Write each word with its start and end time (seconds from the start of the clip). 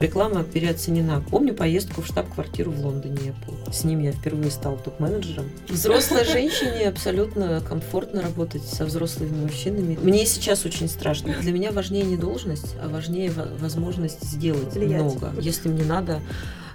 Реклама 0.00 0.44
переоценена. 0.44 1.22
Помню 1.28 1.54
поездку 1.54 2.02
в 2.02 2.06
штаб-квартиру 2.06 2.70
в 2.70 2.84
Лондоне 2.84 3.34
Apple. 3.34 3.72
С 3.72 3.84
ним 3.84 4.00
я 4.00 4.12
впервые 4.12 4.50
стал 4.50 4.76
топ-менеджером. 4.76 5.46
Взрослой 5.68 6.24
женщине 6.32 6.88
абсолютно 6.88 7.60
комфортно 7.60 8.22
работать 8.22 8.62
со 8.62 8.84
взрослыми 8.84 9.42
мужчинами. 9.42 9.98
Мне 10.00 10.24
сейчас 10.24 10.64
очень 10.64 10.88
страшно. 10.88 11.34
Для 11.40 11.52
меня 11.52 11.72
важнее 11.72 12.04
не 12.04 12.16
должность, 12.16 12.76
а 12.82 12.88
важнее 12.88 13.32
возможность 13.58 14.22
сделать 14.22 14.74
Влиять. 14.74 15.02
много. 15.02 15.32
Если 15.40 15.68
мне 15.68 15.84
надо 15.84 16.20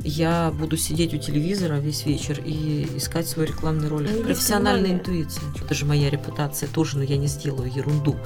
я 0.04 0.52
буду 0.52 0.76
сидеть 0.76 1.14
у 1.14 1.18
телевизора 1.18 1.76
весь 1.76 2.06
вечер 2.06 2.42
и 2.44 2.88
искать 2.98 3.28
свой 3.28 3.46
рекламный 3.46 3.88
ролик. 3.88 4.12
Ну, 4.14 4.24
Профессиональная 4.24 4.92
интуиция. 4.92 5.44
Это 5.64 5.74
же 5.74 5.86
моя 5.86 6.10
репутация 6.10 6.68
тоже, 6.68 6.98
но 6.98 7.04
я 7.04 7.16
не 7.16 7.28
сделаю 7.28 7.72
ерунду. 7.74 8.18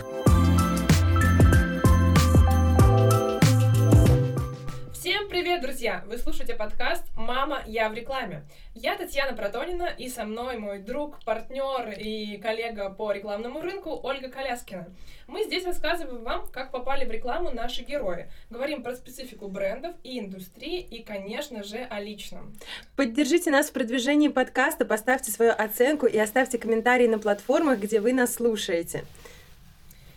Слушаете 6.48 6.64
подкаст 6.64 7.04
«Мама, 7.18 7.62
я 7.66 7.90
в 7.90 7.94
рекламе». 7.94 8.44
Я 8.74 8.96
Татьяна 8.96 9.36
Протонина, 9.36 9.90
и 9.98 10.08
со 10.08 10.24
мной 10.24 10.58
мой 10.58 10.80
друг, 10.80 11.20
партнер 11.26 11.94
и 12.00 12.38
коллега 12.38 12.90
по 12.90 13.12
рекламному 13.12 13.60
рынку 13.60 14.00
Ольга 14.02 14.30
Коляскина. 14.30 14.88
Мы 15.28 15.44
здесь 15.44 15.66
рассказываем 15.66 16.24
вам, 16.24 16.48
как 16.48 16.72
попали 16.72 17.04
в 17.04 17.12
рекламу 17.12 17.52
наши 17.52 17.84
герои. 17.84 18.30
Говорим 18.50 18.82
про 18.82 18.96
специфику 18.96 19.50
брендов 19.50 19.94
и 20.04 20.20
индустрии, 20.20 20.80
и, 20.80 21.04
конечно 21.04 21.64
же, 21.64 21.80
о 21.80 22.00
личном. 22.00 22.54
Поддержите 22.96 23.52
нас 23.52 23.70
в 23.70 23.74
продвижении 23.74 24.30
подкаста, 24.30 24.86
поставьте 24.86 25.32
свою 25.32 25.52
оценку 25.52 26.06
и 26.06 26.18
оставьте 26.18 26.58
комментарии 26.58 27.08
на 27.08 27.20
платформах, 27.20 27.80
где 27.80 28.00
вы 28.00 28.14
нас 28.14 28.36
слушаете. 28.36 29.04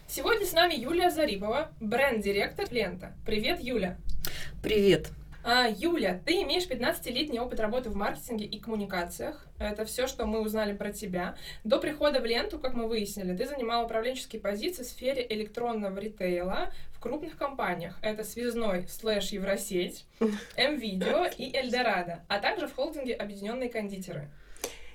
Сегодня 0.07 0.47
с 0.47 0.53
нами 0.53 0.75
Юлия 0.75 1.11
Зарипова, 1.11 1.73
бренд-директор 1.81 2.67
Лента. 2.71 3.15
Привет, 3.27 3.59
Юля! 3.61 3.97
Привет! 4.63 5.11
А, 5.43 5.69
Юля, 5.69 6.21
ты 6.27 6.43
имеешь 6.43 6.69
15-летний 6.69 7.41
опыт 7.41 7.61
работы 7.61 7.89
в 7.89 7.97
маркетинге 7.97 8.45
и 8.45 8.61
коммуникациях. 8.61 9.47
Это 9.59 9.87
все, 9.87 10.07
что 10.07 10.27
мы 10.27 10.41
узнали 10.41 10.75
про 10.77 10.93
тебя. 10.93 11.35
До 11.65 11.79
прихода 11.79 12.21
в 12.21 12.27
ленту, 12.27 12.59
как 12.59 12.75
мы 12.75 12.87
выяснили, 12.87 13.35
ты 13.35 13.47
занимала 13.47 13.85
управленческие 13.85 14.43
позиции 14.43 14.83
в 14.83 14.87
сфере 14.87 15.27
электронного 15.29 15.99
ритейла 15.99 16.73
в 16.93 17.01
крупных 17.01 17.39
компаниях. 17.39 17.99
Это 18.03 18.23
Связной 18.23 18.87
слэш 18.89 19.31
Евросеть, 19.31 20.05
М-Видео 20.57 21.27
и 21.39 21.57
Эльдорадо, 21.57 22.23
а 22.29 22.39
также 22.39 22.69
в 22.69 22.75
холдинге 22.75 23.15
Объединенные 23.15 23.71
кондитеры. 23.71 24.29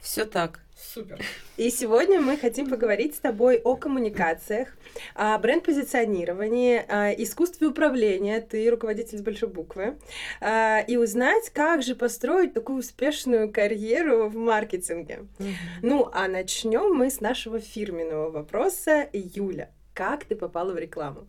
Все 0.02 0.26
так. 0.26 0.60
Супер. 0.76 1.20
И 1.58 1.70
сегодня 1.70 2.22
мы 2.22 2.38
хотим 2.38 2.70
поговорить 2.70 3.16
с 3.16 3.20
тобой 3.20 3.58
о 3.64 3.76
коммуникациях, 3.76 4.78
о 5.14 5.38
бренд-позиционировании, 5.38 6.78
о 6.88 7.12
искусстве 7.14 7.68
управления, 7.68 8.42
ты 8.42 8.70
руководитель 8.70 9.18
с 9.18 9.22
большой 9.22 9.50
буквы, 9.50 9.98
а, 10.42 10.80
и 10.80 10.98
узнать, 10.98 11.50
как 11.50 11.82
же 11.82 11.96
построить 11.96 12.54
такую 12.54 12.80
успешную 12.80 13.52
карьеру 13.52 14.30
в 14.30 14.36
маркетинге. 14.36 15.28
Mm-hmm. 15.38 15.54
Ну, 15.82 16.10
а 16.14 16.28
начнем 16.28 16.94
мы 16.94 17.10
с 17.10 17.22
нашего 17.22 17.60
фирменного 17.60 18.30
вопроса. 18.30 19.10
Юля, 19.14 19.72
как 19.94 20.26
ты 20.26 20.36
попала 20.36 20.74
в 20.74 20.78
рекламу? 20.78 21.28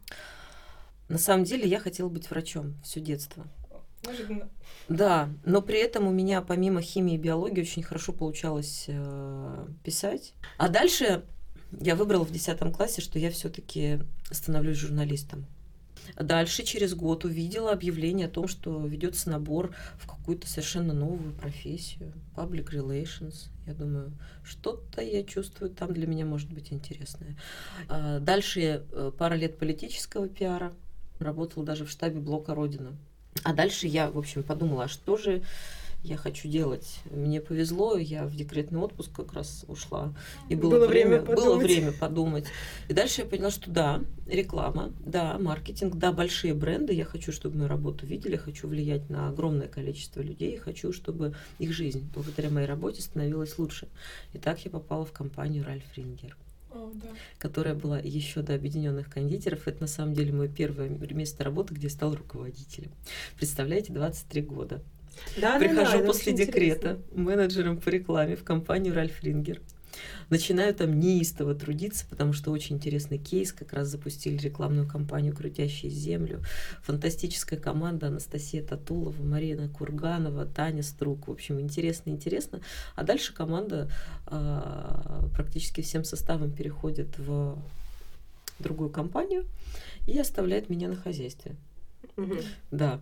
На 1.09 1.19
самом 1.19 1.45
деле 1.45 1.69
я 1.69 1.79
хотела 1.79 2.09
быть 2.09 2.29
врачом 2.31 2.75
все 2.83 3.01
детство. 3.01 3.47
Неожиданно. 4.07 4.49
Да, 4.89 5.29
но 5.45 5.63
при 5.63 5.79
этом 5.79 6.07
у 6.07 6.13
меня 6.13 6.43
помимо 6.43 6.81
химии 6.81 7.15
и 7.15 7.19
биологии 7.19 7.63
очень 7.63 7.83
хорошо 7.83 8.13
получалось 8.13 8.85
э, 8.89 9.67
писать. 9.85 10.35
А 10.59 10.69
дальше 10.69 11.25
я 11.81 11.97
выбрала 11.97 12.25
в 12.25 12.31
10 12.31 12.59
классе, 12.75 13.03
что 13.03 13.19
я 13.19 13.31
все-таки 13.31 14.01
становлюсь 14.31 14.79
журналистом. 14.79 15.47
Дальше 16.15 16.63
через 16.63 16.95
год 16.95 17.25
увидела 17.25 17.73
объявление 17.73 18.29
о 18.29 18.31
том, 18.31 18.47
что 18.47 18.87
ведется 18.87 19.29
набор 19.29 19.75
в 19.99 20.07
какую-то 20.07 20.47
совершенно 20.47 20.95
новую 20.95 21.35
профессию, 21.35 22.13
public 22.37 22.71
relations. 22.71 23.49
Я 23.67 23.75
думаю, 23.75 24.13
что-то 24.45 25.03
я 25.03 25.25
чувствую 25.25 25.71
там 25.71 25.93
для 25.93 26.07
меня 26.07 26.25
может 26.25 26.53
быть 26.53 26.73
интересное. 26.73 27.37
А 27.89 28.21
дальше 28.21 28.85
э, 28.91 29.13
пара 29.19 29.35
лет 29.35 29.59
политического 29.59 30.29
пиара. 30.29 30.73
Работала 31.19 31.65
даже 31.65 31.85
в 31.85 31.91
штабе 31.91 32.21
блока 32.21 32.55
Родина. 32.55 32.97
А 33.43 33.53
дальше 33.53 33.87
я, 33.87 34.11
в 34.11 34.19
общем, 34.19 34.43
подумала, 34.43 34.85
а 34.85 34.89
что 34.89 35.17
же 35.17 35.43
я 36.07 36.17
хочу 36.17 36.49
делать. 36.49 37.01
Мне 37.11 37.41
повезло, 37.41 37.97
я 37.97 38.27
в 38.27 38.37
декретный 38.37 38.79
отпуск 38.79 39.11
как 39.13 39.33
раз 39.33 39.65
ушла. 39.67 40.15
И 40.49 40.55
было, 40.55 40.71
было 40.71 40.87
время, 40.87 41.21
время 41.21 41.37
было 41.37 41.57
время 41.57 41.93
подумать. 41.93 42.47
И 42.89 42.95
дальше 42.95 43.23
я 43.23 43.27
поняла, 43.27 43.51
что 43.51 43.71
да, 43.71 44.01
реклама, 44.27 44.93
да, 45.01 45.37
маркетинг, 45.39 45.97
да, 45.97 46.13
большие 46.13 46.55
бренды. 46.55 46.93
Я 46.93 47.05
хочу, 47.05 47.33
чтобы 47.33 47.57
мою 47.57 47.69
работу 47.69 48.07
видели, 48.07 48.37
хочу 48.37 48.69
влиять 48.69 49.11
на 49.11 49.29
огромное 49.29 49.69
количество 49.69 50.21
людей, 50.21 50.57
хочу, 50.59 50.93
чтобы 50.93 51.35
их 51.59 51.73
жизнь 51.73 52.09
благодаря 52.15 52.51
моей 52.51 52.67
работе 52.67 53.03
становилась 53.03 53.59
лучше. 53.59 53.89
И 54.33 54.39
так 54.39 54.65
я 54.65 54.71
попала 54.71 55.05
в 55.05 55.13
компанию 55.13 55.65
Ральф 55.65 55.85
Рингер 55.97 56.37
да. 56.95 57.09
которая 57.39 57.75
была 57.75 57.99
еще 57.99 58.43
до 58.43 58.55
объединенных 58.55 59.11
кондитеров. 59.11 59.69
Это 59.69 59.83
на 59.83 59.87
самом 59.87 60.15
деле 60.15 60.33
мое 60.33 60.49
первое 60.49 60.89
место 60.89 61.45
работы, 61.45 61.75
где 61.75 61.85
я 61.87 61.91
стал 61.91 62.15
руководителем. 62.15 62.91
Представляете, 63.37 63.93
23 63.93 64.43
года. 64.43 64.83
Да, 65.41 65.59
Прихожу 65.59 65.93
да, 65.93 65.99
да, 65.99 66.07
после 66.07 66.33
декрета 66.33 66.93
интересно. 66.93 67.23
менеджером 67.23 67.79
по 67.79 67.89
рекламе 67.89 68.37
в 68.37 68.45
компанию 68.45 68.95
Ральф 68.95 69.23
Рингер. 69.23 69.61
Начинаю 70.31 70.75
там 70.75 70.99
неистово 70.99 71.55
трудиться, 71.55 72.07
потому 72.09 72.33
что 72.33 72.51
очень 72.51 72.77
интересный 72.77 73.19
кейс. 73.19 73.53
Как 73.53 73.73
раз 73.73 73.89
запустили 73.89 74.37
рекламную 74.37 74.89
кампанию 74.89 75.35
«Крутящие 75.35 75.91
землю». 75.91 76.43
Фантастическая 76.83 77.59
команда 77.59 78.09
Анастасия 78.09 78.63
Татулова, 78.63 79.23
Марина 79.23 79.69
Курганова, 79.69 80.47
Таня 80.47 80.83
Струк. 80.83 81.29
В 81.29 81.33
общем, 81.33 81.61
интересно-интересно. 81.61 82.61
А 82.95 83.03
дальше 83.05 83.35
команда 83.35 83.91
э, 84.27 85.29
практически 85.35 85.81
всем 85.81 86.05
составом 86.05 86.53
переходит 86.53 87.19
в 87.19 87.59
другую 88.59 88.91
компанию 88.91 89.45
и 90.07 90.19
оставляет 90.19 90.69
меня 90.69 90.89
на 90.89 90.97
хозяйстве. 90.97 91.57
Угу. 92.17 92.37
Да. 92.71 93.01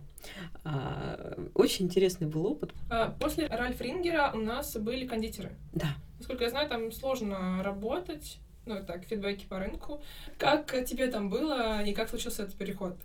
А, 0.63 1.37
очень 1.53 1.85
интересный 1.85 2.27
был 2.27 2.45
опыт. 2.45 2.73
А, 2.89 3.11
после 3.19 3.47
Ральф 3.47 3.79
Рингера 3.79 4.31
у 4.33 4.39
нас 4.39 4.75
были 4.75 5.07
кондитеры. 5.07 5.51
Да. 5.73 5.95
Насколько 6.25 6.45
я 6.45 6.49
знаю, 6.49 6.67
там 6.67 6.91
сложно 6.91 7.61
работать. 7.61 8.39
Ну, 8.65 8.83
так, 8.83 9.03
фидбэки 9.03 9.45
по 9.45 9.59
рынку. 9.59 10.01
Как 10.39 10.73
тебе 10.85 11.05
там 11.05 11.29
было 11.29 11.83
и 11.83 11.93
как 11.93 12.09
случился 12.09 12.41
этот 12.41 12.55
переход? 12.55 12.97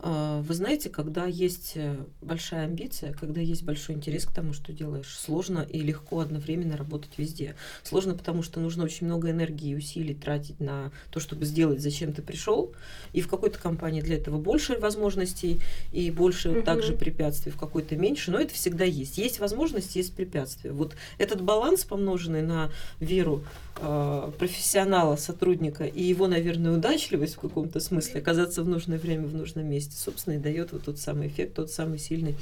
А, 0.00 0.40
вы 0.42 0.54
знаете, 0.54 0.90
когда 0.90 1.26
есть 1.26 1.72
э, 1.74 1.96
большая 2.20 2.66
амбиция, 2.66 3.12
когда 3.12 3.40
есть 3.40 3.64
большой 3.64 3.96
интерес 3.96 4.26
к 4.26 4.32
тому, 4.32 4.52
что 4.52 4.72
делаешь, 4.72 5.18
сложно 5.18 5.66
и 5.68 5.80
легко 5.80 6.20
одновременно 6.20 6.76
работать 6.76 7.10
везде. 7.16 7.56
Сложно, 7.82 8.14
потому 8.14 8.42
что 8.42 8.60
нужно 8.60 8.84
очень 8.84 9.06
много 9.06 9.30
энергии 9.30 9.70
и 9.70 9.74
усилий 9.74 10.14
тратить 10.14 10.60
на 10.60 10.92
то, 11.10 11.18
чтобы 11.18 11.46
сделать, 11.46 11.80
зачем 11.80 12.12
ты 12.12 12.22
пришел. 12.22 12.72
И 13.12 13.20
в 13.20 13.28
какой-то 13.28 13.58
компании 13.58 14.00
для 14.00 14.16
этого 14.16 14.38
больше 14.38 14.78
возможностей 14.78 15.60
и 15.92 16.10
больше 16.12 16.50
угу. 16.50 16.62
также 16.62 16.92
препятствий, 16.92 17.50
в 17.50 17.56
какой-то 17.56 17.96
меньше. 17.96 18.30
Но 18.30 18.38
это 18.38 18.54
всегда 18.54 18.84
есть. 18.84 19.18
Есть 19.18 19.40
возможности, 19.40 19.98
есть 19.98 20.14
препятствия. 20.14 20.70
Вот 20.70 20.94
этот 21.18 21.42
баланс, 21.42 21.84
помноженный 21.84 22.42
на 22.42 22.70
веру 23.00 23.42
э, 23.80 24.30
профессионала, 24.38 25.16
сотрудника 25.16 25.84
и 25.84 26.02
его, 26.02 26.28
наверное, 26.28 26.72
удачливость 26.72 27.34
в 27.34 27.40
каком-то 27.40 27.80
смысле, 27.80 28.20
оказаться 28.20 28.62
в 28.62 28.68
нужное 28.68 28.98
время 28.98 29.26
в 29.26 29.34
нужном 29.34 29.66
месте, 29.66 29.87
месте, 29.88 29.96
собственно, 29.96 30.34
и 30.34 30.38
дает 30.38 30.72
вот 30.72 30.84
тот 30.84 30.98
самый 30.98 31.28
эффект, 31.28 31.54
тот 31.54 31.70
самый 31.70 31.98
сильный 31.98 32.36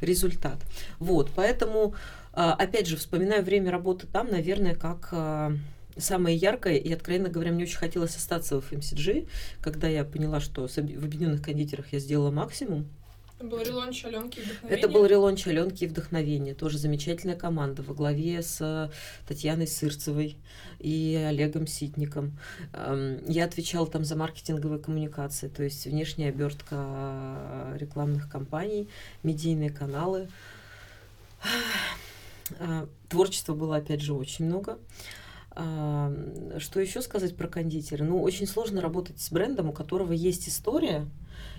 результат. 0.00 0.58
Вот, 0.98 1.30
поэтому, 1.34 1.94
а, 2.32 2.52
опять 2.52 2.86
же, 2.86 2.96
вспоминаю 2.96 3.42
время 3.42 3.70
работы 3.70 4.06
там, 4.06 4.30
наверное, 4.30 4.74
как 4.74 5.08
а, 5.12 5.52
самое 5.96 6.36
яркое, 6.36 6.76
и, 6.76 6.92
откровенно 6.92 7.28
говоря, 7.28 7.52
мне 7.52 7.64
очень 7.64 7.78
хотелось 7.78 8.16
остаться 8.16 8.60
в 8.60 8.72
MCG, 8.72 9.28
когда 9.60 9.88
я 9.88 10.04
поняла, 10.04 10.40
что 10.40 10.68
в 10.68 10.78
Объединенных 10.78 11.42
кондитерах 11.42 11.92
я 11.92 11.98
сделала 11.98 12.30
максимум, 12.30 12.86
это 13.40 13.48
был 13.48 13.62
релонч 13.62 14.04
Аленки 14.04 14.38
и 14.38 14.42
вдохновение. 14.42 14.78
Это 14.78 14.88
был 14.88 15.06
релонч 15.06 15.46
Аленки 15.46 15.84
и 15.84 15.86
вдохновение. 15.86 16.54
Тоже 16.54 16.76
замечательная 16.76 17.36
команда 17.36 17.82
во 17.82 17.94
главе 17.94 18.42
с 18.42 18.92
Татьяной 19.26 19.66
Сырцевой 19.66 20.36
и 20.78 21.14
Олегом 21.26 21.66
Ситником. 21.66 22.38
Эм, 22.74 23.24
я 23.26 23.46
отвечала 23.46 23.86
там 23.86 24.04
за 24.04 24.14
маркетинговые 24.14 24.78
коммуникации, 24.78 25.48
то 25.48 25.62
есть 25.62 25.86
внешняя 25.86 26.28
обертка 26.28 27.74
рекламных 27.78 28.28
кампаний, 28.28 28.90
медийные 29.22 29.70
каналы. 29.70 30.28
Э, 32.58 32.86
творчества 33.08 33.54
было, 33.54 33.76
опять 33.76 34.02
же, 34.02 34.12
очень 34.12 34.44
много. 34.44 34.78
Что 35.52 36.80
еще 36.80 37.02
сказать 37.02 37.36
про 37.36 37.48
кондитера? 37.48 38.04
Ну, 38.04 38.22
очень 38.22 38.46
сложно 38.46 38.80
работать 38.80 39.20
с 39.20 39.30
брендом, 39.32 39.70
у 39.70 39.72
которого 39.72 40.12
есть 40.12 40.48
история, 40.48 41.06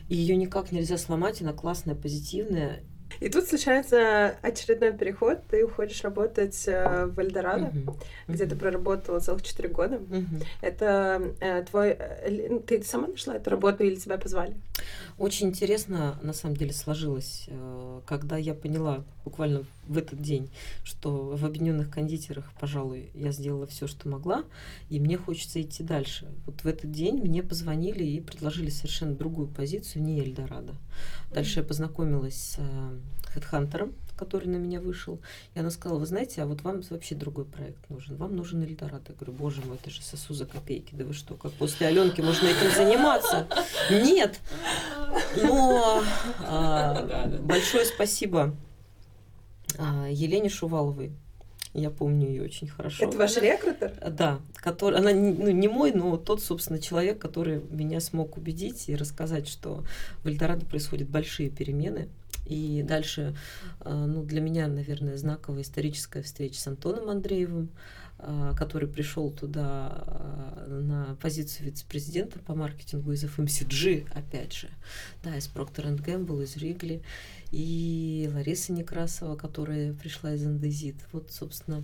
и 0.08 0.16
ее 0.16 0.36
никак 0.36 0.72
нельзя 0.72 0.98
сломать, 0.98 1.42
она 1.42 1.54
классная, 1.54 1.96
позитивная. 1.96 2.84
И 3.20 3.30
тут 3.30 3.46
случается 3.46 4.36
очередной 4.42 4.94
переход, 4.94 5.40
ты 5.50 5.66
уходишь 5.66 6.02
работать 6.04 6.64
э, 6.68 7.08
в 7.08 7.20
Эльдорадо, 7.20 7.66
uh-huh. 7.66 7.96
где 8.28 8.46
uh-huh. 8.46 8.50
ты 8.50 8.56
проработала 8.56 9.20
целых 9.20 9.44
четыре 9.44 9.70
года. 9.70 9.98
Uh-huh. 9.98 10.44
Это 10.62 11.36
э, 11.40 11.64
твой... 11.64 11.90
Э, 11.90 12.60
ты 12.66 12.82
сама 12.84 13.08
нашла 13.08 13.36
эту 13.36 13.50
работу 13.50 13.84
или 13.84 13.96
тебя 13.96 14.18
позвали? 14.18 14.56
Очень 15.18 15.50
интересно, 15.50 16.18
на 16.22 16.34
самом 16.34 16.56
деле, 16.56 16.74
сложилось, 16.74 17.46
э, 17.48 18.02
когда 18.08 18.38
я 18.38 18.54
поняла 18.54 19.04
буквально 19.24 19.66
в 19.92 19.98
этот 19.98 20.22
день, 20.22 20.50
что 20.84 21.36
в 21.36 21.46
объединенных 21.46 21.90
кондитерах, 21.90 22.52
пожалуй, 22.60 23.12
я 23.14 23.32
сделала 23.32 23.68
все, 23.68 23.88
что 23.88 24.08
могла, 24.08 24.46
и 24.90 25.00
мне 25.00 25.18
хочется 25.18 25.62
идти 25.62 25.84
дальше. 25.84 26.28
Вот 26.46 26.64
в 26.64 26.68
этот 26.68 26.92
день 26.92 27.18
мне 27.18 27.44
позвонили 27.44 28.04
и 28.04 28.22
предложили 28.22 28.70
совершенно 28.70 29.16
другую 29.16 29.48
позицию, 29.48 30.04
не 30.04 30.20
Эльдорадо. 30.22 30.76
Дальше 31.34 31.60
я 31.60 31.66
познакомилась 31.66 32.56
с 32.56 32.60
хедхантером, 33.34 33.94
который 34.18 34.48
на 34.48 34.58
меня 34.58 34.80
вышел. 34.80 35.20
И 35.56 35.60
она 35.60 35.72
сказала, 35.72 36.00
вы 36.00 36.06
знаете, 36.06 36.42
а 36.42 36.46
вот 36.46 36.62
вам 36.62 36.82
вообще 36.90 37.16
другой 37.16 37.46
проект 37.46 37.90
нужен. 37.90 38.16
Вам 38.16 38.36
нужен 38.36 38.62
Эльдорадо. 38.62 39.04
Я 39.10 39.16
говорю, 39.16 39.34
боже 39.34 39.62
мой, 39.66 39.76
это 39.76 39.90
же 39.90 40.02
сосу 40.02 40.34
за 40.34 40.46
копейки. 40.46 40.96
Да 40.96 41.06
вы 41.06 41.14
что, 41.14 41.36
как 41.36 41.52
после 41.54 41.88
Аленки 41.88 42.22
можно 42.22 42.48
этим 42.48 42.72
заниматься? 42.76 43.48
Нет. 43.90 44.40
Но 45.42 46.04
а, 46.40 47.28
большое 47.42 47.86
спасибо 47.86 48.56
Елене 50.10 50.50
Шуваловой. 50.50 51.12
Я 51.74 51.90
помню 51.90 52.28
ее 52.28 52.44
очень 52.44 52.68
хорошо. 52.68 53.06
Это 53.06 53.18
ваш 53.18 53.38
рекрутер? 53.38 53.94
Да, 54.12 54.42
который, 54.56 55.00
она 55.00 55.14
ну, 55.14 55.52
не 55.52 55.70
мой, 55.70 55.94
но 55.94 56.18
тот, 56.18 56.42
собственно, 56.44 56.80
человек, 56.80 57.20
который 57.20 57.62
меня 57.70 58.02
смог 58.02 58.38
убедить 58.38 58.90
и 58.90 58.96
рассказать, 58.96 59.48
что 59.48 59.86
в 60.24 60.28
Эльдорадо 60.28 60.66
происходят 60.66 61.08
большие 61.08 61.50
перемены. 61.50 62.10
И 62.46 62.84
дальше, 62.84 63.36
а, 63.80 64.06
ну, 64.06 64.24
для 64.24 64.42
меня, 64.42 64.68
наверное, 64.68 65.16
знаковая 65.16 65.62
историческая 65.62 66.22
встреча 66.24 66.60
с 66.60 66.68
Антоном 66.68 67.10
Андреевым, 67.10 67.70
а, 68.24 68.54
который 68.56 68.90
пришел 68.90 69.32
туда 69.32 70.04
а, 70.06 70.66
на 70.68 71.16
позицию 71.22 71.68
вице-президента 71.68 72.40
по 72.40 72.54
маркетингу 72.54 73.14
из 73.14 73.24
FMCG, 73.24 74.08
опять 74.14 74.54
же, 74.54 74.70
да, 75.24 75.38
из 75.38 75.48
Procter 75.48 75.98
Gamble, 75.98 76.44
из 76.44 76.58
Ригли, 76.58 77.02
и 77.52 78.30
Лариса 78.34 78.72
Некрасова, 78.72 79.36
которая 79.36 79.94
пришла 79.94 80.34
из 80.34 80.46
Андезит. 80.46 80.96
Вот, 81.12 81.32
собственно, 81.32 81.84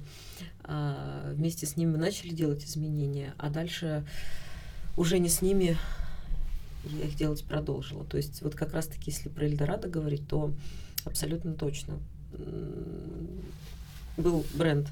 вместе 1.34 1.66
с 1.66 1.76
ними 1.78 1.98
начали 1.98 2.30
делать 2.30 2.64
изменения, 2.66 3.34
а 3.38 3.50
дальше 3.50 4.06
уже 4.96 5.20
не 5.20 5.30
с 5.30 5.42
ними 5.42 5.78
я 6.86 7.06
их 7.06 7.16
делать 7.16 7.44
продолжила. 7.44 8.06
То 8.06 8.18
есть 8.18 8.42
вот 8.42 8.56
как 8.56 8.74
раз-таки, 8.74 9.12
если 9.12 9.30
про 9.30 9.46
Эльдорадо 9.46 9.90
говорить, 9.90 10.28
то 10.28 10.52
абсолютно 11.06 11.54
точно. 11.54 12.00
Был 14.16 14.46
бренд 14.54 14.88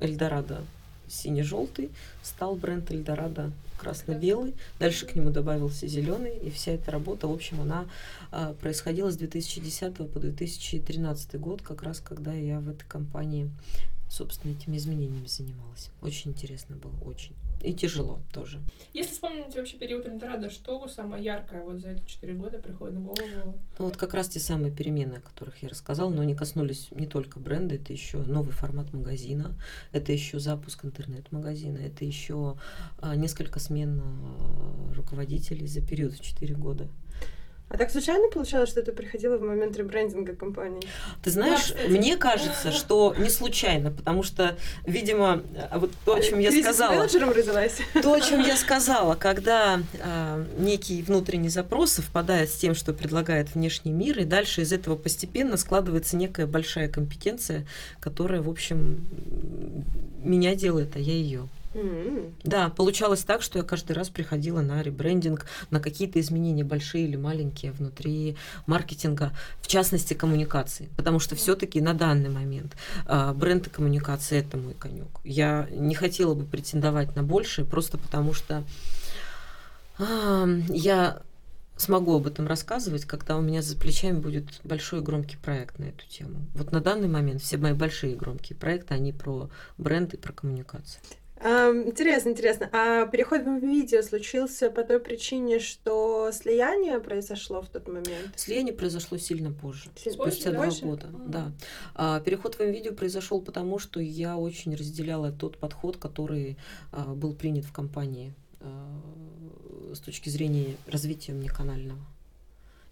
Эльдорадо 0.00 0.64
сине-желтый, 1.08 1.90
стал 2.22 2.56
бренд 2.56 2.90
Эльдорадо 2.90 3.52
красно-белый, 3.82 4.54
дальше 4.78 5.06
к 5.06 5.16
нему 5.16 5.30
добавился 5.30 5.88
зеленый, 5.88 6.36
и 6.38 6.50
вся 6.50 6.72
эта 6.72 6.92
работа, 6.92 7.26
в 7.26 7.32
общем, 7.32 7.60
она 7.60 7.86
а, 8.30 8.54
происходила 8.54 9.10
с 9.10 9.16
2010 9.16 9.96
по 10.12 10.20
2013 10.20 11.40
год, 11.40 11.62
как 11.62 11.82
раз 11.82 12.00
когда 12.00 12.32
я 12.32 12.60
в 12.60 12.68
этой 12.68 12.86
компании, 12.86 13.50
собственно, 14.08 14.52
этими 14.52 14.76
изменениями 14.76 15.26
занималась. 15.26 15.90
Очень 16.00 16.30
интересно 16.30 16.76
было, 16.76 16.94
очень. 17.04 17.34
И 17.62 17.72
тяжело 17.72 18.20
тоже. 18.32 18.60
Если 18.92 19.12
вспомнить 19.12 19.54
вообще 19.54 19.76
период 19.76 20.06
Эльдорадо, 20.06 20.50
что 20.50 20.86
самое 20.88 21.22
яркое 21.22 21.62
вот 21.62 21.80
за 21.80 21.90
эти 21.90 22.04
четыре 22.06 22.34
года 22.34 22.58
приходит 22.58 22.94
на 22.94 23.00
голову? 23.00 23.58
Ну 23.78 23.84
вот 23.84 23.96
как 23.96 24.14
раз 24.14 24.28
те 24.28 24.40
самые 24.40 24.72
перемены, 24.72 25.14
о 25.14 25.20
которых 25.20 25.62
я 25.62 25.68
рассказала, 25.68 26.10
но 26.10 26.22
они 26.22 26.34
коснулись 26.34 26.88
не 26.90 27.06
только 27.06 27.38
бренда, 27.38 27.76
это 27.76 27.92
еще 27.92 28.18
новый 28.18 28.52
формат 28.52 28.92
магазина, 28.92 29.54
это 29.92 30.12
еще 30.12 30.40
запуск 30.40 30.84
интернет-магазина, 30.84 31.78
это 31.78 32.04
еще 32.04 32.56
а, 32.98 33.14
несколько 33.14 33.60
смен 33.60 34.00
а, 34.02 34.92
руководителей 34.94 35.68
за 35.68 35.80
период 35.80 36.14
в 36.14 36.20
четыре 36.20 36.56
года. 36.56 36.88
А 37.72 37.78
так 37.78 37.90
случайно 37.90 38.28
получалось, 38.28 38.68
что 38.68 38.82
ты 38.82 38.92
приходила 38.92 39.38
в 39.38 39.40
момент 39.40 39.74
ребрендинга 39.78 40.36
компании? 40.36 40.82
Ты 41.22 41.30
знаешь, 41.30 41.70
да, 41.70 41.88
мне 41.88 42.18
кажется, 42.18 42.70
что 42.70 43.14
не 43.16 43.30
случайно, 43.30 43.90
потому 43.90 44.22
что, 44.22 44.58
видимо, 44.84 45.42
вот 45.74 45.90
то, 46.04 46.16
о 46.16 46.20
чем 46.20 46.38
я 46.38 46.52
сказала. 46.52 47.08
родилась. 47.32 47.78
То, 48.02 48.12
о 48.12 48.20
чем 48.20 48.40
я 48.42 48.58
сказала, 48.58 49.14
когда 49.14 49.80
а, 50.02 50.44
некий 50.58 51.02
внутренний 51.02 51.48
запрос 51.48 51.92
совпадает 51.92 52.50
с 52.50 52.56
тем, 52.56 52.74
что 52.74 52.92
предлагает 52.92 53.54
внешний 53.54 53.92
мир, 53.92 54.18
и 54.18 54.24
дальше 54.24 54.60
из 54.60 54.72
этого 54.74 54.94
постепенно 54.94 55.56
складывается 55.56 56.18
некая 56.18 56.46
большая 56.46 56.88
компетенция, 56.88 57.66
которая, 58.00 58.42
в 58.42 58.50
общем, 58.50 59.02
меня 60.22 60.54
делает, 60.54 60.94
а 60.96 60.98
я 60.98 61.14
ее. 61.14 61.48
Mm-hmm. 61.74 62.34
Да, 62.44 62.68
получалось 62.68 63.22
так, 63.22 63.42
что 63.42 63.58
я 63.58 63.64
каждый 63.64 63.92
раз 63.92 64.10
приходила 64.10 64.60
на 64.60 64.82
ребрендинг, 64.82 65.46
на 65.70 65.80
какие-то 65.80 66.20
изменения, 66.20 66.64
большие 66.64 67.04
или 67.04 67.16
маленькие, 67.16 67.72
внутри 67.72 68.36
маркетинга, 68.66 69.32
в 69.60 69.66
частности 69.66 70.14
коммуникации. 70.14 70.88
Потому 70.96 71.18
что 71.18 71.34
все-таки 71.34 71.80
на 71.80 71.94
данный 71.94 72.30
момент 72.30 72.76
э, 73.06 73.32
бренд 73.32 73.66
и 73.66 73.70
коммуникация 73.70 74.40
это 74.40 74.56
мой 74.56 74.74
конек. 74.74 75.08
Я 75.24 75.68
не 75.70 75.94
хотела 75.94 76.34
бы 76.34 76.44
претендовать 76.44 77.16
на 77.16 77.22
большее, 77.22 77.64
просто 77.64 77.98
потому 77.98 78.34
что 78.34 78.64
э, 79.98 80.60
я 80.68 81.22
смогу 81.76 82.16
об 82.16 82.26
этом 82.26 82.46
рассказывать, 82.46 83.04
когда 83.04 83.36
у 83.36 83.40
меня 83.40 83.62
за 83.62 83.76
плечами 83.76 84.18
будет 84.18 84.60
большой 84.64 85.00
и 85.00 85.02
громкий 85.02 85.36
проект 85.36 85.78
на 85.78 85.84
эту 85.84 86.06
тему. 86.06 86.46
Вот 86.54 86.72
на 86.72 86.80
данный 86.80 87.08
момент 87.08 87.42
все 87.42 87.56
мои 87.56 87.72
большие 87.72 88.12
и 88.12 88.16
громкие 88.16 88.56
проекты, 88.56 88.94
они 88.94 89.12
про 89.12 89.50
бренд 89.78 90.14
и 90.14 90.16
про 90.16 90.32
коммуникацию. 90.32 91.00
Интересно, 91.42 92.30
интересно. 92.30 92.68
А 92.72 93.06
переход 93.06 93.42
в 93.42 93.58
видео 93.58 94.02
случился 94.02 94.70
по 94.70 94.84
той 94.84 95.00
причине, 95.00 95.58
что 95.58 96.30
слияние 96.32 97.00
произошло 97.00 97.62
в 97.62 97.68
тот 97.68 97.88
момент? 97.88 98.32
Слияние 98.36 98.72
произошло 98.72 99.18
сильно 99.18 99.50
позже, 99.50 99.90
сильно 99.96 100.22
спустя 100.22 100.52
два 100.52 100.66
года. 100.66 101.06
Mm. 101.08 101.28
Да. 101.28 101.52
А, 101.94 102.20
переход 102.20 102.54
в 102.54 102.60
видео 102.60 102.92
произошел 102.92 103.40
потому, 103.40 103.78
что 103.78 104.00
я 104.00 104.36
очень 104.36 104.74
разделяла 104.74 105.32
тот 105.32 105.58
подход, 105.58 105.96
который 105.96 106.56
а, 106.92 107.14
был 107.14 107.34
принят 107.34 107.64
в 107.64 107.72
компании 107.72 108.34
а, 108.60 109.94
с 109.94 109.98
точки 109.98 110.28
зрения 110.28 110.76
развития 110.86 111.32
умниканального. 111.32 112.00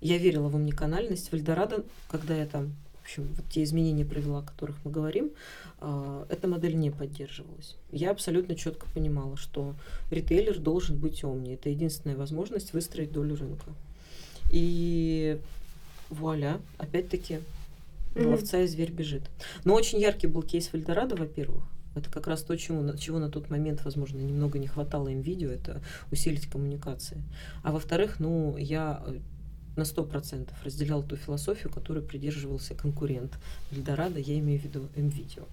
Я 0.01 0.19
верила 0.19 0.49
в 0.49 0.57
умниканальность. 0.57 1.31
В 1.31 1.35
Эльдорадо, 1.35 1.85
когда 2.09 2.35
я 2.35 2.47
там 2.47 2.75
общем, 3.11 3.35
вот 3.35 3.45
те 3.49 3.63
изменения 3.65 4.05
провела, 4.05 4.39
о 4.39 4.43
которых 4.43 4.77
мы 4.85 4.91
говорим, 4.91 5.31
а, 5.79 6.27
эта 6.29 6.47
модель 6.47 6.77
не 6.77 6.91
поддерживалась. 6.91 7.77
Я 7.91 8.11
абсолютно 8.11 8.55
четко 8.55 8.87
понимала, 8.95 9.37
что 9.37 9.75
ритейлер 10.11 10.59
должен 10.59 10.97
быть 10.97 11.25
умнее. 11.25 11.55
Это 11.55 11.71
единственная 11.71 12.17
возможность 12.17 12.73
выстроить 12.73 13.13
долю 13.13 13.37
рынка. 13.37 13.73
И 14.53 15.41
вуаля, 16.09 16.61
опять-таки, 16.79 17.41
mm-hmm. 18.15 18.27
ловца 18.29 18.61
и 18.61 18.67
зверь 18.67 18.93
бежит. 18.93 19.23
Но 19.65 19.75
очень 19.75 20.01
яркий 20.01 20.29
был 20.29 20.43
кейс 20.43 20.69
в 20.69 20.75
Эльдорадо, 20.75 21.17
во-первых. 21.17 21.65
Это 21.97 22.09
как 22.09 22.29
раз 22.29 22.45
то, 22.45 22.57
чему, 22.57 22.97
чего 22.97 23.19
на 23.19 23.29
тот 23.29 23.51
момент, 23.51 23.85
возможно, 23.85 24.19
немного 24.19 24.61
не 24.61 24.69
хватало 24.69 25.09
им 25.09 25.23
видео, 25.23 25.51
это 25.51 25.83
усилить 26.13 26.47
коммуникации. 26.47 27.21
А 27.65 27.73
во-вторых, 27.73 28.21
ну, 28.21 28.57
я 28.57 29.05
на 29.77 29.85
сто 29.85 30.05
процентов 30.05 30.57
разделял 30.65 31.03
ту 31.03 31.17
философию, 31.17 31.73
которую 31.73 32.05
придерживался 32.05 32.75
конкурент 32.75 33.39
Эльдорадо, 33.73 34.19
я 34.19 34.39
имею 34.39 34.61
в 34.61 34.65
виду 34.65 34.89
МВидео. 34.97 35.45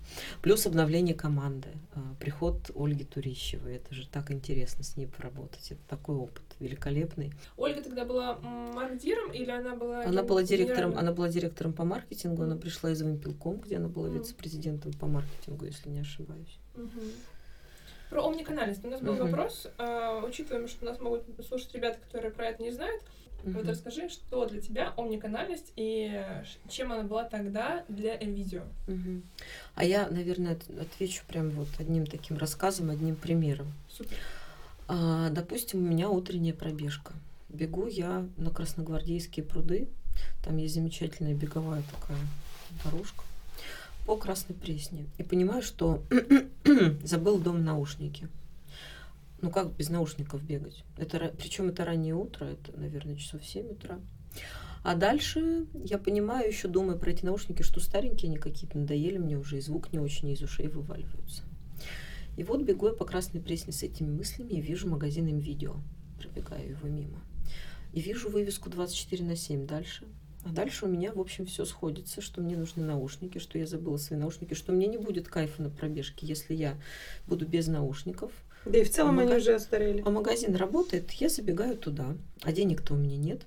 Плюс 0.41 0.65
обновление 0.65 1.15
команды, 1.15 1.69
а, 1.93 1.99
приход 2.19 2.71
Ольги 2.75 3.03
Турищевой, 3.03 3.75
это 3.75 3.93
же 3.93 4.07
так 4.07 4.31
интересно 4.31 4.83
с 4.83 4.97
ней 4.97 5.07
поработать, 5.07 5.71
это 5.71 5.81
такой 5.87 6.15
опыт 6.15 6.43
великолепный. 6.59 7.31
Ольга 7.55 7.81
тогда 7.81 8.05
была 8.05 8.37
маркетиром 8.37 9.31
или 9.31 9.51
она 9.51 9.75
была... 9.75 10.03
Она 10.03 10.23
была 10.23 10.43
директором, 10.43 10.97
она 10.97 11.11
была 11.11 11.29
директором 11.29 11.73
по 11.73 11.83
маркетингу, 11.83 12.43
она 12.43 12.55
пришла 12.55 12.91
из 12.91 13.01
Вимпелком, 13.01 13.59
где 13.59 13.77
она 13.77 13.87
была 13.87 14.09
вице-президентом 14.09 14.93
по 14.93 15.07
маркетингу, 15.07 15.65
если 15.65 15.89
не 15.89 15.99
ошибаюсь. 15.99 16.59
Про 18.09 18.25
омниканальность. 18.25 18.83
У 18.85 18.89
нас 18.89 19.01
был 19.01 19.15
вопрос, 19.15 19.67
э, 19.77 20.21
учитывая, 20.25 20.67
что 20.67 20.85
нас 20.85 20.99
могут 20.99 21.23
слушать 21.45 21.73
ребята, 21.73 21.99
которые 21.99 22.31
про 22.31 22.47
это 22.47 22.63
не 22.63 22.71
знают. 22.71 23.01
Угу. 23.43 23.51
Вот 23.51 23.67
расскажи, 23.67 24.09
что 24.09 24.45
для 24.45 24.61
тебя 24.61 24.93
омниканальность 24.97 25.71
и 25.75 26.23
чем 26.69 26.91
она 26.91 27.03
была 27.03 27.23
тогда 27.23 27.83
для 27.87 28.17
NVIDIA? 28.17 28.63
Угу. 28.87 29.21
А 29.75 29.83
я, 29.83 30.09
наверное, 30.09 30.57
отвечу 30.79 31.23
прям 31.27 31.51
вот 31.51 31.69
одним 31.79 32.05
таким 32.05 32.37
рассказом, 32.37 32.89
одним 32.89 33.15
примером. 33.15 33.71
Супер. 33.89 34.17
А, 34.87 35.29
допустим, 35.29 35.79
у 35.79 35.87
меня 35.87 36.09
утренняя 36.09 36.53
пробежка. 36.53 37.13
Бегу 37.49 37.87
я 37.87 38.25
на 38.37 38.51
Красногвардейские 38.51 39.45
пруды. 39.45 39.87
Там 40.43 40.57
есть 40.57 40.73
замечательная 40.73 41.33
беговая 41.33 41.83
такая 41.91 42.17
дорожка 42.83 43.23
по 44.05 44.15
Красной 44.15 44.55
Пресне. 44.55 45.05
И 45.17 45.23
понимаю, 45.23 45.61
что 45.61 46.01
забыл 47.03 47.37
дом 47.37 47.63
наушники 47.63 48.29
ну 49.41 49.51
как 49.51 49.75
без 49.75 49.89
наушников 49.89 50.43
бегать? 50.43 50.83
Это, 50.97 51.33
причем 51.37 51.69
это 51.69 51.85
раннее 51.85 52.15
утро, 52.15 52.45
это, 52.45 52.77
наверное, 52.77 53.15
часов 53.15 53.45
7 53.45 53.71
утра. 53.71 53.99
А 54.83 54.95
дальше 54.95 55.67
я 55.73 55.97
понимаю, 55.97 56.47
еще 56.47 56.67
думаю 56.67 56.97
про 56.97 57.11
эти 57.11 57.25
наушники, 57.25 57.61
что 57.61 57.79
старенькие 57.79 58.29
они 58.29 58.37
какие-то 58.37 58.77
надоели 58.77 59.17
мне 59.17 59.37
уже, 59.37 59.57
и 59.57 59.61
звук 59.61 59.91
не 59.91 59.99
очень 59.99 60.29
из 60.29 60.41
ушей 60.41 60.67
вываливаются. 60.67 61.43
И 62.37 62.43
вот 62.43 62.61
бегу 62.61 62.87
я 62.87 62.93
по 62.93 63.03
Красной 63.03 63.41
Пресне 63.41 63.73
с 63.73 63.83
этими 63.83 64.09
мыслями 64.09 64.53
и 64.53 64.61
вижу 64.61 64.87
магазин 64.87 65.27
им 65.27 65.39
видео. 65.39 65.75
Пробегаю 66.19 66.69
его 66.69 66.87
мимо. 66.87 67.19
и 67.93 68.01
вижу 68.01 68.29
вывеску 68.29 68.69
24 68.69 69.23
на 69.23 69.35
7 69.35 69.65
дальше. 69.65 70.05
А 70.45 70.49
дальше 70.49 70.85
у 70.85 70.87
меня, 70.87 71.11
в 71.11 71.19
общем, 71.19 71.45
все 71.45 71.65
сходится, 71.65 72.21
что 72.21 72.41
мне 72.41 72.55
нужны 72.55 72.83
наушники, 72.83 73.37
что 73.39 73.57
я 73.57 73.65
забыла 73.65 73.97
свои 73.97 74.19
наушники, 74.19 74.53
что 74.53 74.71
мне 74.71 74.87
не 74.87 74.97
будет 74.97 75.27
кайфа 75.27 75.61
на 75.61 75.69
пробежке, 75.69 76.25
если 76.25 76.53
я 76.53 76.77
буду 77.27 77.45
без 77.45 77.67
наушников. 77.67 78.31
Да 78.71 78.77
и 78.77 78.83
в 78.83 78.89
целом 78.89 79.17
А 79.19 79.21
они 79.21 79.29
мага- 79.29 79.37
уже 79.39 79.55
устарели. 79.55 80.03
А 80.05 80.09
магазин 80.09 80.55
работает, 80.55 81.11
я 81.11 81.29
забегаю 81.29 81.77
туда, 81.77 82.15
а 82.43 82.51
денег-то 82.51 82.93
у 82.93 82.97
меня 82.97 83.17
нет. 83.17 83.41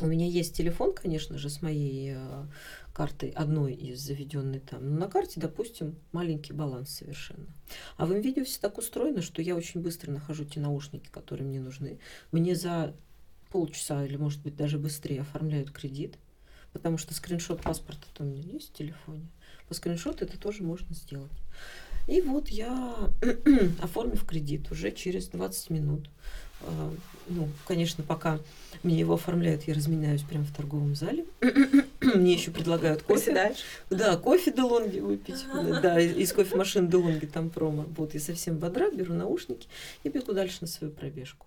У 0.00 0.06
меня 0.06 0.26
есть 0.26 0.56
телефон, 0.56 0.94
конечно 0.94 1.38
же, 1.38 1.48
с 1.50 1.62
моей 1.62 2.14
э, 2.16 2.46
картой, 2.94 3.28
одной 3.30 3.74
из 3.74 4.00
заведенной 4.00 4.60
там. 4.60 4.94
Но 4.94 5.00
на 5.00 5.08
карте, 5.08 5.38
допустим, 5.38 5.96
маленький 6.12 6.52
баланс 6.54 6.90
совершенно. 6.90 7.46
А 7.98 8.06
в 8.06 8.12
видео 8.12 8.44
все 8.44 8.58
так 8.60 8.78
устроено, 8.78 9.22
что 9.22 9.42
я 9.42 9.54
очень 9.54 9.80
быстро 9.80 10.10
нахожу 10.10 10.44
те 10.44 10.60
наушники, 10.60 11.08
которые 11.10 11.46
мне 11.46 11.60
нужны. 11.60 11.98
Мне 12.32 12.56
за 12.56 12.94
полчаса 13.50 14.04
или, 14.04 14.16
может 14.16 14.42
быть, 14.42 14.56
даже 14.56 14.78
быстрее 14.78 15.20
оформляют 15.20 15.70
кредит, 15.70 16.16
потому 16.72 16.96
что 16.96 17.12
скриншот 17.14 17.62
паспорта-то 17.62 18.24
у 18.24 18.26
меня 18.26 18.40
есть 18.42 18.70
в 18.70 18.72
телефоне. 18.72 19.28
По 19.68 19.74
скриншоту 19.74 20.24
это 20.24 20.40
тоже 20.40 20.62
можно 20.62 20.94
сделать. 20.94 21.30
И 22.06 22.20
вот 22.20 22.48
я, 22.48 23.10
оформив 23.82 24.24
кредит 24.24 24.70
уже 24.70 24.90
через 24.90 25.28
20 25.28 25.70
минут, 25.70 26.08
э, 26.62 26.90
ну, 27.28 27.48
конечно, 27.66 28.02
пока 28.02 28.40
мне 28.82 28.98
его 28.98 29.14
оформляют, 29.14 29.62
я 29.64 29.74
разменяюсь 29.74 30.22
прямо 30.22 30.44
в 30.44 30.54
торговом 30.54 30.94
зале. 30.94 31.24
Мне 32.00 32.32
еще 32.32 32.50
предлагают 32.50 33.02
кофе. 33.02 33.26
Приседаешь? 33.26 33.58
Да, 33.90 34.16
кофе 34.16 34.52
Делонги 34.52 34.98
выпить. 34.98 35.44
Да, 35.82 36.00
из 36.00 36.16
из 36.16 36.32
кофемашин 36.32 36.88
Делонги 36.88 37.26
там 37.26 37.48
промо. 37.48 37.84
Вот, 37.96 38.14
я 38.14 38.20
совсем 38.20 38.58
бодра, 38.58 38.90
беру 38.90 39.14
наушники 39.14 39.68
и 40.02 40.08
бегу 40.08 40.32
дальше 40.32 40.58
на 40.62 40.66
свою 40.66 40.92
пробежку. 40.92 41.46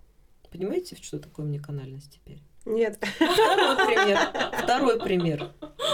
Понимаете, 0.50 0.96
что 1.00 1.18
такое 1.18 1.44
мне 1.44 1.60
канальность 1.60 2.12
теперь? 2.12 2.40
Нет. 2.66 2.98
Второй 3.16 3.76
пример. 3.86 4.18
Второй 4.62 4.98
пример. 4.98 5.50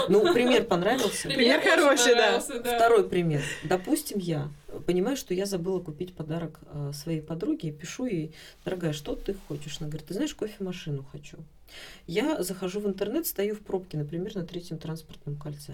Ну, 0.09 0.33
пример 0.33 0.65
понравился. 0.65 1.29
Пример 1.29 1.61
хороший, 1.61 2.15
да. 2.15 2.39
Второй 2.39 3.07
пример. 3.07 3.41
Допустим, 3.63 4.17
я 4.17 4.49
понимаю, 4.87 5.15
что 5.15 5.33
я 5.35 5.45
забыла 5.45 5.79
купить 5.79 6.15
подарок 6.15 6.59
э, 6.65 6.91
своей 6.93 7.21
подруге, 7.21 7.69
и 7.69 7.71
пишу 7.71 8.05
ей, 8.05 8.33
дорогая, 8.65 8.91
что 8.91 9.15
ты 9.15 9.35
хочешь? 9.47 9.77
Она 9.79 9.89
говорит, 9.89 10.07
ты 10.07 10.15
знаешь, 10.15 10.33
кофемашину 10.33 11.05
хочу. 11.11 11.37
Я 12.07 12.41
захожу 12.43 12.79
в 12.79 12.87
интернет, 12.87 13.27
стою 13.27 13.55
в 13.55 13.59
пробке, 13.59 13.97
например, 13.97 14.35
на 14.35 14.45
третьем 14.45 14.79
транспортном 14.79 15.35
кольце. 15.35 15.73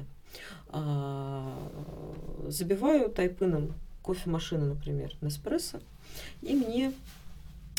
А, 0.67 1.51
Забиваю 2.47 3.09
тайпыном 3.09 3.73
кофемашину, 4.03 4.65
например, 4.65 5.13
Неспрессо, 5.21 5.79
и 6.41 6.53
мне 6.53 6.93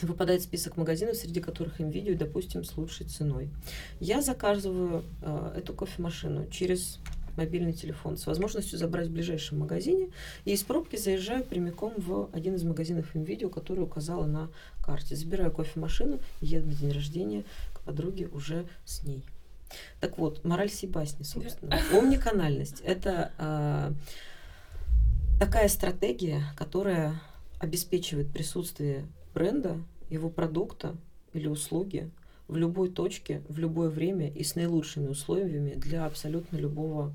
выпадает 0.07 0.43
список 0.43 0.77
магазинов, 0.77 1.17
среди 1.17 1.41
которых 1.41 1.81
им 1.81 1.91
видео, 1.91 2.15
допустим, 2.17 2.65
с 2.65 2.77
лучшей 2.77 3.07
ценой. 3.07 3.51
Я 3.99 4.23
заказываю 4.23 5.05
э, 5.23 5.55
эту 5.57 5.75
кофемашину 5.75 6.47
через 6.49 6.99
мобильный 7.37 7.73
телефон 7.73 8.17
с 8.17 8.27
возможностью 8.27 8.79
забрать 8.79 9.09
в 9.09 9.13
ближайшем 9.13 9.61
магазине 9.61 10.11
и 10.45 10.53
из 10.53 10.63
пробки 10.63 10.97
заезжаю 10.97 11.45
прямиком 11.45 11.95
в 11.97 12.29
один 12.33 12.55
из 12.55 12.65
магазинов 12.65 13.15
им 13.15 13.25
видео, 13.25 13.49
который 13.49 13.85
указала 13.85 14.27
на 14.27 14.51
карте. 14.85 15.17
Забираю 15.17 15.51
кофемашину 15.51 16.21
и 16.41 16.47
еду 16.47 16.67
на 16.67 16.75
день 16.75 16.93
рождения 16.93 17.45
к 17.73 17.81
подруге 17.81 18.29
уже 18.29 18.67
с 18.85 19.05
ней. 19.05 19.25
Так 20.01 20.19
вот, 20.19 20.45
мораль 20.45 20.71
сей 20.71 20.89
басни, 20.89 21.23
собственно. 21.23 21.79
Омниканальность– 21.93 22.81
это 22.85 23.33
а, 23.39 23.93
такая 25.39 25.69
стратегия, 25.69 26.43
которая 26.57 27.21
обеспечивает 27.61 28.31
присутствие 28.33 29.07
бренда, 29.33 29.79
его 30.11 30.29
продукта 30.29 30.97
или 31.33 31.47
услуги 31.47 32.11
в 32.49 32.57
любой 32.57 32.91
точке, 32.91 33.43
в 33.49 33.59
любое 33.59 33.89
время 33.89 34.29
и 34.29 34.43
с 34.43 34.57
наилучшими 34.57 35.09
условиями 35.09 35.75
для 35.75 36.05
абсолютно 36.05 36.57
любого 36.57 37.15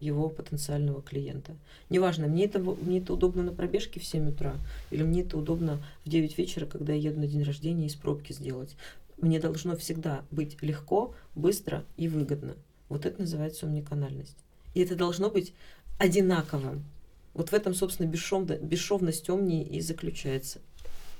его 0.00 0.28
потенциального 0.28 1.00
клиента. 1.00 1.56
Неважно, 1.88 2.26
мне 2.26 2.44
это, 2.44 2.58
мне 2.58 2.98
это 2.98 3.14
удобно 3.14 3.42
на 3.42 3.52
пробежке 3.52 4.00
в 4.00 4.04
7 4.04 4.28
утра, 4.28 4.56
или 4.90 5.02
мне 5.02 5.22
это 5.22 5.38
удобно 5.38 5.82
в 6.04 6.08
9 6.10 6.36
вечера, 6.36 6.66
когда 6.66 6.92
я 6.92 7.10
еду 7.10 7.20
на 7.20 7.26
день 7.26 7.42
рождения 7.42 7.86
из 7.86 7.94
пробки 7.94 8.32
сделать. 8.32 8.76
Мне 9.18 9.40
должно 9.40 9.76
всегда 9.76 10.24
быть 10.30 10.62
легко, 10.62 11.14
быстро 11.34 11.84
и 11.96 12.08
выгодно. 12.08 12.54
Вот 12.90 13.06
это 13.06 13.22
называется 13.22 13.66
омниканальность. 13.66 14.36
И 14.74 14.80
это 14.80 14.94
должно 14.94 15.30
быть 15.30 15.54
одинаковым. 15.98 16.84
Вот 17.32 17.48
в 17.48 17.52
этом, 17.54 17.74
собственно, 17.74 18.06
бесшовно- 18.06 18.58
бесшовность 18.58 19.28
омнии 19.30 19.64
и 19.64 19.80
заключается. 19.80 20.60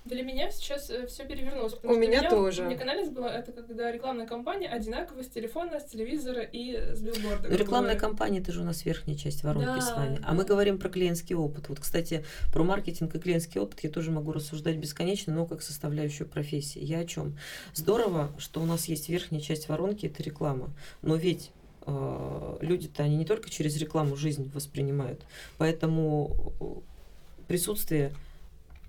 Для 0.07 0.23
меня 0.23 0.51
сейчас 0.51 0.91
все 1.09 1.25
перевернулось. 1.25 1.75
потому 1.75 1.95
У 1.95 1.97
что 1.97 2.01
меня 2.01 2.31
тоже. 2.31 2.65
Уникальность 2.65 3.13
была 3.13 3.33
это 3.33 3.53
когда 3.53 3.91
рекламная 3.91 4.27
кампания 4.27 4.69
одинаково 4.69 5.23
с 5.23 5.29
телефона, 5.29 5.81
с 5.81 5.85
телевизора 5.85 6.43
и 6.43 6.95
с 6.95 7.01
билборда. 7.01 7.49
Но 7.49 7.57
рекламная 7.57 7.95
говоря. 7.95 8.09
кампания 8.09 8.39
это 8.39 8.53
же 8.53 8.61
у 8.61 8.65
нас 8.65 8.85
верхняя 8.85 9.17
часть 9.17 9.43
воронки 9.43 9.67
Да, 9.67 9.81
с 9.81 9.93
вами. 9.93 10.21
А 10.25 10.33
мы 10.35 10.45
говорим 10.45 10.79
про 10.79 10.89
клиентский 10.89 11.35
опыт. 11.35 11.69
Вот, 11.69 11.81
кстати, 11.81 12.25
про 12.53 12.63
маркетинг 12.63 13.15
и 13.15 13.19
клиентский 13.19 13.61
опыт 13.61 13.81
я 13.81 13.91
тоже 13.91 14.11
могу 14.11 14.33
рассуждать 14.33 14.77
бесконечно, 14.77 15.35
но 15.35 15.47
как 15.47 15.63
составляющую 15.63 16.29
профессии. 16.29 16.83
Я 16.83 17.01
о 17.01 17.05
чем? 17.05 17.37
Здорово, 17.75 18.31
что 18.39 18.61
у 18.61 18.65
нас 18.65 18.87
есть 18.87 19.09
верхняя 19.09 19.41
часть 19.41 19.69
воронки, 19.69 20.07
это 20.07 20.23
реклама. 20.23 20.71
Но 21.03 21.17
ведь 21.17 21.51
э, 21.87 22.59
люди-то 22.61 23.03
они 23.03 23.17
не 23.17 23.25
только 23.25 23.51
через 23.51 23.77
рекламу 23.77 24.17
жизнь 24.17 24.51
воспринимают. 24.55 25.23
Поэтому 25.59 26.55
э, 26.61 26.65
присутствие 27.49 28.13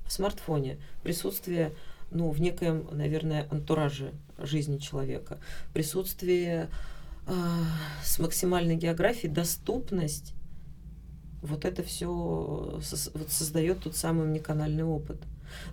в 0.07 0.11
смартфоне, 0.13 0.77
присутствие 1.03 1.73
ну, 2.11 2.29
в 2.29 2.39
некоем, 2.39 2.87
наверное, 2.91 3.47
антураже 3.51 4.13
жизни 4.37 4.77
человека, 4.77 5.39
присутствие 5.73 6.69
а, 7.25 7.63
с 8.03 8.19
максимальной 8.19 8.75
географией, 8.75 9.31
доступность, 9.31 10.33
вот 11.41 11.65
это 11.65 11.83
все 11.83 12.79
создает 12.81 13.81
тот 13.81 13.95
самый 13.95 14.25
уникальный 14.25 14.83
опыт. 14.83 15.17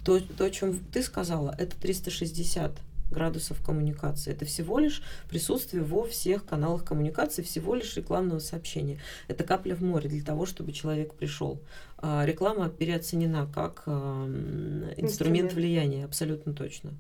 То, 0.05 0.21
то, 0.21 0.45
о 0.45 0.51
чем 0.51 0.79
ты 0.79 1.03
сказала, 1.03 1.55
это 1.59 1.77
360 1.81 2.73
градусов 3.11 3.63
коммуникации. 3.63 4.33
Это 4.33 4.45
всего 4.45 4.79
лишь 4.79 5.03
присутствие 5.29 5.83
во 5.83 6.05
всех 6.05 6.45
каналах 6.45 6.85
коммуникации, 6.85 7.43
всего 7.43 7.75
лишь 7.75 7.97
рекламного 7.97 8.39
сообщения. 8.39 9.01
Это 9.29 9.45
капля 9.45 9.75
в 9.75 9.83
море 9.83 10.09
для 10.09 10.23
того, 10.23 10.47
чтобы 10.47 10.73
человек 10.73 11.15
пришел. 11.15 11.61
А, 11.99 12.25
реклама 12.27 12.69
переоценена 12.69 13.49
как 13.53 13.83
а, 13.87 14.27
инструмент 14.27 14.99
Инструмент. 14.99 15.53
влияния, 15.55 16.05
абсолютно 16.05 16.53
точно. 16.53 16.93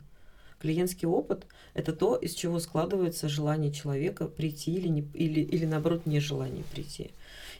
Клиентский 0.61 1.07
опыт– 1.07 1.47
это 1.75 1.93
то, 1.93 2.17
из 2.17 2.33
чего 2.33 2.59
складывается 2.59 3.29
желание 3.29 3.71
человека 3.71 4.27
прийти 4.27 4.75
или, 4.75 4.89
не, 4.89 5.03
или, 5.13 5.41
или 5.41 5.67
наоборот, 5.67 6.07
нежелание 6.07 6.65
прийти. 6.73 7.11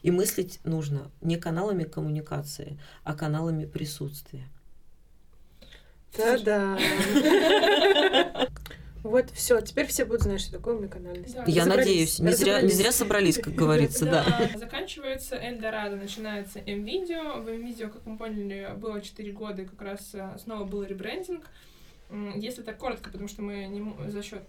И 0.01 0.09
мыслить 0.09 0.59
нужно 0.63 1.11
не 1.21 1.37
каналами 1.37 1.83
коммуникации, 1.83 2.79
а 3.03 3.13
каналами 3.13 3.65
присутствия. 3.65 4.47
Да-да. 6.17 6.77
Вот, 9.05 9.29
все, 9.29 9.61
теперь 9.61 9.85
все 9.85 10.03
будут 10.03 10.23
знать, 10.23 10.41
что 10.41 10.53
такое 10.53 10.75
уникальность. 10.75 11.35
Да. 11.35 11.43
Я 11.45 11.67
надеюсь, 11.67 12.17
не 12.17 12.31
зря, 12.31 12.59
не 12.61 12.71
зря 12.71 12.91
собрались, 12.91 13.37
как 13.37 13.53
говорится, 13.53 14.05
да. 14.05 14.49
Заканчивается 14.55 15.35
Эльдорадо, 15.35 15.95
начинается 15.95 16.57
М-видео. 16.65 17.39
В 17.39 17.47
М-видео, 17.47 17.89
как 17.89 18.03
мы 18.07 18.17
поняли, 18.17 18.73
было 18.75 18.99
4 18.99 19.31
года, 19.33 19.61
и 19.61 19.65
как 19.65 19.79
раз 19.83 20.09
э, 20.15 20.35
снова 20.43 20.63
был 20.63 20.81
ребрендинг. 20.81 21.45
Если 22.35 22.63
так 22.63 22.79
коротко, 22.79 23.11
потому 23.11 23.27
что 23.27 23.43
мы 23.43 23.65
не 23.65 24.09
за 24.09 24.23
счет 24.23 24.41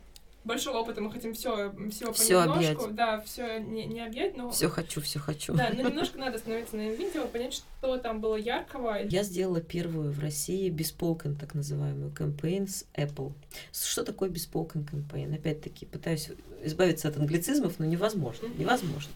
большого 0.46 0.78
опыта 0.78 1.00
мы 1.00 1.12
хотим 1.12 1.34
все 1.34 1.72
всего 1.90 2.12
Всё 2.12 2.40
понемножку. 2.46 2.84
объять. 2.84 2.94
Да, 2.94 3.20
все 3.20 3.58
не, 3.58 3.84
не 3.86 4.00
объять, 4.00 4.36
но 4.36 4.50
Все 4.50 4.68
хочу, 4.68 5.00
все 5.00 5.18
хочу. 5.18 5.54
да, 5.54 5.70
но 5.74 5.82
немножко 5.82 6.18
надо 6.18 6.36
остановиться 6.36 6.76
на 6.76 6.82
М-видео, 6.88 7.26
понять, 7.26 7.54
что 7.54 7.96
там 7.98 8.20
было 8.20 8.36
яркого. 8.36 9.02
Я 9.02 9.22
сделала 9.22 9.60
первую 9.60 10.12
в 10.12 10.20
России 10.20 10.68
бесполкан, 10.70 11.34
так 11.36 11.54
называемую, 11.54 12.12
кампейн 12.12 12.68
с 12.68 12.84
Apple. 12.94 13.32
Что 13.72 14.04
такое 14.04 14.28
бесполкан 14.28 14.84
кампейн? 14.84 15.34
Опять-таки, 15.34 15.84
пытаюсь 15.86 16.30
избавиться 16.62 17.08
от 17.08 17.16
англицизмов, 17.16 17.78
но 17.78 17.84
невозможно. 17.84 18.48
Невозможно. 18.56 19.12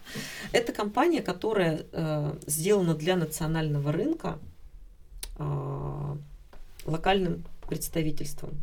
Это 0.53 0.73
компания, 0.73 1.23
которая 1.23 1.87
э, 1.93 2.35
сделана 2.47 2.95
для 2.95 3.17
национального 3.17 3.93
рынка 3.93 4.39
э, 5.39 6.17
локальным 6.87 7.45
представительством. 7.69 8.61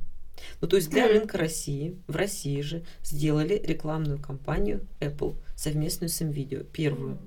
Ну, 0.62 0.67
то 0.67 0.75
есть 0.75 0.89
для 0.89 1.08
рынка 1.08 1.38
России, 1.38 1.98
в 2.08 2.15
России 2.15 2.62
же 2.62 2.84
сделали 3.03 3.62
рекламную 3.63 4.20
кампанию 4.20 4.86
Apple, 5.00 5.36
совместную 5.56 6.10
с 6.10 6.22
NVIDIA, 6.22 6.63
первую. 6.63 7.17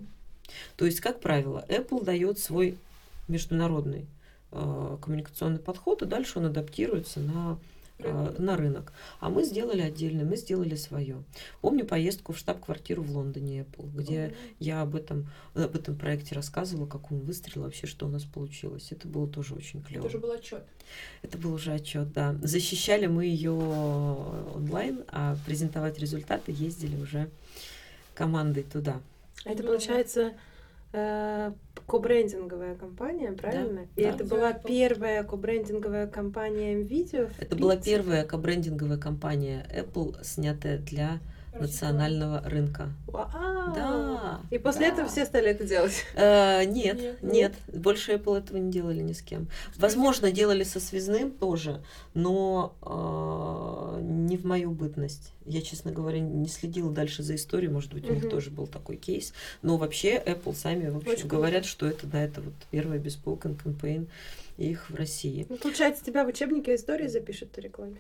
То 0.77 0.87
есть, 0.87 1.01
как 1.01 1.21
правило, 1.21 1.65
Apple 1.69 2.05
дает 2.05 2.39
свой 2.39 2.77
международный 3.29 4.07
э, 4.53 4.99
коммуникационный 5.01 5.61
подход, 5.61 6.03
и 6.03 6.07
дальше 6.07 6.39
он 6.39 6.47
адаптируется 6.47 7.21
на 7.21 7.59
а, 8.05 8.35
на 8.39 8.57
рынок. 8.57 8.93
А 9.21 9.29
мы 9.29 9.45
сделали 9.45 9.81
отдельно, 9.81 10.25
мы 10.25 10.37
сделали 10.37 10.75
свое. 10.75 11.23
Помню 11.61 11.85
поездку 11.85 12.33
в 12.33 12.39
штаб-квартиру 12.39 13.03
в 13.03 13.11
Лондоне 13.11 13.61
Apple, 13.61 13.91
где 13.95 14.35
я 14.59 14.83
об 14.83 14.95
этом, 14.95 15.29
об 15.55 15.75
этом 15.75 15.97
проекте 15.97 16.35
рассказывала, 16.35 16.87
как 16.87 17.11
он 17.13 17.21
выстрелил, 17.21 17.63
вообще, 17.63 17.87
что 17.87 18.07
у 18.07 18.09
нас 18.09 18.25
получилось. 18.25 18.89
Это 18.91 19.09
было 19.09 19.27
тоже 19.29 19.55
очень 19.55 19.83
клево. 19.83 20.01
Это 20.01 20.09
уже 20.09 20.19
был 20.19 20.33
отчет. 20.33 20.65
Это 21.23 21.39
был 21.39 21.55
уже 21.55 21.73
отчет, 21.73 22.13
да. 22.13 22.37
Защищали 22.43 23.07
мы 23.07 23.27
ее 23.27 23.53
онлайн, 23.53 25.05
а 25.09 25.37
презентовать 25.47 25.99
результаты 25.99 26.53
ездили 26.53 26.97
уже 26.97 27.31
командой 28.15 28.65
туда. 28.65 29.01
Это 29.45 29.63
получается 29.63 30.21
э, 30.21 30.33
кобрендинговая 30.93 32.75
компания, 32.77 33.33
правильно? 33.33 33.83
Да, 33.97 34.03
И 34.03 34.05
да. 34.05 34.11
это 34.11 34.25
была 34.25 34.53
первая 34.53 35.25
кобрендинговая 35.25 36.07
компания 36.07 36.81
MVideo. 36.81 37.31
Это 37.39 37.57
была 37.57 37.77
первая 37.77 38.25
кобрендинговая 38.25 38.99
компания 38.99 39.67
Apple, 39.75 40.23
снятая 40.23 40.79
для 40.79 41.21
национального 41.59 42.41
рынка. 42.43 42.91
Вау! 43.07 43.75
Да. 43.75 44.41
И 44.51 44.59
после 44.59 44.87
да. 44.87 44.93
этого 44.93 45.09
все 45.09 45.25
стали 45.25 45.51
это 45.51 45.65
делать. 45.65 46.05
Э, 46.15 46.65
нет, 46.65 47.01
Нет. 47.01 47.23
нет, 47.23 47.55
больше 47.69 48.13
Apple 48.13 48.39
этого 48.39 48.59
не 48.59 48.71
делали 48.71 49.01
ни 49.01 49.13
с 49.13 49.23
кем. 49.23 49.49
Возможно, 49.77 50.31
делали 50.31 50.65
со 50.65 50.81
связным 50.81 51.31
тоже, 51.31 51.83
но 52.15 52.75
э, 52.83 54.01
не 54.03 54.37
в 54.37 54.45
мою 54.45 54.71
бытность. 54.71 55.33
Я, 55.47 55.63
честно 55.63 55.91
говоря, 55.91 56.21
не 56.21 56.49
следила 56.49 56.93
дальше 56.93 57.23
за 57.23 57.35
историей, 57.35 57.71
может 57.71 57.93
быть, 57.93 58.09
у 58.09 58.13
них 58.13 58.29
тоже 58.29 58.51
был 58.51 58.67
такой 58.67 58.97
кейс. 58.97 59.33
Но 59.63 59.77
вообще 59.77 60.17
Apple 60.17 60.55
сами 60.55 60.89
в 60.89 60.99
общем, 60.99 61.11
Очень 61.11 61.29
говорят, 61.29 61.65
что 61.65 61.87
это, 61.87 62.07
да, 62.07 62.21
это 62.21 62.41
вот 62.41 62.55
первая 62.71 62.99
бесполкан 62.99 63.57
кампейн 63.57 64.09
их 64.57 64.91
в 64.91 64.95
России. 64.95 65.47
Ну, 65.49 65.57
получается, 65.57 66.05
тебя 66.05 66.25
в 66.25 66.29
учебнике 66.29 66.75
истории 66.75 67.07
запишут 67.07 67.57
о 67.59 67.61
рекламе. 67.61 67.97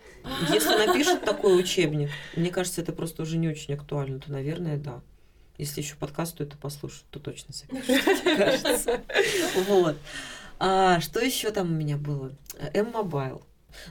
Если 0.53 0.87
напишут 0.87 1.25
такой 1.25 1.59
учебник, 1.59 2.11
мне 2.37 2.51
кажется, 2.51 2.81
это 2.81 2.93
просто 2.93 3.23
уже 3.23 3.39
не 3.39 3.49
очень 3.49 3.75
актуально, 3.75 4.21
то, 4.21 4.31
наверное, 4.31 4.77
да. 4.77 5.03
Если 5.59 5.83
еще 5.83 5.97
подкаст, 5.97 6.39
то 6.39 6.45
это 6.45 6.57
послушают, 6.57 7.05
то 7.11 7.21
точно 7.21 7.53
запишут, 7.53 8.25
мне 8.25 8.37
кажется. 8.37 9.03
Вот. 9.69 9.97
А 10.59 11.01
что 11.01 11.21
еще 11.21 11.51
там 11.51 11.71
у 11.71 11.75
меня 11.75 11.97
было? 11.97 12.33
M-Mobile. 12.75 13.43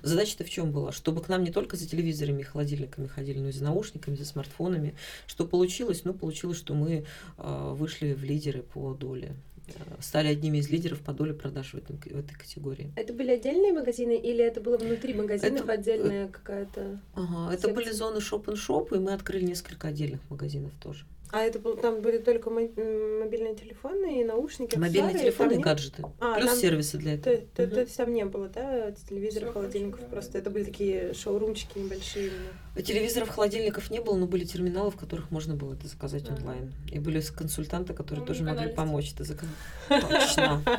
Задача-то 0.02 0.44
в 0.44 0.50
чем 0.50 0.72
была? 0.72 0.92
Чтобы 0.92 1.22
к 1.22 1.30
нам 1.30 1.44
не 1.44 1.52
только 1.52 1.78
за 1.78 1.88
телевизорами 1.88 2.42
и 2.42 2.44
холодильниками 2.44 3.08
ходили, 3.08 3.40
но 3.40 3.50
и 3.50 3.52
за 3.52 3.64
наушниками, 3.64 4.16
за 4.16 4.26
смартфонами. 4.26 4.96
Что 5.28 5.46
получилось? 5.46 6.02
Ну, 6.04 6.14
получилось, 6.14 6.58
что 6.58 6.74
мы 6.74 7.06
э, 7.38 7.74
вышли 7.76 8.14
в 8.14 8.24
лидеры 8.24 8.62
по 8.62 8.94
доле. 8.94 9.36
Э, 9.78 10.02
Стали 10.02 10.28
одними 10.30 10.58
из 10.60 10.70
лидеров 10.70 11.00
по 11.02 11.14
доле 11.14 11.34
продаж 11.34 11.74
в, 11.74 11.78
этом, 11.78 11.98
в 11.98 12.06
этой 12.20 12.36
категории. 12.38 12.92
Это 12.96 13.14
были 13.14 13.32
отдельные 13.32 13.74
магазины 13.74 14.16
или 14.18 14.44
это 14.44 14.62
было 14.62 14.78
внутри 14.78 15.14
магазинов 15.14 15.64
Это- 15.64 15.74
отдельная 15.74 16.28
какая-то... 16.28 17.00
Ага, 17.14 17.54
это 17.54 17.62
Секции. 17.64 17.76
были 17.76 17.92
зоны 17.92 18.22
шоп-н-шоп, 18.22 18.94
и 18.94 19.00
мы 19.00 19.14
открыли 19.14 19.44
несколько 19.46 19.88
отдельных 19.90 20.22
магазинов 20.30 20.72
тоже. 20.82 21.06
А 21.32 21.42
это 21.42 21.60
был, 21.60 21.78
там 21.78 22.02
были 22.02 22.18
только 22.18 22.50
мобильные 22.50 23.54
телефоны 23.56 24.20
и 24.22 24.24
наушники, 24.24 24.76
Мобильные 24.78 25.12
аксессуары, 25.12 25.20
телефоны 25.30 25.54
и 25.54 25.58
не- 25.58 25.64
гаджеты. 25.64 26.04
А, 26.20 26.36
Плюс 26.40 26.50
там- 26.50 26.58
сервисы 26.60 26.98
для 26.98 27.18
То, 27.20 27.30
этого. 27.30 27.48
то- 27.56 27.62
Мгм. 27.64 27.72
то 27.76 27.80
есть 27.82 27.98
там 27.98 28.14
не 28.16 28.26
было, 28.26 28.48
да, 28.50 28.92
телевизоров, 29.08 29.54
холодильников, 29.54 30.00
хорошо, 30.00 30.10
да. 30.10 30.16
просто 30.16 30.38
это 30.40 30.50
были 30.50 30.64
такие 30.64 31.14
шоурумчики 31.14 31.78
небольшие 31.78 32.28
именно. 32.30 32.50
Телевизоров, 32.84 33.30
холодильников 33.30 33.90
не 33.92 34.00
было, 34.00 34.16
но 34.16 34.26
были 34.26 34.46
терминалы, 34.46 34.92
в 34.92 34.96
которых 34.96 35.32
можно 35.32 35.56
было 35.56 35.74
это 35.74 35.88
заказать 35.88 36.24
Ага. 36.28 36.36
онлайн. 36.38 36.74
И 36.92 37.00
были 37.00 37.22
консультанты, 37.22 37.94
которые 37.94 38.22
Ну, 38.22 38.26
тоже 38.28 38.44
могли 38.44 38.56
канале 38.58 38.76
помочь 38.76 39.12
это 39.14 39.24
заказать. 39.24 39.56
Точно. 39.88 40.62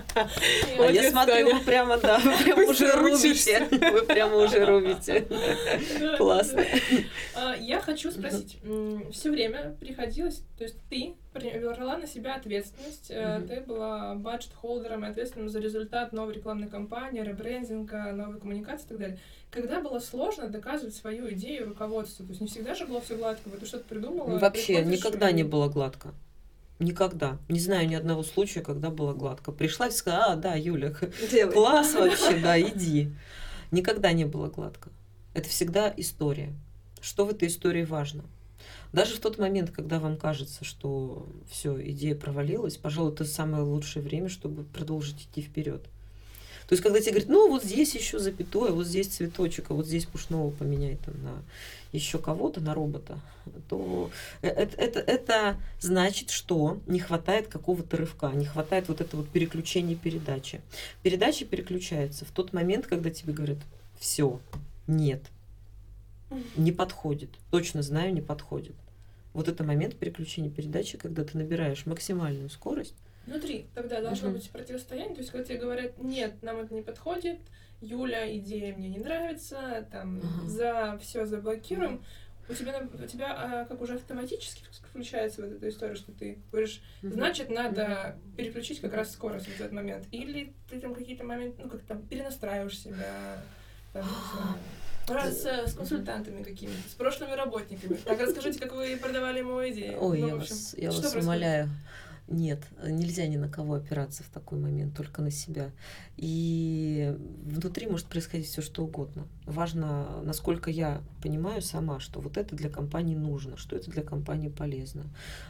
А 0.78 0.90
я 0.90 1.10
смотрю, 1.10 1.54
вы 1.54 1.60
прямо, 1.60 1.96
да, 1.98 2.18
вы 2.24 2.32
прямо 2.44 2.70
уже 2.70 2.92
рубите. 2.92 3.68
Вы 3.70 4.02
прямо 4.02 4.36
уже 4.36 4.64
рубите. 4.64 5.26
Классно. 6.16 6.64
А, 7.34 7.54
Я 7.56 7.80
хочу 7.80 8.10
спросить. 8.10 8.58
Все 9.12 9.30
время 9.30 9.76
приходилось, 9.80 10.42
то 10.58 10.64
есть 10.64 10.76
ты 10.88 11.14
брала 11.32 11.96
на 11.96 12.06
себя 12.06 12.34
ответственность, 12.34 13.10
Мгм. 13.10 13.48
ты 13.48 13.60
была 13.60 14.14
баджет-холдером 14.16 15.04
и 15.04 15.08
ответственным 15.08 15.48
за 15.48 15.60
результат 15.60 16.12
новой 16.12 16.34
рекламной 16.34 16.68
кампании, 16.68 17.22
ребрендинга, 17.22 18.12
новой 18.12 18.40
коммуникации 18.40 18.84
и 18.84 18.88
так 18.88 18.98
далее. 18.98 19.18
Когда 19.50 19.80
было 19.80 19.98
сложно 19.98 20.48
доказывать 20.48 20.94
свою 20.94 21.30
идею 21.32 21.68
руководству? 21.68 22.24
То 22.24 22.30
есть 22.30 22.40
не 22.40 22.46
всегда 22.48 22.74
же 22.74 22.86
было 22.86 23.00
все 23.00 23.16
гладко, 23.16 23.48
вот 23.48 23.60
ты 23.60 23.66
что-то 23.66 23.84
придумала. 23.84 24.38
Вообще 24.38 24.74
приходишь 24.76 24.98
никогда 24.98 25.32
не 25.32 25.42
было 25.44 25.68
гладко. 25.68 26.14
Никогда. 26.78 27.36
Не 27.48 27.60
знаю 27.60 27.86
ни 27.88 27.94
одного 27.94 28.22
случая, 28.22 28.62
когда 28.62 28.88
было 28.90 29.12
гладко. 29.12 29.52
Пришла 29.52 29.88
и 29.88 29.90
сказала, 29.90 30.32
а, 30.32 30.36
да, 30.36 30.54
Юля, 30.54 30.94
Делай. 31.30 31.52
Класс 31.52 31.94
вообще, 31.94 32.38
да, 32.40 32.58
иди. 32.60 33.12
Никогда 33.70 34.12
не 34.12 34.24
было 34.24 34.48
гладко. 34.48 34.88
Это 35.34 35.48
всегда 35.48 35.92
история. 35.96 36.52
Что 37.00 37.26
в 37.26 37.30
этой 37.30 37.48
истории 37.48 37.84
важно? 37.84 38.24
Даже 38.92 39.14
в 39.14 39.20
тот 39.20 39.38
момент, 39.38 39.70
когда 39.70 40.00
вам 40.00 40.16
кажется, 40.16 40.64
что 40.64 41.28
все, 41.48 41.80
идея 41.90 42.14
провалилась, 42.14 42.76
пожалуй, 42.76 43.12
это 43.12 43.24
самое 43.24 43.62
лучшее 43.62 44.02
время, 44.02 44.28
чтобы 44.28 44.64
продолжить 44.64 45.22
идти 45.22 45.42
вперед. 45.42 45.82
То 46.70 46.74
есть, 46.74 46.84
когда 46.84 47.00
тебе 47.00 47.10
говорят, 47.12 47.28
ну 47.28 47.48
вот 47.48 47.64
здесь 47.64 47.96
еще 47.96 48.20
запятое, 48.20 48.70
вот 48.70 48.86
здесь 48.86 49.08
цветочек, 49.08 49.72
а 49.72 49.74
вот 49.74 49.86
здесь 49.86 50.06
пушного 50.06 50.52
поменяй 50.52 50.98
там 51.04 51.14
на 51.24 51.42
еще 51.90 52.18
кого-то, 52.18 52.60
на 52.60 52.74
робота, 52.74 53.18
то 53.68 54.10
э- 54.42 54.48
это, 54.48 54.76
это, 54.80 55.00
это 55.00 55.56
значит, 55.80 56.30
что 56.30 56.78
не 56.86 57.00
хватает 57.00 57.48
какого-то 57.48 57.96
рывка, 57.96 58.30
не 58.30 58.44
хватает 58.44 58.86
вот 58.86 59.00
этого 59.00 59.22
вот 59.22 59.30
переключения 59.30 59.96
передачи. 59.96 60.60
Передача 61.02 61.44
переключается 61.44 62.24
в 62.24 62.30
тот 62.30 62.52
момент, 62.52 62.86
когда 62.86 63.10
тебе 63.10 63.32
говорят, 63.32 63.58
все, 63.98 64.38
нет, 64.86 65.24
не 66.54 66.72
подходит, 66.72 67.30
точно 67.50 67.82
знаю, 67.82 68.12
не 68.12 68.20
подходит. 68.20 68.74
Вот 69.32 69.48
это 69.48 69.62
момент 69.64 69.96
переключения 69.96 70.50
передачи, 70.50 70.98
когда 70.98 71.24
ты 71.24 71.38
набираешь 71.38 71.86
максимальную 71.86 72.48
скорость. 72.48 72.94
Внутри 73.26 73.66
тогда 73.74 74.00
должно 74.00 74.28
Мгм. 74.28 74.38
быть 74.38 74.50
противостояние. 74.50 75.14
То 75.14 75.20
есть, 75.20 75.30
когда 75.30 75.44
тебе 75.44 75.58
говорят, 75.58 75.98
нет, 75.98 76.42
нам 76.42 76.58
это 76.58 76.74
не 76.74 76.82
подходит, 76.82 77.38
Юля, 77.80 78.36
идея 78.38 78.74
мне 78.76 78.88
не 78.88 78.98
нравится, 78.98 79.86
там, 79.92 80.18
Ага. 80.18 80.48
за 80.48 80.98
все 81.00 81.26
заблокируем. 81.26 82.02
У 82.48 82.54
тебя, 82.54 82.88
у 82.92 83.06
тебя 83.06 83.32
а, 83.32 83.64
как 83.66 83.80
уже 83.80 83.94
автоматически 83.94 84.64
включается 84.90 85.42
вот 85.42 85.52
эта 85.52 85.68
история, 85.68 85.94
что 85.94 86.10
ты 86.10 86.40
говоришь, 86.50 86.82
значит, 87.02 87.48
надо 87.48 88.18
переключить 88.36 88.80
как 88.80 88.92
раз 88.94 89.12
скорость 89.12 89.46
в 89.46 89.54
этот 89.54 89.70
момент. 89.70 90.08
Или 90.10 90.52
ты 90.68 90.80
там 90.80 90.92
какие-то 90.94 91.22
моменты, 91.22 91.62
ну, 91.62 91.68
как 91.70 91.82
там, 91.82 92.02
перенастраиваешь 92.02 92.76
себя, 92.76 93.44
там, 93.92 94.04
пора 95.10 95.30
с, 95.30 95.44
с 95.44 95.74
консультантами 95.74 96.42
какими-то, 96.42 96.88
с 96.88 96.94
прошлыми 96.94 97.32
работниками. 97.32 97.96
Так, 97.96 98.20
расскажите, 98.20 98.58
как 98.58 98.74
вы 98.74 98.96
продавали 98.96 99.38
ему 99.38 99.68
идею. 99.68 100.02
Ой, 100.02 100.20
Ну, 100.20 100.28
я 100.28 100.34
общем, 100.34 100.54
вас, 100.54 100.74
я 100.76 100.90
вас 100.90 101.14
умоляю. 101.14 101.70
Нет, 102.28 102.62
нельзя 102.84 103.26
ни 103.26 103.36
на 103.36 103.48
кого 103.48 103.74
опираться 103.74 104.22
в 104.22 104.28
такой 104.28 104.60
момент, 104.60 104.96
только 104.96 105.20
на 105.20 105.32
себя. 105.32 105.72
И 106.16 107.12
внутри 107.44 107.88
может 107.88 108.06
происходить 108.06 108.46
все 108.46 108.62
что 108.62 108.84
угодно. 108.84 109.26
Важно, 109.46 110.22
насколько 110.22 110.70
я 110.70 111.02
понимаю 111.24 111.60
сама, 111.60 111.98
что 111.98 112.20
вот 112.20 112.36
это 112.36 112.54
для 112.54 112.70
компании 112.70 113.16
нужно, 113.16 113.56
что 113.56 113.74
это 113.74 113.90
для 113.90 114.04
компании 114.04 114.48
полезно. 114.48 115.06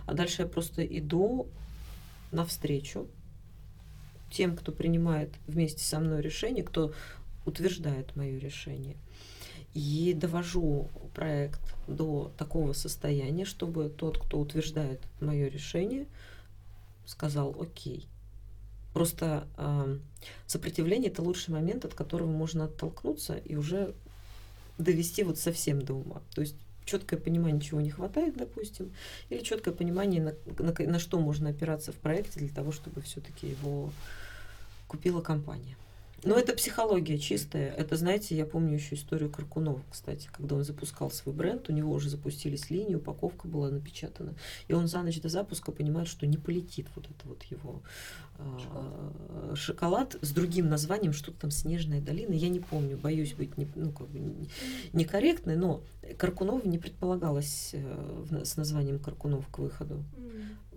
А 0.06 0.14
дальше 0.14 0.40
я 0.42 0.48
просто 0.48 0.82
иду 0.82 1.48
навстречу 2.32 3.08
тем, 4.30 4.56
кто 4.56 4.72
принимает 4.72 5.34
вместе 5.46 5.84
со 5.84 6.00
мной 6.00 6.22
решение, 6.22 6.64
кто 6.64 6.94
утверждает 7.44 8.16
мое 8.16 8.38
решение. 8.38 8.96
И 9.74 10.14
довожу 10.14 10.88
проект 11.14 11.60
до 11.86 12.32
такого 12.36 12.72
состояния, 12.72 13.44
чтобы 13.44 13.88
тот, 13.88 14.18
кто 14.18 14.40
утверждает 14.40 15.00
мое 15.20 15.48
решение, 15.48 16.06
сказал 17.06 17.56
окей. 17.60 18.06
Просто 18.92 19.46
а, 19.56 19.96
сопротивление 20.46 21.10
это 21.10 21.22
лучший 21.22 21.50
момент, 21.50 21.84
от 21.84 21.94
которого 21.94 22.30
можно 22.30 22.64
оттолкнуться 22.64 23.36
и 23.36 23.54
уже 23.54 23.94
довести 24.78 25.22
вот 25.22 25.38
совсем 25.38 25.82
до 25.82 25.94
ума. 25.94 26.22
То 26.34 26.40
есть 26.40 26.56
четкое 26.84 27.20
понимание, 27.20 27.60
чего 27.60 27.80
не 27.80 27.90
хватает, 27.90 28.36
допустим, 28.36 28.92
или 29.28 29.42
четкое 29.42 29.72
понимание, 29.72 30.20
на, 30.20 30.34
на, 30.58 30.72
на 30.72 30.98
что 30.98 31.20
можно 31.20 31.50
опираться 31.50 31.92
в 31.92 31.96
проекте 31.96 32.40
для 32.40 32.48
того, 32.48 32.72
чтобы 32.72 33.00
все-таки 33.02 33.48
его 33.48 33.90
купила 34.88 35.20
компания. 35.20 35.76
Но 36.22 36.36
это 36.36 36.52
психология 36.52 37.18
чистая. 37.18 37.70
Это, 37.70 37.96
знаете, 37.96 38.36
я 38.36 38.44
помню 38.44 38.74
еще 38.74 38.94
историю 38.94 39.30
Каркунова, 39.30 39.82
кстати, 39.90 40.28
когда 40.30 40.56
он 40.56 40.64
запускал 40.64 41.10
свой 41.10 41.34
бренд, 41.34 41.68
у 41.68 41.72
него 41.72 41.92
уже 41.92 42.10
запустились 42.10 42.68
линии, 42.68 42.94
упаковка 42.94 43.48
была 43.48 43.70
напечатана. 43.70 44.34
И 44.68 44.74
он 44.74 44.86
за 44.86 45.02
ночь 45.02 45.20
до 45.20 45.28
запуска 45.28 45.72
понимает, 45.72 46.08
что 46.08 46.26
не 46.26 46.36
полетит 46.36 46.88
вот 46.94 47.06
это 47.06 47.28
вот 47.28 47.42
его 47.44 47.82
а, 48.38 49.54
шоколад 49.54 50.16
с 50.20 50.30
другим 50.32 50.68
названием, 50.68 51.12
что-то 51.12 51.40
там 51.40 51.50
«Снежная 51.50 52.00
долина». 52.00 52.32
Я 52.32 52.50
не 52.50 52.60
помню, 52.60 52.98
боюсь 52.98 53.32
быть 53.32 53.56
не, 53.56 53.66
ну, 53.74 53.90
как 53.90 54.08
бы 54.08 54.18
не- 54.18 54.48
некорректной, 54.92 55.56
но 55.56 55.82
Каркунов 56.18 56.64
не 56.64 56.78
предполагалось 56.78 57.70
э, 57.72 58.42
с 58.44 58.56
названием 58.56 58.98
Каркунов 58.98 59.46
к 59.48 59.58
выходу. 59.58 60.04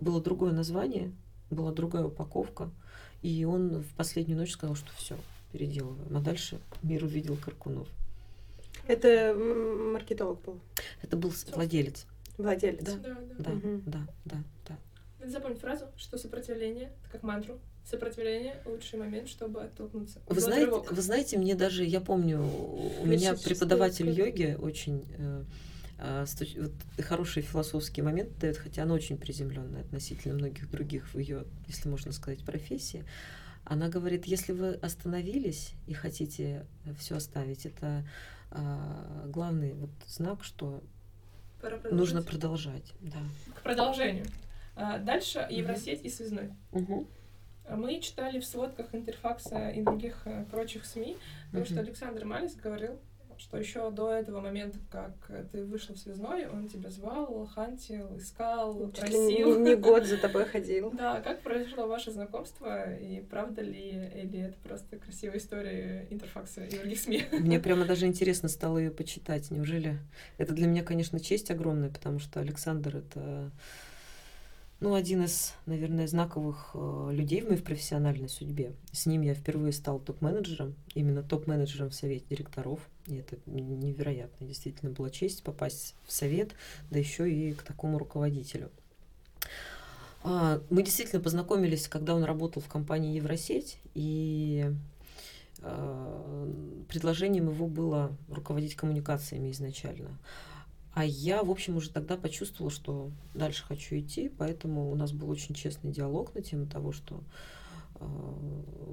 Было 0.00 0.22
другое 0.22 0.52
название, 0.52 1.12
была 1.50 1.72
другая 1.72 2.04
упаковка, 2.04 2.70
и 3.22 3.44
он 3.44 3.82
в 3.82 3.94
последнюю 3.94 4.38
ночь 4.38 4.52
сказал, 4.52 4.76
что 4.76 4.90
все, 4.96 5.16
переделываем. 5.58 6.16
А 6.16 6.20
дальше 6.20 6.58
мир 6.82 7.04
увидел 7.04 7.36
Каркунов. 7.36 7.86
Это 8.88 9.34
маркетолог 9.92 10.42
был, 10.42 10.60
Это 11.02 11.16
был 11.16 11.30
с- 11.32 11.46
владелец. 11.54 12.06
владелец. 12.36 12.82
Да. 12.82 12.92
Да, 12.96 13.14
да. 13.14 13.34
Да, 13.38 13.50
Мгм. 13.52 13.82
да, 13.86 14.06
да, 14.24 14.36
да. 14.68 14.76
Надо 15.20 15.30
запомнить 15.32 15.60
фразу, 15.60 15.84
что 15.96 16.18
сопротивление, 16.18 16.90
это 17.02 17.12
как 17.12 17.22
мантру, 17.22 17.58
сопротивление— 17.88 18.56
лучший 18.66 18.98
момент, 18.98 19.28
чтобы 19.28 19.62
оттолкнуться. 19.62 20.18
Вы 20.26 20.40
знаете, 20.40 20.66
рывок. 20.66 20.90
вы 20.92 21.00
знаете, 21.02 21.38
мне 21.38 21.54
даже, 21.54 21.84
я 21.84 22.00
помню, 22.00 22.40
у 22.42 23.06
меня 23.06 23.34
преподаватель 23.36 24.10
йоги 24.10 24.56
очень 24.60 25.06
э, 25.18 25.44
точ- 26.38 26.60
вот 26.60 26.72
хороший 27.06 27.42
философский 27.42 28.02
момент 28.02 28.36
дает, 28.40 28.56
хотя 28.58 28.82
она 28.82 28.94
очень 28.94 29.16
приземленная 29.16 29.82
относительно 29.82 30.34
многих 30.34 30.68
других 30.70 31.14
в 31.14 31.18
ее, 31.18 31.44
если 31.68 31.88
можно 31.88 32.10
сказать, 32.12 32.40
профессии. 32.44 33.04
Она 33.64 33.88
говорит, 33.88 34.26
если 34.26 34.52
вы 34.52 34.74
остановились 34.74 35.72
и 35.86 35.94
хотите 35.94 36.66
все 36.98 37.16
оставить, 37.16 37.64
это 37.66 38.06
а, 38.50 39.24
главный 39.26 39.72
вот 39.72 39.90
знак, 40.06 40.44
что 40.44 40.82
Пора 41.60 41.78
нужно 41.90 42.22
продолжать. 42.22 42.92
Да. 43.00 43.18
К 43.54 43.62
продолжению. 43.62 44.26
А, 44.76 44.98
Дальше 44.98 45.46
Евросеть 45.50 46.04
и 46.04 46.10
связной. 46.10 46.50
А 47.66 47.76
Мы 47.76 48.00
читали 48.00 48.40
в 48.40 48.44
сводках 48.44 48.94
Интерфакса 48.94 49.70
и 49.70 49.82
других 49.82 50.20
э, 50.26 50.44
прочих 50.50 50.84
СМИ, 50.84 51.16
потому 51.46 51.64
что 51.64 51.76
Мгм. 51.76 51.82
Александр 51.84 52.24
Малис 52.26 52.54
говорил, 52.56 52.98
что 53.44 53.58
еще 53.58 53.90
до 53.90 54.10
этого 54.10 54.40
момента, 54.40 54.78
как 54.90 55.12
э, 55.28 55.44
ты 55.52 55.64
вышла 55.64 55.94
в 55.94 55.98
связной, 55.98 56.46
он 56.48 56.66
тебя 56.66 56.90
звал, 56.90 57.46
хантил, 57.54 58.16
искал, 58.16 58.90
Чуть 58.92 59.10
ли 59.10 59.18
не, 59.18 59.42
просил. 59.44 59.60
не 59.60 59.74
год 59.76 60.06
за 60.06 60.16
тобой 60.16 60.46
ходил. 60.46 60.90
Да, 60.92 61.20
как 61.20 61.42
произошло 61.42 61.86
ваше 61.86 62.10
знакомство, 62.10 62.94
и 62.94 63.20
правда 63.20 63.60
ли, 63.60 64.10
или 64.14 64.40
это 64.40 64.56
просто 64.62 64.96
красивая 64.96 65.36
история 65.36 66.06
Интерфакса 66.08 66.64
и 66.64 66.74
других 66.74 66.98
СМИ? 66.98 67.24
Мне 67.32 67.60
прямо 67.60 67.84
даже 67.84 68.06
интересно 68.06 68.48
стало 68.48 68.78
ее 68.78 68.90
почитать. 68.90 69.50
Неужели 69.50 69.98
это 70.38 70.54
для 70.54 70.66
меня, 70.66 70.82
конечно, 70.82 71.20
честь 71.20 71.50
огромная, 71.50 71.90
потому 71.90 72.20
что 72.20 72.40
Александр 72.40 72.96
это 72.96 73.50
ну, 74.84 74.94
один 74.94 75.24
из, 75.24 75.54
наверное, 75.64 76.06
знаковых 76.06 76.72
э, 76.74 77.08
людей 77.10 77.40
в 77.40 77.48
моей 77.48 77.62
профессиональной 77.62 78.28
судьбе. 78.28 78.74
С 78.92 79.06
ним 79.06 79.22
я 79.22 79.32
впервые 79.32 79.72
стал 79.72 79.98
топ-менеджером, 79.98 80.74
именно 80.94 81.22
топ-менеджером 81.22 81.88
в 81.88 81.94
совете 81.94 82.26
директоров. 82.28 82.80
И 83.06 83.16
это 83.16 83.38
невероятно. 83.46 84.46
Действительно 84.46 84.90
была 84.90 85.08
честь 85.08 85.42
попасть 85.42 85.94
в 86.06 86.12
совет, 86.12 86.50
да 86.90 86.98
еще 86.98 87.32
и 87.32 87.54
к 87.54 87.62
такому 87.62 87.98
руководителю. 87.98 88.70
А, 90.22 90.60
Мы 90.68 90.82
действительно 90.82 91.22
познакомились, 91.22 91.88
когда 91.88 92.14
он 92.14 92.22
работал 92.22 92.60
в 92.60 92.68
компании 92.68 93.16
Евросеть, 93.16 93.78
и 93.94 94.70
э, 95.60 96.52
предложением 96.90 97.48
его 97.48 97.68
было 97.68 98.14
руководить 98.28 98.74
коммуникациями 98.74 99.50
изначально. 99.50 100.18
А 100.94 101.04
я, 101.04 101.42
в 101.42 101.50
общем, 101.50 101.76
уже 101.76 101.90
тогда 101.90 102.16
почувствовала, 102.16 102.70
что 102.70 103.10
дальше 103.34 103.64
хочу 103.64 103.98
идти, 103.98 104.28
поэтому 104.28 104.92
у 104.92 104.94
нас 104.94 105.12
был 105.12 105.28
очень 105.28 105.54
честный 105.54 105.90
диалог 105.90 106.34
на 106.34 106.40
тему 106.40 106.66
того, 106.66 106.92
что 106.92 107.22
э, 107.96 108.04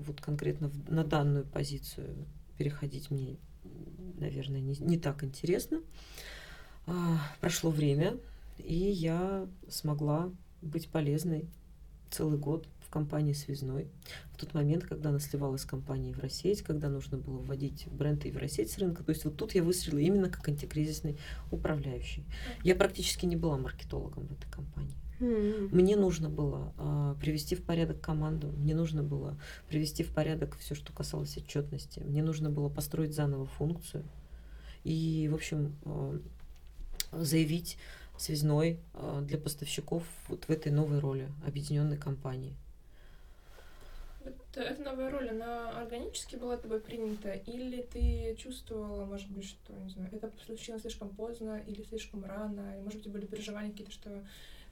вот 0.05 0.19
конкретно 0.19 0.69
в- 0.69 0.91
на 0.91 1.03
данную 1.03 1.45
позицию 1.45 2.25
переходить 2.57 3.11
мне, 3.11 3.37
наверное, 4.19 4.61
не, 4.61 4.75
не 4.77 4.97
так 4.97 5.23
интересно. 5.23 5.81
А, 6.87 7.19
прошло 7.39 7.69
время, 7.69 8.17
и 8.57 8.75
я 8.75 9.47
смогла 9.69 10.31
быть 10.63 10.89
полезной 10.89 11.47
целый 12.09 12.39
год 12.39 12.67
компании 12.91 13.34
«Связной». 13.34 13.88
В 14.34 14.38
тот 14.38 14.54
момент, 14.54 14.84
когда 14.84 15.10
она 15.10 15.19
сливалась 15.19 15.62
с 15.62 15.65
компанией 15.65 16.12
«Евросеть», 16.12 16.62
когда 16.62 16.89
нужно 16.89 17.17
было 17.17 17.39
вводить 17.39 17.88
бренд 17.88 18.25
«Евросеть» 18.25 18.71
с 18.71 18.77
рынка. 18.77 19.04
То 19.04 19.12
есть 19.12 19.25
вот 19.25 19.38
тут 19.38 19.56
я 19.56 19.63
выстрелила 19.63 19.99
именно 19.99 20.30
как 20.30 20.47
антикризисный 20.47 21.17
управляющий. 21.49 22.25
Я 22.63 22.75
практически 22.75 23.25
не 23.25 23.36
была 23.36 23.58
маркетологом 23.58 24.27
в 24.27 24.32
этой 24.32 24.49
компании. 24.51 24.95
Мне 25.19 25.95
нужно 25.95 26.30
было 26.30 26.73
а, 26.77 27.15
привести 27.15 27.56
в 27.56 27.63
порядок 27.63 28.01
команду, 28.01 28.47
мне 28.58 28.73
нужно 28.73 29.04
было 29.04 29.38
привести 29.69 30.04
в 30.04 30.12
порядок 30.15 30.58
все, 30.58 30.73
что 30.73 30.91
касалось 30.93 31.38
отчетности, 31.38 31.99
мне 31.99 32.23
нужно 32.23 32.49
было 32.49 32.69
построить 32.69 33.13
заново 33.13 33.45
функцию 33.45 34.04
и, 34.84 35.30
в 35.32 35.36
общем, 35.36 35.75
а, 35.86 36.19
заявить 37.12 37.77
связной 38.17 38.80
а, 38.93 39.21
для 39.21 39.38
поставщиков 39.38 40.04
вот 40.27 40.45
в 40.45 40.49
этой 40.49 40.71
новой 40.71 40.99
роли 40.99 41.30
объединенной 41.45 41.97
компании. 41.97 42.56
Вот 44.53 44.65
эта 44.65 44.81
новая 44.81 45.09
роль, 45.09 45.29
она 45.29 45.69
органически 45.69 46.35
была 46.35 46.57
тобой 46.57 46.81
принята, 46.81 47.31
или 47.31 47.83
ты 47.83 48.35
чувствовала, 48.37 49.05
может 49.05 49.29
быть, 49.29 49.45
что, 49.45 49.73
не 49.73 49.89
знаю, 49.89 50.09
это 50.11 50.31
случилось 50.45 50.81
слишком 50.81 51.09
поздно 51.09 51.61
или 51.65 51.83
слишком 51.83 52.25
рано, 52.25 52.75
или, 52.75 52.81
может 52.81 53.01
быть, 53.01 53.11
были 53.13 53.25
переживания 53.25 53.71
какие-то, 53.71 53.93
что 53.93 54.23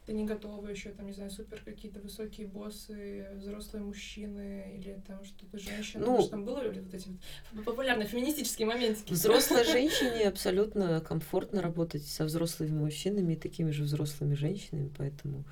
ты 0.06 0.14
не 0.14 0.26
готова 0.26 0.68
еще, 0.68 0.90
там, 0.90 1.06
не 1.06 1.14
знаю, 1.14 1.30
супер 1.32 1.62
какие-то 1.64 2.00
высокие 2.00 2.48
боссы, 2.48 3.28
взрослые 3.36 3.84
мужчины, 3.84 4.76
или 4.76 5.00
там 5.08 5.24
что-то 5.24 5.58
женщина, 5.60 6.04
Ну, 6.04 6.12
может, 6.14 6.32
там 6.32 6.46
было 6.46 6.62
ли 6.62 6.80
вот 6.80 6.94
эти 6.94 7.08
вот 7.54 7.64
популярные 7.64 8.08
феминистические 8.08 8.68
моментики? 8.68 9.14
Взрослой 9.14 9.64
женщине 9.72 10.28
абсолютно 10.28 11.00
комфортно 11.00 11.62
работать 11.62 12.06
со 12.06 12.26
взрослыми 12.26 12.72
мужчинами 12.72 13.34
и 13.34 13.38
такими 13.38 13.72
же 13.72 13.84
взрослыми 13.84 14.34
женщинами, 14.34 14.92
поэтому 14.98 15.46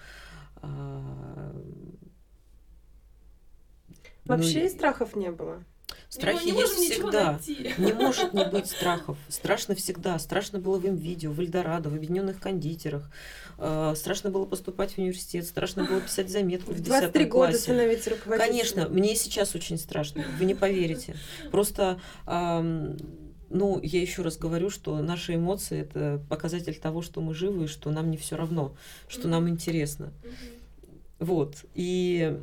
а, 0.56 1.56
Вообще 4.28 4.64
ну, 4.64 4.70
страхов 4.70 5.16
не 5.16 5.32
было. 5.32 5.64
страхи 6.10 6.46
не, 6.46 6.60
есть 6.60 6.74
всегда. 6.74 7.34
найти. 7.34 7.74
Не 7.78 7.94
может 7.94 8.34
не 8.34 8.46
быть 8.46 8.68
страхов. 8.68 9.18
Страшно 9.30 9.76
всегда. 9.76 10.18
Страшно 10.20 10.60
было 10.60 10.78
в 10.78 10.86
видео, 10.86 11.32
в 11.32 11.40
Эльдорадо, 11.40 11.90
в 11.90 11.96
объединенных 11.96 12.40
кондитерах. 12.40 13.10
Э, 13.58 13.94
Страшно 13.96 14.30
было 14.30 14.46
поступать 14.46 14.94
в 14.94 14.98
университет. 15.00 15.46
Страшно 15.46 15.86
было 15.86 16.02
писать 16.02 16.30
заметку 16.30 16.72
в 16.72 16.76
В 16.76 16.80
10 16.80 16.88
23 16.88 17.26
года 17.26 17.32
классе. 17.52 17.58
становиться 17.60 18.10
руководителем. 18.12 18.52
Конечно, 18.52 18.90
мне 18.90 19.14
и 19.14 19.16
сейчас 19.16 19.56
очень 19.56 19.78
страшно. 19.78 20.24
Вы 20.40 20.46
не 20.46 20.56
поверите. 20.56 21.16
Просто, 21.52 22.00
ам, 22.26 22.98
ну, 23.50 23.80
я 23.82 24.02
еще 24.02 24.22
раз 24.24 24.38
говорю, 24.38 24.70
что 24.70 24.98
наши 25.02 25.36
эмоции 25.36 25.80
это 25.82 26.22
показатель 26.30 26.76
того, 26.76 27.02
что 27.02 27.22
мы 27.22 27.34
живы 27.34 27.64
и 27.66 27.68
что 27.68 27.90
нам 27.92 28.12
не 28.12 28.18
все 28.18 28.36
равно, 28.36 28.76
что 29.08 29.28
нам 29.30 29.48
интересно. 29.50 30.12
Вот. 31.20 31.66
И 31.74 32.38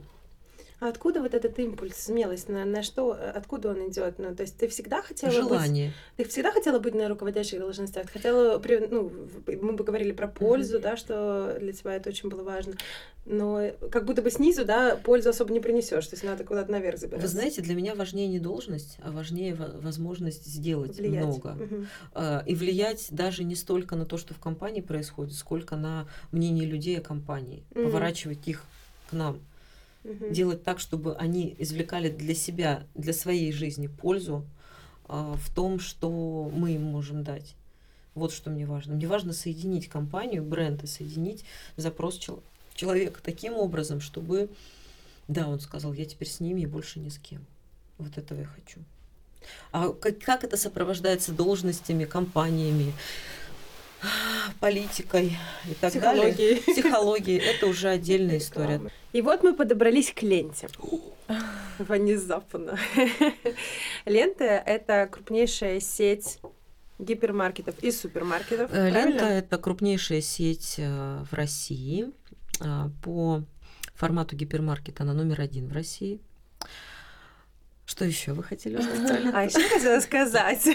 откуда 0.88 1.20
вот 1.20 1.34
этот 1.34 1.58
импульс, 1.58 1.96
смелость? 1.96 2.48
На, 2.48 2.64
на 2.64 2.82
что, 2.82 3.14
э, 3.14 3.30
откуда 3.30 3.70
он 3.70 3.88
идет? 3.88 4.18
Ну, 4.18 4.34
то 4.34 4.42
есть 4.42 4.56
ты 4.56 4.68
всегда 4.68 5.02
хотела 5.02 5.30
быть... 5.30 5.38
желание. 5.38 5.92
Ты 6.16 6.24
всегда 6.24 6.52
хотела 6.52 6.78
быть 6.78 6.94
на 6.94 7.08
руководящих 7.08 7.58
должностях? 7.60 8.10
Хотела, 8.10 8.62
ну, 8.90 9.12
мы 9.46 9.72
бы 9.72 9.84
говорили 9.84 10.12
про 10.12 10.28
пользу, 10.28 10.78
да, 10.80 10.96
что 10.96 11.56
для 11.60 11.72
тебя 11.72 11.94
это 11.94 12.10
очень 12.10 12.28
было 12.28 12.42
важно. 12.42 12.74
Но 13.26 13.70
как 13.90 14.04
будто 14.04 14.20
бы 14.20 14.30
снизу, 14.30 14.66
да, 14.66 14.96
пользу 14.96 15.30
особо 15.30 15.52
не 15.52 15.60
принесешь. 15.60 16.06
То 16.06 16.14
есть 16.14 16.24
надо 16.24 16.44
куда-то 16.44 16.70
наверх 16.70 16.98
забираться. 16.98 17.26
Вы 17.26 17.32
знаете, 17.32 17.62
для 17.62 17.74
меня 17.74 17.94
важнее 17.94 18.28
не 18.28 18.38
должность, 18.38 18.98
а 19.02 19.10
важнее 19.10 19.54
во- 19.54 19.80
возможность 19.80 20.44
сделать 20.44 20.98
влиять. 20.98 21.24
много. 21.24 21.56
А, 22.12 22.42
И 22.44 22.54
влиять 22.54 23.06
даже 23.10 23.44
не 23.44 23.54
столько 23.54 23.96
на 23.96 24.04
то, 24.04 24.18
что 24.18 24.34
в 24.34 24.38
компании 24.38 24.82
происходит, 24.82 25.34
сколько 25.34 25.76
на 25.76 26.06
мнение 26.32 26.66
людей 26.66 26.98
о 26.98 27.00
компании. 27.00 27.64
Мгм. 27.74 27.86
Поворачивать 27.86 28.46
их 28.46 28.62
к 29.08 29.14
нам. 29.14 29.40
Мгм. 30.04 30.32
делать 30.32 30.62
так, 30.62 30.80
чтобы 30.80 31.16
они 31.16 31.56
извлекали 31.58 32.10
для 32.10 32.34
себя, 32.34 32.86
для 32.94 33.12
своей 33.12 33.52
жизни 33.52 33.86
пользу 33.86 34.44
а, 35.06 35.34
в 35.36 35.54
том, 35.54 35.80
что 35.80 36.50
мы 36.54 36.74
им 36.74 36.82
можем 36.82 37.24
дать. 37.24 37.54
Вот 38.14 38.32
что 38.32 38.50
мне 38.50 38.66
важно. 38.66 38.94
Мне 38.94 39.08
важно 39.08 39.32
соединить 39.32 39.88
компанию, 39.88 40.42
бренд 40.44 40.84
и 40.84 40.86
соединить 40.86 41.44
запрос 41.76 42.18
чел- 42.18 42.42
человека 42.74 43.20
таким 43.22 43.54
образом, 43.54 44.00
чтобы, 44.00 44.50
да, 45.26 45.48
он 45.48 45.58
сказал, 45.58 45.92
я 45.94 46.04
теперь 46.04 46.28
с 46.28 46.38
ними 46.38 46.60
и 46.60 46.66
больше 46.66 47.00
ни 47.00 47.08
с 47.08 47.18
кем. 47.18 47.44
Вот 47.98 48.16
этого 48.18 48.40
я 48.40 48.46
хочу. 48.46 48.80
А 49.72 49.88
как, 49.88 50.18
как 50.20 50.44
это 50.44 50.56
сопровождается 50.56 51.32
должностями, 51.32 52.04
компаниями, 52.04 52.92
политикой 54.60 55.36
и 55.70 55.74
так 55.74 55.92
далее? 55.94 56.32
Психологии. 56.32 56.72
Психологией. 56.72 57.38
Это 57.38 57.66
уже 57.66 57.88
отдельная 57.88 58.38
история. 58.38 58.80
И 59.12 59.22
вот 59.22 59.42
мы 59.42 59.54
подобрались 59.54 60.12
к 60.12 60.22
ленте. 60.22 60.68
Внезапно. 61.78 62.78
Лента— 64.04 64.44
это 64.66 65.08
крупнейшая 65.10 65.80
сеть 65.80 66.38
гипермаркетов 66.98 67.78
и 67.82 67.90
супермаркетов. 67.90 68.70
Э, 68.70 68.90
правильно? 68.90 69.08
Лента 69.08 69.24
это 69.24 69.58
крупнейшая 69.58 70.20
сеть 70.20 70.76
э, 70.78 71.24
в 71.30 71.32
России. 71.32 72.12
А, 72.60 72.90
По 73.02 73.42
формату 73.94 74.36
гипермаркета 74.36 75.02
она 75.02 75.12
номер 75.12 75.40
один 75.40 75.68
в 75.68 75.72
России. 75.72 76.20
Что 77.86 78.04
еще 78.06 78.32
вы 78.32 78.42
хотели 78.42 78.76
узнать? 78.78 79.20
А 79.34 79.44
еще 79.44 79.60
хотела 79.68 80.00
сказать, 80.00 80.66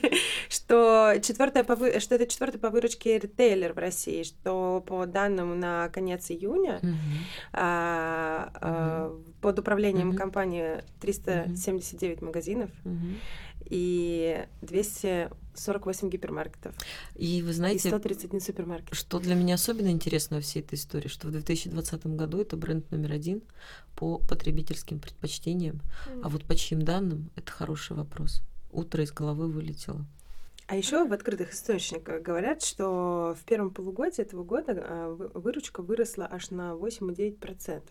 что, 0.48 1.14
четвертая 1.22 1.62
по 1.64 1.76
вы- 1.76 2.00
что 2.00 2.16
это 2.16 2.26
четвертый 2.26 2.58
по 2.58 2.70
выручке 2.70 3.18
ритейлер 3.18 3.72
в 3.72 3.78
России, 3.78 4.24
что 4.24 4.82
по 4.86 5.06
данным 5.06 5.58
на 5.60 5.88
конец 5.90 6.30
июня 6.30 6.80
Мгм. 6.82 6.96
а, 7.52 8.50
а, 8.54 9.16
под 9.40 9.58
управлением 9.60 10.16
компании 10.16 10.82
379 11.00 12.20
магазинов. 12.22 12.70
И 13.68 14.46
200 14.62 15.30
48 15.54 16.10
гипермаркетов. 16.10 16.74
И 17.14 17.40
вы 17.42 17.50
И 17.50 17.52
знаете, 17.54 17.88
131 17.88 18.40
супермаркет. 18.40 18.94
что 18.94 19.18
для 19.18 19.34
меня 19.34 19.54
особенно 19.54 19.88
интересно 19.88 20.36
во 20.36 20.42
всей 20.42 20.60
этой 20.60 20.74
истории, 20.74 21.08
что 21.08 21.28
в 21.28 21.30
2020 21.30 22.06
году 22.08 22.42
это 22.42 22.56
бренд 22.58 22.90
номер 22.90 23.12
один 23.12 23.42
по 23.94 24.18
потребительским 24.18 24.98
предпочтениям. 25.00 25.80
А 26.22 26.28
вот 26.28 26.44
по 26.44 26.54
чьим 26.54 26.82
данным, 26.82 27.30
это 27.36 27.50
хороший 27.50 27.96
вопрос. 27.96 28.42
Утро 28.70 29.02
из 29.02 29.12
головы 29.12 29.48
вылетело. 29.48 30.04
А 30.68 30.76
еще 30.76 31.06
в 31.06 31.12
открытых 31.12 31.54
источниках 31.54 32.22
говорят, 32.22 32.60
что 32.60 33.36
в 33.40 33.44
первом 33.44 33.70
полугодии 33.70 34.20
этого 34.20 34.42
года 34.42 34.72
а, 34.76 35.14
вы- 35.14 35.28
выручка 35.28 35.80
выросла 35.80 36.26
аж 36.30 36.50
на 36.50 36.74
8,9%. 36.74 37.82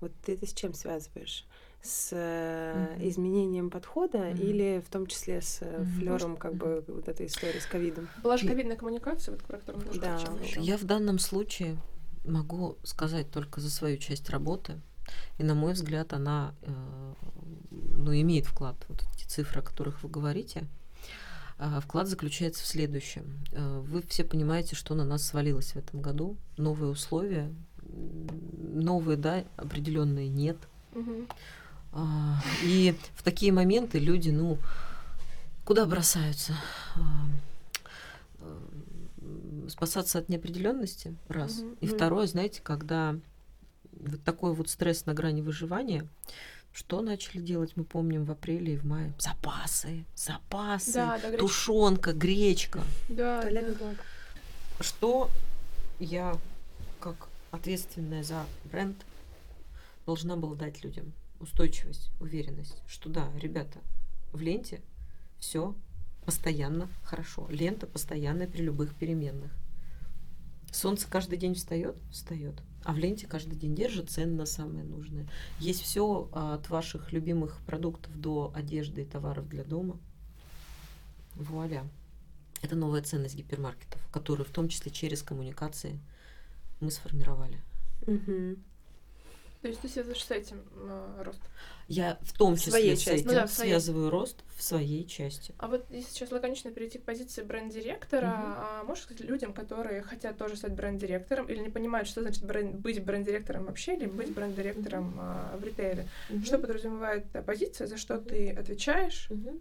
Вот 0.00 0.12
ты 0.24 0.34
это 0.34 0.44
с 0.46 0.52
чем 0.52 0.74
связываешь? 0.74 1.46
С 1.82 2.08
э, 2.12 2.96
Мгм. 2.96 3.08
изменением 3.08 3.70
подхода 3.70 4.18
Мгм. 4.18 4.36
или 4.42 4.82
в 4.84 4.90
том 4.90 5.06
числе 5.06 5.40
с 5.40 5.58
э, 5.62 5.78
Мгм. 5.78 5.86
флером 5.92 6.36
как 6.36 6.54
бы 6.54 6.84
вот 6.88 7.08
этой 7.08 7.26
истории 7.26 7.58
с 7.60 7.66
ковидом? 7.66 8.08
Была 8.22 8.36
же 8.36 8.46
ковидная 8.48 8.76
коммуникация, 8.76 9.32
вот, 9.32 9.42
про 9.44 9.58
которую 9.58 9.86
мы 9.86 10.00
Да. 10.00 10.18
Я 10.56 10.76
в 10.78 10.84
данном 10.84 11.18
случае 11.18 11.76
могу 12.24 12.76
сказать 12.82 13.30
только 13.30 13.60
за 13.60 13.70
свою 13.70 13.98
часть 13.98 14.28
работы. 14.30 14.80
И, 15.38 15.44
на 15.44 15.54
мой 15.54 15.74
взгляд, 15.74 16.12
она 16.12 16.54
э, 16.62 16.72
ну, 17.70 18.12
имеет 18.12 18.46
вклад. 18.46 18.76
Вот 18.88 19.04
эти 19.14 19.24
цифры, 19.28 19.60
о 19.60 19.64
которых 19.64 20.02
вы 20.02 20.08
говорите. 20.08 20.66
А, 21.58 21.80
Вклад 21.80 22.06
заключается 22.08 22.62
в 22.64 22.66
следующем. 22.66 23.38
Э, 23.52 23.80
Вы 23.80 24.02
все 24.02 24.24
понимаете, 24.24 24.76
что 24.76 24.94
на 24.94 25.04
нас 25.04 25.22
свалилось 25.22 25.72
в 25.72 25.76
этом 25.76 26.02
году. 26.02 26.36
Новые 26.58 26.90
условия. 26.90 27.50
Новые, 27.82 29.16
да, 29.16 29.44
определенные 29.56 30.28
нет. 30.28 30.56
А, 30.94 30.98
И 32.62 32.94
в 33.14 33.22
такие 33.22 33.52
моменты 33.52 33.98
люди, 33.98 34.30
ну, 34.30 34.58
куда 35.64 35.86
бросаются? 35.86 36.54
А, 36.96 37.26
м, 38.40 39.68
Спасаться 39.68 40.18
от 40.18 40.28
неопределенности, 40.28 41.16
раз. 41.28 41.58
Мгм. 41.58 41.76
И 41.80 41.86
второе, 41.86 42.26
знаете, 42.26 42.60
когда 42.62 43.16
вот 43.92 44.22
такой 44.22 44.54
вот 44.54 44.68
стресс 44.68 45.06
на 45.06 45.14
грани 45.14 45.40
выживания, 45.42 46.06
что 46.72 47.00
начали 47.00 47.40
делать, 47.40 47.72
мы 47.76 47.84
помним, 47.84 48.24
в 48.24 48.30
апреле 48.30 48.74
и 48.74 48.76
в 48.76 48.84
мае? 48.84 49.12
Запасы, 49.18 50.04
запасы, 50.14 50.92
Да, 50.92 51.18
да, 51.18 51.36
тушенка, 51.38 52.12
гречка. 52.12 52.82
Да, 53.08 53.40
Туалетный 53.42 53.72
да. 53.74 53.78
блок. 53.78 53.96
Что 54.80 55.30
я, 55.98 56.36
как 57.00 57.28
ответственная 57.50 58.22
за 58.22 58.44
бренд, 58.70 58.96
должна 60.04 60.36
была 60.36 60.54
дать 60.54 60.84
людям? 60.84 61.12
Устойчивость, 61.40 62.10
уверенность, 62.20 62.82
что 62.86 63.08
да, 63.08 63.30
ребята, 63.38 63.78
в 64.32 64.40
ленте 64.40 64.80
все 65.38 65.74
постоянно 66.24 66.88
хорошо. 67.02 67.46
Лента 67.50 67.86
постоянная 67.86 68.48
при 68.48 68.62
любых 68.62 68.94
переменных. 68.94 69.52
Солнце 70.72 71.08
каждый 71.08 71.38
день 71.38 71.54
встает, 71.54 71.96
встает, 72.10 72.54
а 72.84 72.92
в 72.92 72.98
ленте 72.98 73.26
каждый 73.26 73.56
день 73.56 73.74
держит 73.74 74.10
цены 74.10 74.34
на 74.34 74.46
самое 74.46 74.84
нужное. 74.84 75.26
Есть 75.58 75.82
все 75.82 76.28
от 76.32 76.68
ваших 76.68 77.12
любимых 77.12 77.58
продуктов 77.66 78.18
до 78.20 78.52
одежды 78.54 79.02
и 79.02 79.06
товаров 79.06 79.48
для 79.48 79.64
дома. 79.64 79.98
Вуаля. 81.34 81.88
Это 82.62 82.74
новая 82.74 83.02
ценность 83.02 83.36
гипермаркетов, 83.36 84.00
которую 84.10 84.46
в 84.46 84.50
том 84.50 84.68
числе 84.68 84.90
через 84.90 85.22
коммуникации 85.22 86.00
мы 86.80 86.90
сформировали. 86.90 87.60
Мгм. 88.06 88.64
То 89.66 89.70
есть 89.70 89.80
ты 89.80 89.88
связываешь 89.88 90.24
с 90.24 90.30
этим 90.30 90.62
э, 90.76 91.22
рост. 91.24 91.40
Я 91.88 92.18
в 92.22 92.32
том 92.38 92.54
В 92.54 92.60
числе 92.60 92.94
с 92.94 93.00
части. 93.00 93.20
этим 93.22 93.26
Ну 93.30 93.34
да, 93.34 93.48
связываю 93.48 94.10
рост 94.10 94.44
в 94.56 94.62
своей 94.62 95.04
части. 95.04 95.52
А 95.58 95.66
вот 95.66 95.84
если 95.90 96.08
сейчас 96.08 96.30
лаконично 96.30 96.70
перейти 96.70 96.98
к 96.98 97.02
позиции 97.02 97.42
бренд-директора, 97.42 98.26
Мгм. 98.28 98.54
а 98.58 98.84
можешь 98.84 99.02
сказать 99.02 99.24
людям, 99.24 99.52
которые 99.52 100.02
хотят 100.02 100.38
тоже 100.38 100.54
стать 100.56 100.72
бренд-директором 100.74 101.46
или 101.46 101.58
не 101.58 101.68
понимают, 101.68 102.06
что 102.08 102.22
значит 102.22 102.44
бренд- 102.44 102.76
быть 102.76 103.02
бренд-директором 103.04 103.64
вообще 103.64 103.96
или 103.96 104.06
быть 104.06 104.32
бренд-директором 104.32 105.16
а, 105.18 105.56
в 105.60 105.64
ритейле, 105.64 106.06
что 106.44 106.58
подразумевает 106.60 107.28
та 107.32 107.42
позиция, 107.42 107.88
за 107.88 107.96
что 107.96 108.18
ты 108.18 108.50
отвечаешь? 108.50 109.26
Мгм. 109.30 109.58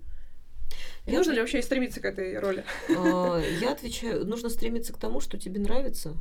И 1.08 1.12
Я 1.12 1.18
нужно 1.18 1.32
ли 1.32 1.40
вообще 1.40 1.64
стремиться 1.64 2.00
к 2.00 2.06
этой 2.06 2.38
роли? 2.38 2.64
А, 2.96 3.40
Я 3.60 3.72
отвечаю, 3.72 4.24
нужно 4.28 4.50
стремиться 4.50 4.94
к 4.94 4.98
тому, 4.98 5.20
что 5.20 5.40
тебе 5.40 5.60
нравится. 5.60 6.16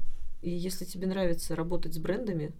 И 0.44 0.50
если 0.50 0.84
тебе 0.84 1.06
нравится 1.06 1.56
работать 1.56 1.94
с 1.94 1.98
брендами, 1.98 2.52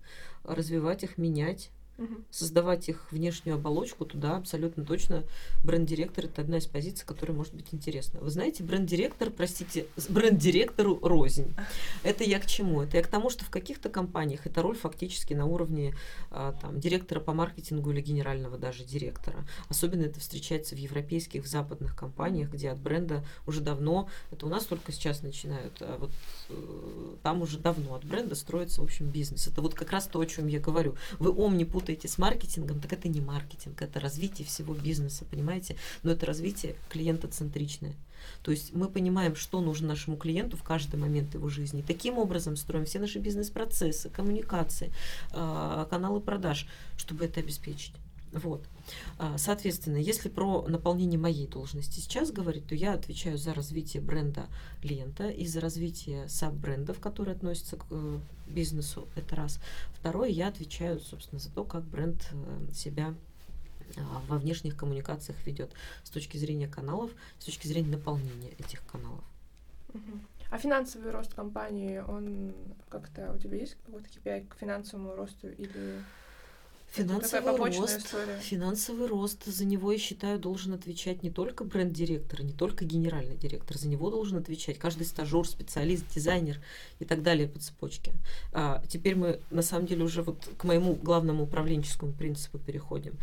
развивать 0.42 1.04
их, 1.04 1.18
менять, 1.18 1.70
Мгм. 1.96 2.24
создавать 2.30 2.88
их 2.88 3.06
внешнюю 3.12 3.54
оболочку, 3.54 4.04
туда 4.04 4.36
абсолютно 4.36 4.84
точно 4.84 5.22
бренд-директор 5.62 6.24
это 6.24 6.42
одна 6.42 6.58
из 6.58 6.66
позиций, 6.66 7.06
которая 7.06 7.36
может 7.36 7.54
быть 7.54 7.68
интересна. 7.70 8.18
Вы 8.20 8.30
знаете, 8.30 8.64
бренд-директор, 8.64 9.30
простите, 9.30 9.86
бренд-директору 10.08 10.98
рознь. 11.00 11.54
Это 12.02 12.24
я 12.24 12.40
к 12.40 12.46
чему? 12.46 12.82
Это 12.82 12.96
я 12.96 13.02
к 13.02 13.06
тому, 13.06 13.30
что 13.30 13.44
в 13.44 13.50
каких-то 13.50 13.88
компаниях 13.88 14.46
эта 14.46 14.60
роль 14.60 14.76
фактически 14.76 15.34
на 15.34 15.46
уровне 15.46 15.94
а, 16.30 16.52
там, 16.60 16.80
директора 16.80 17.20
по 17.20 17.32
маркетингу 17.32 17.92
или 17.92 18.00
генерального 18.00 18.58
даже 18.58 18.84
директора. 18.84 19.46
Особенно 19.68 20.02
это 20.02 20.18
встречается 20.18 20.74
в 20.74 20.78
европейских, 20.78 21.44
в 21.44 21.46
западных 21.46 21.96
компаниях, 21.96 22.50
где 22.50 22.70
от 22.70 22.78
бренда 22.78 23.24
уже 23.46 23.60
давно, 23.60 24.08
это 24.32 24.46
у 24.46 24.48
нас 24.48 24.64
только 24.64 24.90
сейчас 24.90 25.22
начинают, 25.22 25.76
а 25.80 25.98
вот 25.98 26.10
э, 26.48 27.16
там 27.22 27.42
уже 27.42 27.58
давно 27.58 27.94
от 27.94 28.04
бренда 28.04 28.34
строится, 28.34 28.80
в 28.80 28.84
общем, 28.84 29.08
бизнес. 29.10 29.46
Это 29.46 29.62
вот 29.62 29.74
как 29.74 29.92
раз 29.92 30.06
то, 30.06 30.18
о 30.20 30.26
чем 30.26 30.48
я 30.48 30.58
говорю. 30.58 30.96
Вы 31.18 31.30
ом 31.30 31.56
не 31.56 31.64
путаете 31.84 32.08
с 32.08 32.16
маркетингом, 32.16 32.80
так 32.80 32.94
это 32.94 33.08
не 33.08 33.20
маркетинг, 33.20 33.82
это 33.82 34.00
развитие 34.00 34.46
всего 34.46 34.72
бизнеса, 34.72 35.26
понимаете? 35.30 35.76
Но 36.02 36.12
это 36.12 36.24
развитие 36.24 36.76
клиентоцентричное. 36.88 37.92
То 38.42 38.52
есть 38.52 38.72
мы 38.72 38.88
понимаем, 38.88 39.36
что 39.36 39.60
нужно 39.60 39.88
нашему 39.88 40.16
клиенту 40.16 40.56
в 40.56 40.62
каждый 40.62 40.96
момент 40.96 41.34
его 41.34 41.50
жизни. 41.50 41.84
Таким 41.86 42.16
образом 42.16 42.56
строим 42.56 42.86
все 42.86 42.98
наши 42.98 43.18
бизнес-процессы, 43.18 44.08
коммуникации, 44.08 44.92
а, 45.32 45.84
каналы 45.90 46.20
продаж, 46.20 46.66
чтобы 46.96 47.26
это 47.26 47.40
обеспечить. 47.40 47.92
Вот. 48.34 48.64
А, 49.18 49.38
Соответственно, 49.38 49.96
если 49.96 50.28
про 50.28 50.66
наполнение 50.66 51.18
моей 51.18 51.46
должности 51.46 52.00
сейчас 52.00 52.32
говорить, 52.32 52.66
то 52.66 52.74
я 52.74 52.92
отвечаю 52.92 53.38
за 53.38 53.54
развитие 53.54 54.02
бренда 54.02 54.48
лента 54.82 55.30
и 55.30 55.46
за 55.46 55.60
развитие 55.60 56.28
саб-брендов, 56.28 56.98
которые 56.98 57.36
относятся 57.36 57.76
к 57.76 57.86
э, 57.90 58.18
бизнесу. 58.48 59.06
Это 59.14 59.36
раз. 59.36 59.60
Второе, 59.94 60.28
я 60.28 60.48
отвечаю, 60.48 60.98
собственно, 60.98 61.38
за 61.38 61.50
то, 61.50 61.64
как 61.64 61.84
бренд 61.84 62.28
э, 62.32 62.72
себя 62.74 63.14
а, 63.96 64.22
во 64.26 64.38
внешних 64.38 64.76
коммуникациях 64.76 65.38
ведет 65.46 65.70
с 66.02 66.10
точки 66.10 66.36
зрения 66.36 66.66
каналов, 66.66 67.12
с 67.38 67.44
точки 67.44 67.68
зрения 67.68 67.90
наполнения 67.90 68.50
этих 68.58 68.84
каналов. 68.86 69.24
А 70.50 70.58
финансовый 70.58 71.12
рост 71.12 71.32
компании, 71.34 71.98
он 71.98 72.52
как-то 72.88 73.32
у 73.32 73.38
тебя 73.38 73.58
есть 73.58 73.76
какой-то 73.86 74.08
KPI 74.08 74.48
к 74.48 74.56
финансовому 74.56 75.14
росту 75.14 75.48
или 75.48 76.02
Финансовый 76.94 77.56
рост, 77.56 77.98
история? 77.98 78.38
финансовый 78.40 79.08
рост, 79.08 79.44
за 79.46 79.64
него, 79.64 79.90
я 79.90 79.98
считаю, 79.98 80.38
должен 80.38 80.74
отвечать 80.74 81.24
не 81.24 81.30
только 81.30 81.64
бренд-директор, 81.64 82.42
не 82.42 82.52
только 82.52 82.84
генеральный 82.84 83.36
директор, 83.36 83.76
за 83.76 83.88
него 83.88 84.10
должен 84.10 84.38
отвечать 84.38 84.78
каждый 84.78 85.04
стажер, 85.04 85.46
специалист, 85.46 86.04
дизайнер 86.14 86.60
и 87.00 87.04
так 87.04 87.22
далее 87.22 87.48
по 87.48 87.58
цепочке. 87.58 88.12
А, 88.52 88.80
теперь 88.88 89.16
мы, 89.16 89.40
на 89.50 89.62
самом 89.62 89.86
деле, 89.86 90.04
уже 90.04 90.22
вот 90.22 90.48
к 90.56 90.62
моему 90.62 90.94
главному 90.94 91.44
управленческому 91.44 92.12
принципу 92.12 92.58
переходим. 92.58 93.14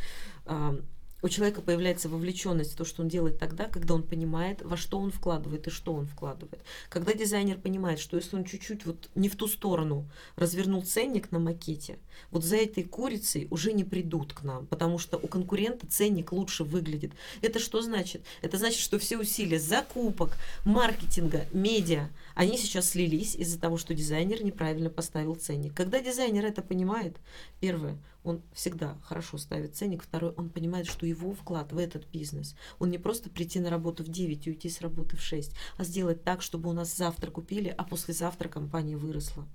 А, 0.45 0.75
у 1.21 1.29
человека 1.29 1.61
появляется 1.61 2.09
вовлеченность 2.09 2.73
в 2.73 2.75
то, 2.75 2.85
что 2.85 3.03
он 3.03 3.09
делает 3.09 3.37
тогда, 3.37 3.65
когда 3.65 3.93
он 3.93 4.03
понимает, 4.03 4.61
во 4.61 4.77
что 4.77 4.99
он 4.99 5.11
вкладывает 5.11 5.67
и 5.67 5.71
что 5.71 5.93
он 5.93 6.07
вкладывает. 6.07 6.61
Когда 6.89 7.13
дизайнер 7.13 7.57
понимает, 7.57 7.99
что 7.99 8.17
если 8.17 8.35
он 8.35 8.43
чуть-чуть 8.43 8.85
вот 8.85 9.09
не 9.15 9.29
в 9.29 9.35
ту 9.35 9.47
сторону 9.47 10.09
развернул 10.35 10.83
ценник 10.83 11.31
на 11.31 11.39
макете, 11.39 11.99
вот 12.31 12.43
за 12.43 12.57
этой 12.57 12.83
курицей 12.83 13.47
уже 13.51 13.73
не 13.73 13.83
придут 13.83 14.33
к 14.33 14.43
нам, 14.43 14.65
потому 14.65 14.97
что 14.97 15.17
у 15.17 15.27
конкурента 15.27 15.87
ценник 15.87 16.31
лучше 16.31 16.63
выглядит. 16.63 17.11
Это 17.41 17.59
что 17.59 17.81
значит? 17.81 18.23
Это 18.41 18.57
значит, 18.57 18.79
что 18.79 18.99
все 18.99 19.17
усилия 19.17 19.59
закупок, 19.59 20.37
маркетинга, 20.65 21.45
медиа, 21.51 22.09
они 22.35 22.57
сейчас 22.57 22.89
слились 22.89 23.35
из-за 23.35 23.59
того, 23.59 23.77
что 23.77 23.93
дизайнер 23.93 24.43
неправильно 24.43 24.89
поставил 24.89 25.35
ценник. 25.35 25.73
Когда 25.73 26.01
дизайнер 26.01 26.45
это 26.45 26.61
понимает, 26.61 27.17
первое, 27.59 27.97
он 28.23 28.41
всегда 28.53 28.97
хорошо 29.03 29.37
ставит 29.37 29.75
ценник, 29.75 30.03
второе, 30.03 30.33
он 30.37 30.49
понимает, 30.49 30.87
что 30.87 31.05
его 31.05 31.33
вклад 31.33 31.73
в 31.73 31.77
этот 31.77 32.07
бизнес, 32.07 32.55
он 32.79 32.89
не 32.89 32.97
просто 32.97 33.29
прийти 33.29 33.59
на 33.59 33.69
работу 33.69 34.03
в 34.03 34.09
9 34.09 34.47
и 34.47 34.49
уйти 34.51 34.69
с 34.69 34.81
работы 34.81 35.17
в 35.17 35.21
6, 35.21 35.51
а 35.77 35.83
сделать 35.83 36.23
так, 36.23 36.41
чтобы 36.41 36.69
у 36.69 36.73
нас 36.73 36.95
завтра 36.95 37.31
купили, 37.31 37.73
а 37.75 37.83
послезавтра 37.83 38.47
компания 38.49 38.97
выросла. 38.97 39.47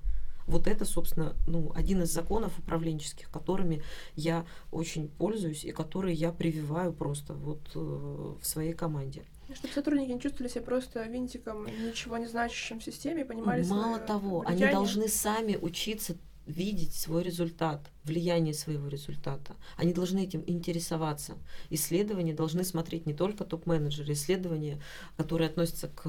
Вот 0.46 0.68
это, 0.68 0.84
собственно, 0.84 1.34
ну, 1.46 1.72
один 1.74 2.02
из 2.02 2.12
законов 2.12 2.58
управленческих, 2.58 3.30
которыми 3.30 3.82
я 4.14 4.46
очень 4.70 5.08
пользуюсь 5.08 5.64
и 5.64 5.72
которые 5.72 6.14
я 6.14 6.30
прививаю 6.30 6.92
просто 6.92 7.34
вот 7.34 7.60
э, 7.74 7.78
в 7.78 8.46
своей 8.46 8.72
команде. 8.72 9.24
Чтобы 9.54 9.74
сотрудники 9.74 10.10
не 10.10 10.20
чувствовали 10.20 10.50
себя 10.52 10.62
просто 10.62 11.02
винтиком, 11.04 11.66
ничего 11.66 12.16
не 12.18 12.26
значащим 12.26 12.80
в 12.80 12.84
системе, 12.84 13.24
понимали 13.24 13.64
Мало 13.64 13.98
того, 13.98 14.40
они 14.40 14.56
влияние. 14.56 14.76
должны 14.76 15.08
сами 15.08 15.56
учиться 15.56 16.16
видеть 16.46 16.94
свой 16.94 17.24
результат, 17.24 17.90
влияние 18.04 18.54
своего 18.54 18.86
результата. 18.86 19.56
Они 19.76 19.92
должны 19.92 20.20
этим 20.22 20.44
интересоваться. 20.46 21.34
Исследования 21.70 22.34
должны 22.34 22.62
смотреть 22.62 23.04
не 23.04 23.14
только 23.14 23.44
топ-менеджеры, 23.44 24.12
исследования, 24.12 24.80
которые 25.16 25.48
относятся 25.48 25.88
к 25.88 26.02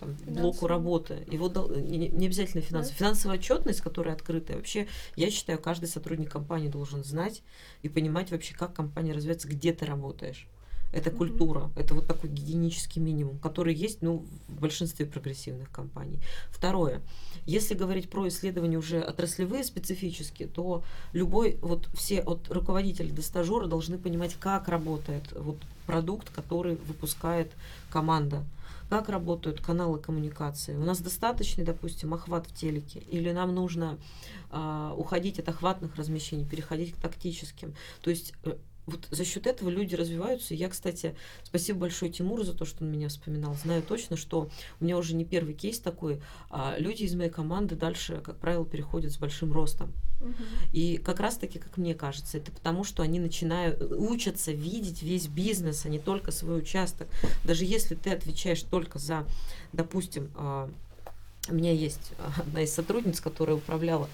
там, 0.00 0.16
блоку 0.26 0.66
работы. 0.66 1.26
Его 1.30 1.48
не, 1.76 2.08
не 2.08 2.26
обязательно 2.26 2.62
финансовая. 2.62 2.96
Финансовая 2.98 3.38
отчетность, 3.38 3.82
которая 3.82 4.14
открытая, 4.14 4.56
вообще, 4.56 4.88
я 5.14 5.30
считаю, 5.30 5.58
каждый 5.58 5.88
сотрудник 5.88 6.30
компании 6.30 6.68
должен 6.68 7.04
знать 7.04 7.42
и 7.82 7.90
понимать 7.90 8.30
вообще, 8.30 8.54
как 8.54 8.72
компания 8.72 9.12
развивается, 9.12 9.46
где 9.46 9.74
ты 9.74 9.84
работаешь. 9.84 10.48
Это 10.96 11.10
культура, 11.10 11.70
это 11.76 11.94
вот 11.94 12.06
такой 12.06 12.30
гигиенический 12.30 13.02
минимум, 13.02 13.36
который 13.38 13.74
есть 13.74 14.00
ну, 14.00 14.24
в 14.48 14.60
большинстве 14.60 15.04
прогрессивных 15.04 15.70
компаний. 15.70 16.18
Второе, 16.48 17.02
если 17.44 17.74
говорить 17.74 18.08
про 18.08 18.26
исследования 18.28 18.78
уже 18.78 19.00
отраслевые 19.02 19.62
специфические, 19.62 20.48
то 20.48 20.82
любой, 21.12 21.58
вот 21.60 21.86
все 21.94 22.22
от 22.22 22.48
руководителя 22.48 23.12
до 23.12 23.20
стажера 23.20 23.66
должны 23.66 23.98
понимать, 23.98 24.36
как 24.40 24.68
работает 24.68 25.22
вот 25.32 25.58
продукт, 25.84 26.30
который 26.30 26.76
выпускает 26.76 27.52
команда 27.90 28.46
как 28.88 29.08
работают 29.08 29.60
каналы 29.60 29.98
коммуникации. 29.98 30.76
У 30.76 30.84
нас 30.84 31.00
достаточный, 31.00 31.64
допустим, 31.64 32.14
охват 32.14 32.46
в 32.46 32.54
телеке, 32.54 33.00
или 33.00 33.32
нам 33.32 33.52
нужно 33.52 33.98
э, 34.52 34.94
уходить 34.96 35.40
от 35.40 35.48
охватных 35.48 35.96
размещений, 35.96 36.44
переходить 36.44 36.94
к 36.94 37.00
тактическим. 37.00 37.74
То 38.00 38.10
есть 38.10 38.32
э, 38.44 38.56
вот 38.86 39.08
за 39.10 39.24
счет 39.24 39.46
этого 39.46 39.68
люди 39.68 39.94
развиваются. 39.94 40.54
Я, 40.54 40.68
кстати, 40.68 41.16
спасибо 41.42 41.80
большое 41.80 42.10
Тимуру 42.10 42.44
за 42.44 42.54
то, 42.54 42.64
что 42.64 42.84
он 42.84 42.92
меня 42.92 43.08
вспоминал. 43.08 43.54
Знаю 43.54 43.82
точно, 43.82 44.16
что 44.16 44.48
у 44.80 44.84
меня 44.84 44.96
уже 44.96 45.14
не 45.14 45.24
первый 45.24 45.54
кейс 45.54 45.80
такой. 45.80 46.20
А 46.50 46.76
люди 46.78 47.02
из 47.02 47.14
моей 47.14 47.30
команды 47.30 47.74
дальше, 47.74 48.20
как 48.24 48.36
правило, 48.36 48.64
переходят 48.64 49.12
с 49.12 49.18
большим 49.18 49.52
ростом. 49.52 49.92
Угу. 50.20 50.34
И 50.72 50.98
как 50.98 51.18
раз-таки, 51.18 51.58
как 51.58 51.76
мне 51.76 51.94
кажется, 51.94 52.38
это 52.38 52.52
потому, 52.52 52.84
что 52.84 53.02
они 53.02 53.18
начинают 53.18 53.82
учатся 53.82 54.52
видеть 54.52 55.02
весь 55.02 55.26
бизнес, 55.26 55.84
а 55.84 55.88
не 55.88 55.98
только 55.98 56.30
свой 56.30 56.60
участок. 56.60 57.08
Даже 57.44 57.64
если 57.64 57.96
ты 57.96 58.10
отвечаешь 58.10 58.62
только 58.62 58.98
за, 58.98 59.26
допустим, 59.72 60.30
а, 60.36 60.70
у 61.48 61.54
меня 61.54 61.72
есть 61.72 62.12
одна 62.38 62.62
из 62.62 62.72
сотрудниц, 62.72 63.20
которая 63.20 63.56
управляла 63.56 64.08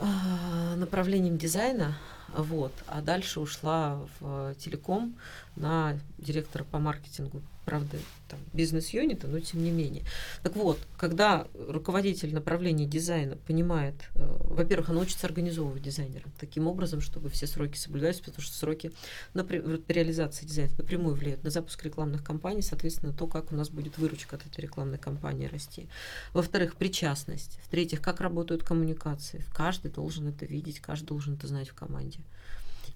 а, 0.00 0.76
направлением 0.76 1.38
дизайна 1.38 1.96
вот. 2.34 2.72
А 2.86 3.00
дальше 3.00 3.40
ушла 3.40 4.00
в 4.20 4.54
телеком 4.56 5.16
на 5.56 5.98
директора 6.18 6.64
по 6.64 6.78
маркетингу, 6.78 7.42
правда, 7.68 7.98
там, 8.28 8.40
бизнес-юнита, 8.54 9.28
но 9.28 9.40
тем 9.40 9.62
не 9.62 9.70
менее. 9.70 10.02
Так 10.42 10.56
вот, 10.56 10.78
когда 10.96 11.46
руководитель 11.68 12.32
направления 12.32 12.86
дизайна 12.86 13.36
понимает, 13.36 13.94
э, 14.14 14.36
во-первых, 14.40 14.88
он 14.88 14.96
учится 14.96 15.26
организовывать 15.26 15.82
дизайнера 15.82 16.24
таким 16.40 16.66
образом, 16.66 17.02
чтобы 17.02 17.28
все 17.28 17.46
сроки 17.46 17.76
соблюдались, 17.76 18.20
потому 18.20 18.40
что 18.40 18.56
сроки 18.56 18.90
на 19.34 19.42
реализации 19.42 20.46
дизайна 20.46 20.72
напрямую 20.78 21.14
влияют 21.14 21.44
на 21.44 21.50
запуск 21.50 21.84
рекламных 21.84 22.24
кампаний, 22.24 22.62
соответственно, 22.62 23.12
то, 23.12 23.26
как 23.26 23.52
у 23.52 23.54
нас 23.54 23.68
будет 23.68 23.98
выручка 23.98 24.36
от 24.36 24.46
этой 24.46 24.62
рекламной 24.62 24.96
кампании 24.96 25.46
расти. 25.46 25.86
Во-вторых, 26.32 26.76
причастность. 26.76 27.58
В-третьих, 27.64 28.00
как 28.00 28.22
работают 28.22 28.62
коммуникации. 28.62 29.44
Каждый 29.54 29.90
должен 29.90 30.26
это 30.26 30.46
видеть, 30.46 30.80
каждый 30.80 31.08
должен 31.08 31.34
это 31.34 31.46
знать 31.46 31.68
в 31.68 31.74
команде. 31.74 32.20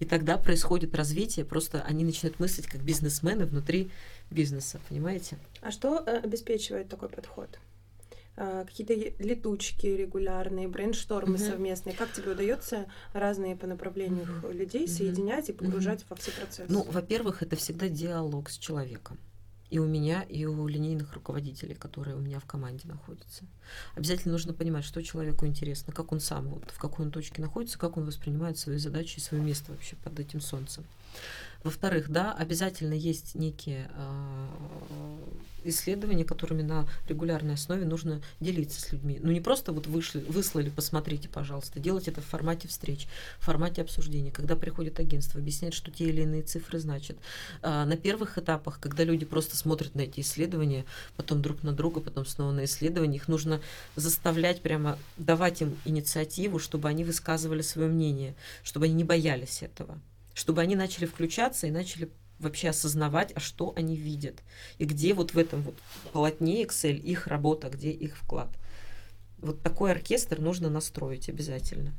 И 0.03 0.05
тогда 0.05 0.37
происходит 0.37 0.97
развитие, 0.97 1.45
просто 1.45 1.81
они 1.83 2.05
начинают 2.05 2.41
мыслить 2.41 2.67
как 2.67 2.83
бизнесмены 2.83 3.47
внутри 3.47 3.89
бизнеса, 4.33 4.81
понимаете? 4.89 5.39
А 5.61 5.71
что 5.71 6.03
э, 6.05 6.19
обеспечивает 6.19 6.89
такой 6.89 7.09
подход? 7.09 7.61
А, 8.37 8.65
какие-то 8.65 8.95
летучки 9.23 9.87
регулярные, 9.87 10.67
брейнштормы 10.67 11.37
uh-huh. 11.37 11.51
совместные. 11.51 11.95
Как 11.95 12.13
тебе 12.13 12.33
удается 12.33 12.87
разные 13.13 13.55
по 13.55 13.69
направлению 13.69 14.27
uh-huh. 14.27 14.53
людей 14.53 14.89
соединять 14.89 15.51
и 15.51 15.53
погружать 15.53 16.01
uh-huh. 16.01 16.07
во 16.11 16.17
все 16.17 16.33
процессы? 16.33 16.67
Ну, 16.69 16.83
во-первых, 16.83 17.45
это 17.45 17.55
всегда 17.55 17.89
диалог 17.89 18.51
с 18.51 18.59
человеком 18.59 19.21
и 19.73 19.79
у 19.79 19.87
меня, 19.87 20.23
и 20.25 20.45
у 20.45 20.69
линейных 20.69 21.15
руководителей, 21.15 21.75
которые 21.75 22.15
у 22.15 22.21
меня 22.21 22.39
в 22.41 22.45
команде 22.45 22.87
находятся. 22.87 23.45
Обязательно 23.95 24.33
нужно 24.33 24.53
понимать, 24.53 24.85
что 24.85 25.03
человеку 25.03 25.47
интересно, 25.47 25.95
как 25.95 26.13
он 26.13 26.21
сам, 26.21 26.49
вот, 26.49 26.71
в 26.71 26.79
какой 26.79 27.07
он 27.07 27.11
точке 27.11 27.41
находится, 27.41 27.79
как 27.79 27.97
он 27.97 28.05
воспринимает 28.05 28.59
свои 28.59 28.77
задачи 28.77 29.17
и 29.17 29.21
свое 29.21 29.43
место 29.43 29.73
вообще 29.73 29.97
под 29.97 30.21
этим 30.21 30.43
солнцем. 30.43 30.85
Во-вторых, 31.65 32.11
да, 32.11 32.33
обязательно 32.33 32.95
есть 32.95 33.35
некие 33.35 33.89
э, 33.95 34.47
исследования, 35.65 36.25
которыми 36.25 36.63
на 36.63 36.89
регулярной 37.09 37.55
основе 37.55 37.85
нужно 37.85 38.21
делиться 38.41 38.81
с 38.81 38.93
людьми. 38.93 39.19
Ну 39.23 39.31
не 39.31 39.41
просто 39.41 39.73
вот 39.73 39.87
вышли, 39.87 40.21
выслали, 40.21 40.71
посмотрите, 40.71 41.29
пожалуйста, 41.29 41.79
делать 41.79 42.09
это 42.09 42.21
в 42.21 42.25
формате 42.25 42.69
встреч, 42.69 43.07
в 43.39 43.45
формате 43.45 43.83
обсуждения, 43.83 44.33
когда 44.33 44.57
приходит 44.57 44.99
агентство, 44.99 45.41
объясняет, 45.41 45.75
что 45.75 45.91
те 45.91 46.07
или 46.07 46.23
иные 46.23 46.43
цифры 46.43 46.79
значат. 46.79 47.17
А 47.63 47.85
на 47.85 47.97
первых 47.97 48.39
этапах, 48.39 48.81
когда 48.81 49.05
люди 49.05 49.25
просто 49.25 49.57
смотрят 49.57 49.95
на 49.95 50.01
эти 50.03 50.21
исследования, 50.21 50.85
потом 51.17 51.43
друг 51.43 51.63
на 51.63 51.73
друга, 51.73 52.01
потом 52.01 52.27
снова 52.27 52.53
на 52.53 52.65
исследования, 52.65 53.17
их 53.17 53.29
нужно 53.29 53.61
заставлять 53.97 54.63
прямо, 54.63 54.99
давать 55.17 55.63
им 55.63 55.77
инициативу, 55.85 56.59
чтобы 56.59 56.89
они 56.89 57.05
высказывали 57.05 57.63
свое 57.63 57.89
мнение, 57.89 58.35
чтобы 58.63 58.87
они 58.87 58.95
не 58.95 59.05
боялись 59.05 59.63
этого 59.63 59.99
чтобы 60.35 60.61
они 60.61 60.77
начали 60.77 61.07
включаться 61.07 61.67
и 61.67 61.71
начали 61.71 62.11
вообще 62.39 62.71
осознавать, 62.71 63.33
а 63.35 63.41
что 63.41 63.73
они 63.77 63.97
видят, 63.97 64.43
и 64.79 64.85
где 64.85 65.15
вот 65.15 65.33
в 65.35 65.39
этом 65.39 65.63
вот 65.63 65.75
полотне 66.13 66.65
Excel 66.65 66.97
их 66.97 67.27
работа, 67.27 67.69
где 67.69 67.91
их 67.91 68.17
вклад. 68.17 68.51
Вот 69.39 69.63
такой 69.63 69.93
оркестр 69.93 70.41
нужно 70.41 70.71
настроить 70.71 71.29
обязательно. 71.29 71.93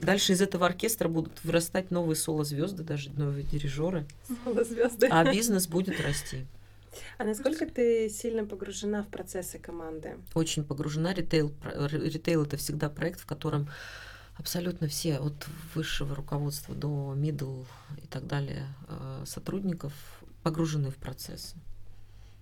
Дальше 0.00 0.32
из 0.32 0.42
этого 0.42 0.66
оркестра 0.66 1.08
будут 1.08 1.44
вырастать 1.44 1.90
новые 1.90 2.16
соло-звезды, 2.16 2.82
даже 2.82 3.10
новые 3.10 3.44
дирижеры. 3.44 4.06
Соло-звезды. 4.44 5.06
А 5.10 5.24
бизнес 5.30 5.66
будет 5.66 6.00
расти. 6.00 6.46
А 7.18 7.24
насколько 7.24 7.66
ты 7.66 8.08
сильно 8.10 8.44
погружена 8.44 9.02
в 9.02 9.08
процессы 9.08 9.58
команды? 9.58 10.16
Очень 10.34 10.64
погружена. 10.64 11.14
Ритейл, 11.14 11.54
ритейл 11.90 12.42
это 12.42 12.56
всегда 12.56 12.90
проект, 12.90 13.20
в 13.20 13.26
котором 13.26 13.68
абсолютно 14.36 14.88
все, 14.88 15.18
от 15.18 15.46
высшего 15.74 16.14
руководства 16.14 16.74
до 16.74 17.14
middle 17.16 17.66
и 18.02 18.06
так 18.06 18.26
далее, 18.26 18.66
э, 18.88 19.24
сотрудников 19.26 19.92
погружены 20.42 20.90
в 20.90 20.96
процессы. 20.96 21.56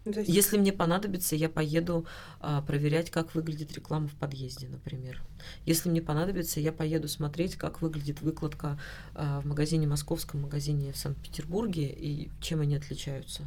Ну, 0.05 0.13
есть... 0.13 0.29
Если 0.29 0.57
мне 0.57 0.73
понадобится, 0.73 1.37
я 1.37 1.49
поеду 1.49 2.07
а, 2.41 2.63
проверять, 2.63 3.11
как 3.11 3.35
выглядит 3.35 3.73
реклама 3.73 4.09
в 4.09 4.15
подъезде, 4.15 4.67
например. 4.69 5.23
Если 5.67 5.91
мне 5.91 6.01
понадобится, 6.01 6.59
я 6.59 6.73
поеду 6.73 7.07
смотреть, 7.07 7.57
как 7.57 7.83
выглядит 7.83 8.23
выкладка 8.23 8.79
а, 9.15 9.41
в 9.41 9.47
магазине 9.47 9.87
московском, 9.87 10.41
магазине 10.41 10.93
в 10.93 10.97
Санкт-Петербурге 10.97 11.89
и 11.89 12.31
чем 12.41 12.63
они 12.63 12.77
отличаются, 12.77 13.43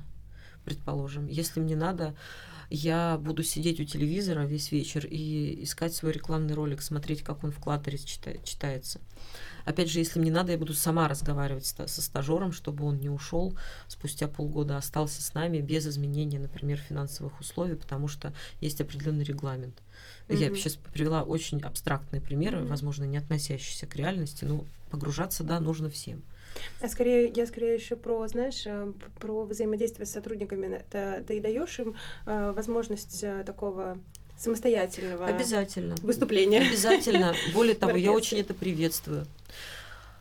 предположим. 0.63 1.27
Если 1.27 1.59
мне 1.59 1.75
надо 1.75 2.13
я 2.75 3.19
буду 3.19 3.43
сидеть 3.43 3.79
у 3.79 3.83
телевизора 3.83 4.45
весь 4.45 4.71
вечер 4.71 5.05
и 5.05 5.63
искать 5.63 5.93
свой 5.93 6.11
рекламный 6.11 6.55
ролик, 6.55 6.81
смотреть, 6.81 7.21
как 7.21 7.43
он 7.43 7.51
в 7.51 7.59
клаттере 7.59 7.99
читается. 7.99 8.99
Опять 9.63 9.91
же, 9.91 9.99
если 9.99 10.19
мне 10.19 10.31
надо, 10.31 10.53
я 10.53 10.57
буду 10.57 10.73
сама 10.73 11.07
разговаривать 11.07 11.67
со 11.67 12.01
стажером, 12.01 12.51
чтобы 12.51 12.83
он 12.83 12.97
не 12.97 13.09
ушел 13.09 13.55
спустя 13.87 14.27
полгода, 14.27 14.75
остался 14.75 15.21
с 15.21 15.35
нами 15.35 15.59
без 15.59 15.85
изменения, 15.85 16.39
например, 16.39 16.79
финансовых 16.79 17.39
условий, 17.39 17.75
потому 17.75 18.07
что 18.07 18.33
есть 18.59 18.81
определенный 18.81 19.23
регламент. 19.23 19.75
Mm-hmm. 20.27 20.37
Я 20.37 20.55
сейчас 20.55 20.75
привела 20.75 21.21
очень 21.21 21.61
абстрактные 21.61 22.21
примеры, 22.21 22.57
mm-hmm. 22.57 22.67
возможно, 22.67 23.03
не 23.03 23.17
относящиеся 23.17 23.85
к 23.85 23.95
реальности, 23.95 24.45
но 24.45 24.65
погружаться, 24.89 25.43
да, 25.43 25.59
нужно 25.59 25.91
всем. 25.91 26.23
А 26.81 26.87
скорее, 26.87 27.31
я 27.35 27.45
скорее 27.45 27.75
еще 27.75 27.95
про, 27.95 28.27
знаешь, 28.27 28.63
э, 28.65 28.91
про 29.19 29.45
взаимодействие 29.45 30.05
с 30.05 30.11
сотрудниками. 30.11 30.83
Ты, 30.89 31.23
ты 31.27 31.41
даешь 31.41 31.79
им 31.79 31.95
э, 32.25 32.51
возможность 32.55 33.23
э, 33.23 33.43
такого 33.45 33.97
самостоятельного 34.37 35.25
Обязательно. 35.25 35.95
выступления. 36.01 36.61
Обязательно. 36.61 37.33
Более 37.53 37.75
того, 37.75 37.95
я 37.95 38.11
очень 38.11 38.39
это 38.39 38.53
приветствую. 38.53 39.25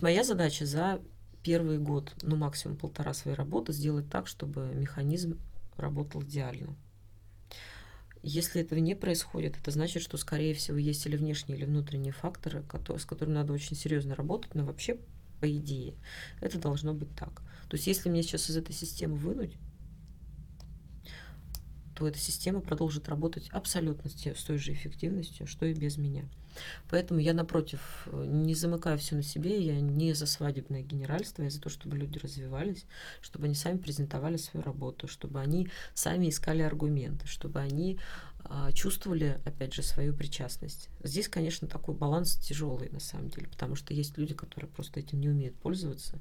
Моя 0.01 0.25
задача 0.25 0.66
за 0.66 1.01
первый 1.42 1.79
год, 1.79 2.12
ну 2.23 2.37
максимум 2.37 2.77
полтора 2.77 3.14
своей 3.14 3.37
работы, 3.37 3.73
сделать 3.73 4.09
так, 4.11 4.27
чтобы 4.27 4.71
механизм 4.75 5.38
работал 5.77 6.23
идеально. 6.23 6.77
Если 8.23 8.61
этого 8.61 8.79
не 8.79 8.95
происходит, 8.95 9.57
это 9.61 9.73
значит, 9.73 10.01
что, 10.03 10.16
скорее 10.16 10.55
всего, 10.55 10.79
есть 10.79 11.05
или 11.07 11.16
внешние, 11.16 11.59
или 11.59 11.64
внутренние 11.64 12.12
факторы, 12.12 12.62
с 12.97 13.05
которыми 13.05 13.35
надо 13.35 13.53
очень 13.53 13.75
серьезно 13.75 14.14
работать, 14.14 14.55
но 14.55 14.64
вообще 14.64 14.99
по 15.43 15.51
идее. 15.51 15.95
Это 16.41 16.57
должно 16.57 16.95
быть 16.95 17.13
так. 17.17 17.43
То 17.69 17.77
есть 17.77 17.88
если 17.88 18.09
мне 18.09 18.23
сейчас 18.23 18.49
из 18.49 18.57
этой 18.57 18.73
системы 18.73 19.17
вынуть, 19.17 19.57
то 21.97 22.07
эта 22.07 22.19
система 22.19 22.61
продолжит 22.61 23.09
работать 23.09 23.49
абсолютно 23.51 24.09
с 24.09 24.45
той 24.45 24.59
же 24.59 24.73
эффективностью, 24.73 25.49
что 25.49 25.67
и 25.67 25.75
без 25.75 25.97
меня. 25.99 26.25
Поэтому 26.90 27.19
я, 27.19 27.33
напротив, 27.33 28.07
не 28.13 28.55
замыкаю 28.55 28.99
все 28.99 29.17
на 29.17 29.23
себе, 29.23 29.61
я 29.61 29.81
не 29.81 30.13
за 30.13 30.27
свадебное 30.27 30.83
генеральство, 30.83 31.43
я 31.43 31.51
за 31.51 31.61
то, 31.61 31.71
чтобы 31.71 31.97
люди 31.97 32.19
развивались, 32.19 32.85
чтобы 33.21 33.47
они 33.47 33.55
сами 33.55 33.79
презентовали 33.79 34.37
свою 34.37 34.65
работу, 34.65 35.09
чтобы 35.09 35.40
они 35.40 35.69
сами 35.95 36.29
искали 36.29 36.63
аргументы, 36.63 37.27
чтобы 37.27 37.59
они 37.59 37.99
чувствовали, 38.75 39.40
опять 39.44 39.75
же, 39.75 39.83
свою 39.83 40.15
причастность. 40.15 40.88
Здесь, 41.03 41.29
конечно, 41.29 41.69
такой 41.69 41.94
баланс 41.94 42.37
тяжелый 42.37 42.90
на 42.90 43.00
самом 43.00 43.29
деле, 43.29 43.48
потому 43.48 43.77
что 43.77 43.94
есть 43.94 44.19
люди, 44.19 44.35
которые 44.35 44.71
просто 44.71 45.00
этим 45.00 45.21
не 45.21 45.29
умеют 45.29 45.55
пользоваться, 45.57 46.19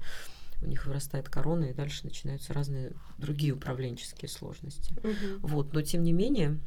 у 0.61 0.67
них 0.67 0.86
вырастает 0.86 1.27
корона, 1.27 1.65
и 1.65 1.73
дальше 1.73 2.05
начинаются 2.05 2.53
разные 2.53 2.93
другие 3.17 3.53
управленческие 3.53 4.29
сложности. 4.29 4.93
Мгм. 5.03 5.39
Вот, 5.41 5.73
но 5.73 5.82
тем 5.82 6.03
не 6.03 6.13
менее, 6.13 6.59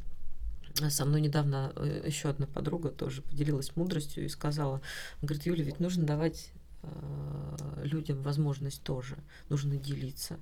со 0.89 1.05
мной 1.05 1.21
недавно 1.21 1.71
э, 1.75 2.03
еще 2.05 2.29
одна 2.29 2.45
подруга 2.45 2.89
тоже 2.89 3.21
поделилась 3.21 3.75
мудростью 3.75 4.25
и 4.25 4.29
сказала, 4.29 4.81
говорит, 5.21 5.45
Юля, 5.45 5.63
ведь 5.63 5.79
нужно 5.79 6.05
давать 6.05 6.51
э, 6.83 7.81
людям 7.83 8.21
возможность 8.21 8.83
тоже, 8.83 9.17
нужно 9.49 9.77
делиться. 9.77 10.37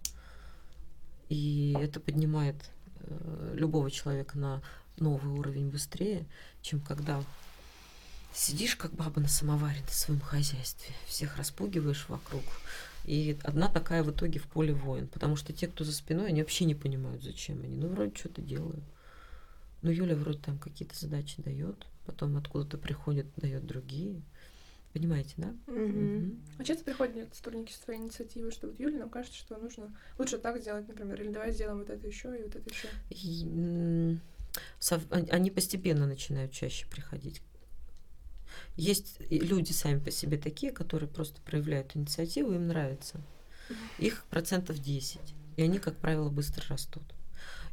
И 1.30 1.76
это 1.80 2.00
поднимает 2.00 2.56
э, 3.02 3.54
любого 3.56 3.92
человека 3.92 4.38
на 4.38 4.64
новый 4.98 5.38
уровень 5.38 5.70
быстрее, 5.70 6.26
чем 6.62 6.80
когда 6.80 7.24
сидишь 8.34 8.76
как 8.76 8.94
баба 8.94 9.22
на 9.22 9.28
самоваре 9.28 9.82
на 9.82 9.92
своем 9.92 10.20
хозяйстве, 10.20 10.94
всех 11.06 11.38
распугиваешь 11.38 12.06
вокруг. 12.10 12.44
И 13.06 13.38
одна 13.44 13.68
такая 13.68 14.02
в 14.04 14.12
итоге 14.12 14.40
в 14.40 14.48
поле 14.48 14.74
воин, 14.74 15.08
потому 15.08 15.36
что 15.36 15.52
те, 15.54 15.68
кто 15.68 15.84
за 15.84 15.94
спиной, 15.94 16.30
они 16.30 16.42
вообще 16.42 16.66
не 16.66 16.76
понимают, 16.76 17.22
зачем 17.22 17.62
они. 17.62 17.76
Ну, 17.76 17.90
вроде 17.90 18.16
что-то 18.16 18.42
делают. 18.42 18.84
Ну, 19.82 19.92
Юля 19.92 20.16
вроде 20.16 20.40
там 20.40 20.58
какие-то 20.58 20.98
задачи 20.98 21.42
дает, 21.42 21.86
потом 22.06 22.38
откуда-то 22.38 22.78
приходит, 22.78 23.28
дает 23.36 23.66
другие. 23.66 24.22
Понимаете, 24.94 25.34
да? 25.38 25.54
Мгм. 25.68 26.04
Мгм. 26.04 26.42
А 26.60 26.64
часто 26.64 26.86
приходят 26.86 27.34
сотрудники 27.36 27.74
с 27.74 27.80
твоей 27.80 28.00
инициативы, 28.00 28.52
что 28.52 28.68
вот 28.68 28.80
Юля, 28.80 29.00
нам 29.00 29.10
кажется, 29.10 29.38
что 29.38 29.58
нужно 29.58 29.92
лучше 30.20 30.38
так 30.38 30.62
сделать, 30.62 30.88
например, 30.88 31.20
или 31.22 31.32
давай 31.32 31.52
сделаем 31.52 31.80
вот 31.80 31.90
это 31.90 32.08
еще 32.08 32.40
и 32.40 32.44
вот 32.44 32.56
это 32.56 32.70
еще. 32.70 32.88
И, 33.10 34.18
они 35.10 35.52
постепенно 35.52 36.06
начинают 36.06 36.52
чаще 36.52 36.86
приходить. 36.88 37.42
Есть 38.76 39.18
люди 39.30 39.72
сами 39.72 40.00
по 40.00 40.12
себе 40.12 40.38
такие, 40.38 40.72
которые 40.72 41.10
просто 41.10 41.42
проявляют 41.42 41.96
инициативу, 41.96 42.54
им 42.54 42.68
нравится. 42.68 43.20
Их 43.98 44.26
процентов 44.26 44.80
10. 44.80 45.20
И 45.58 45.62
они, 45.62 45.80
как 45.80 45.98
правило, 45.98 46.30
быстро 46.30 46.64
растут. 46.70 47.04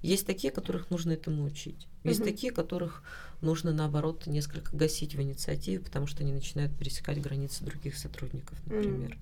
Есть 0.03 0.27
такие, 0.27 0.51
которых 0.53 0.91
нужно 0.91 1.13
этому 1.13 1.45
учить. 1.45 1.87
Есть 2.05 2.21
Мгм. 2.21 2.29
такие, 2.31 2.53
которых 2.53 3.03
нужно, 3.43 3.73
наоборот, 3.73 4.27
несколько 4.27 4.75
гасить 4.75 5.15
в 5.15 5.21
инициативе, 5.21 5.81
потому 5.81 6.07
что 6.07 6.23
они 6.23 6.33
начинают 6.33 6.77
пересекать 6.79 7.21
границы 7.21 7.65
других 7.65 7.97
сотрудников, 7.97 8.59
например. 8.67 9.19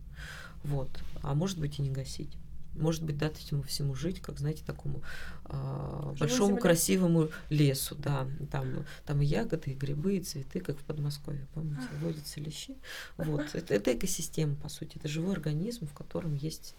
Вот. 0.63 0.91
А 1.23 1.35
может 1.35 1.59
быть 1.59 1.79
и 1.79 1.83
не 1.83 1.91
гасить. 1.91 2.37
Может 2.79 3.03
быть, 3.03 3.19
дать 3.19 3.45
этому 3.45 3.63
всему 3.63 3.95
жить, 3.95 4.21
как, 4.21 4.39
знаете, 4.39 4.63
такому 4.65 5.03
Живой 5.49 6.17
большому 6.17 6.49
земле. 6.49 6.63
красивому 6.63 7.29
лесу, 7.51 7.95
да. 7.97 8.29
Там, 8.51 8.85
там 9.05 9.23
и 9.23 9.27
ягоды, 9.27 9.73
и 9.73 9.75
грибы, 9.75 10.17
и 10.17 10.21
цветы, 10.21 10.61
как 10.61 10.79
в 10.79 10.85
Подмосковье, 10.85 11.47
помните, 11.55 11.87
водятся 12.01 12.41
лещи. 12.41 12.77
Вот. 13.17 13.55
Это, 13.55 13.75
это 13.75 13.97
экосистема, 13.97 14.57
по 14.57 14.69
сути. 14.69 14.97
Это 14.97 15.09
живой 15.09 15.35
организм, 15.35 15.87
в 15.87 15.95
котором 15.95 16.35
есть 16.35 16.75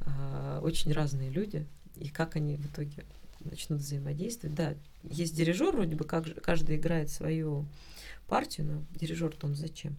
а, 0.00 0.60
очень 0.62 0.92
разные 0.92 1.30
люди. 1.30 1.66
И 1.96 2.08
как 2.08 2.36
они 2.36 2.56
в 2.56 2.66
итоге 2.66 3.04
начнут 3.44 3.80
взаимодействовать. 3.80 4.56
Да, 4.56 4.74
есть 5.02 5.34
дирижер, 5.34 5.74
вроде 5.74 5.96
бы 5.96 6.04
как, 6.04 6.40
каждый 6.42 6.76
играет 6.76 7.10
свою 7.10 7.66
партию, 8.28 8.66
но 8.66 8.98
дирижер-то 8.98 9.46
он 9.46 9.54
зачем? 9.54 9.96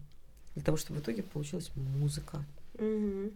Для 0.54 0.62
того, 0.64 0.76
чтобы 0.76 1.00
в 1.00 1.02
итоге 1.02 1.22
получилась 1.22 1.70
музыка. 1.74 2.44
Мгм. 2.78 3.32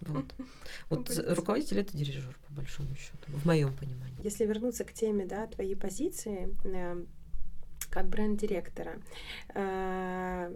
Вот. 0.00 0.24
Вот 0.88 1.10
руководитель 1.28 1.78
это 1.78 1.96
дирижер, 1.96 2.36
по 2.48 2.54
большому 2.54 2.94
счету, 2.94 3.18
в 3.28 3.44
моем 3.44 3.74
понимании. 3.74 4.16
Если 4.22 4.44
вернуться 4.44 4.84
к 4.84 4.92
теме, 4.92 5.26
да, 5.26 5.46
твоей 5.46 5.74
позиции 5.74 6.54
э, 6.64 7.04
как 7.90 8.06
бренд-директора, 8.08 9.00
э, 9.54 10.54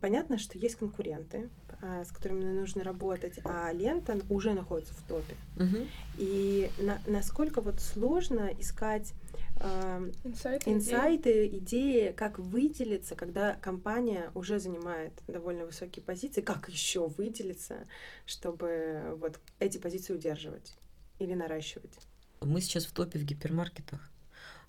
понятно, 0.00 0.38
что 0.38 0.58
есть 0.58 0.76
конкуренты, 0.76 1.48
а, 1.80 2.04
с 2.04 2.10
которыми 2.10 2.44
нужно 2.44 2.82
работать, 2.82 3.38
а 3.44 3.72
лента 3.72 4.18
уже 4.28 4.52
находится 4.54 4.94
в 4.94 5.02
топе. 5.02 5.34
Мгм. 5.56 5.86
И 6.16 6.70
на- 6.78 7.00
насколько 7.06 7.60
вот 7.60 7.80
сложно 7.80 8.50
искать 8.58 9.12
э, 9.60 10.10
Инсайты, 10.24 10.70
идеи. 10.70 10.74
инсайты, 10.74 11.48
идеи, 11.58 12.12
как 12.12 12.38
выделиться, 12.38 13.14
когда 13.14 13.54
компания 13.54 14.30
уже 14.34 14.58
занимает 14.58 15.12
довольно 15.26 15.64
высокие 15.64 16.02
позиции, 16.04 16.40
как 16.40 16.68
еще 16.68 17.08
выделиться, 17.08 17.86
чтобы 18.26 19.16
вот 19.20 19.40
эти 19.58 19.78
позиции 19.78 20.14
удерживать 20.14 20.74
или 21.18 21.34
наращивать. 21.34 21.92
Мы 22.40 22.60
сейчас 22.60 22.84
в 22.86 22.92
топе 22.92 23.18
в 23.18 23.24
гипермаркетах, 23.24 24.10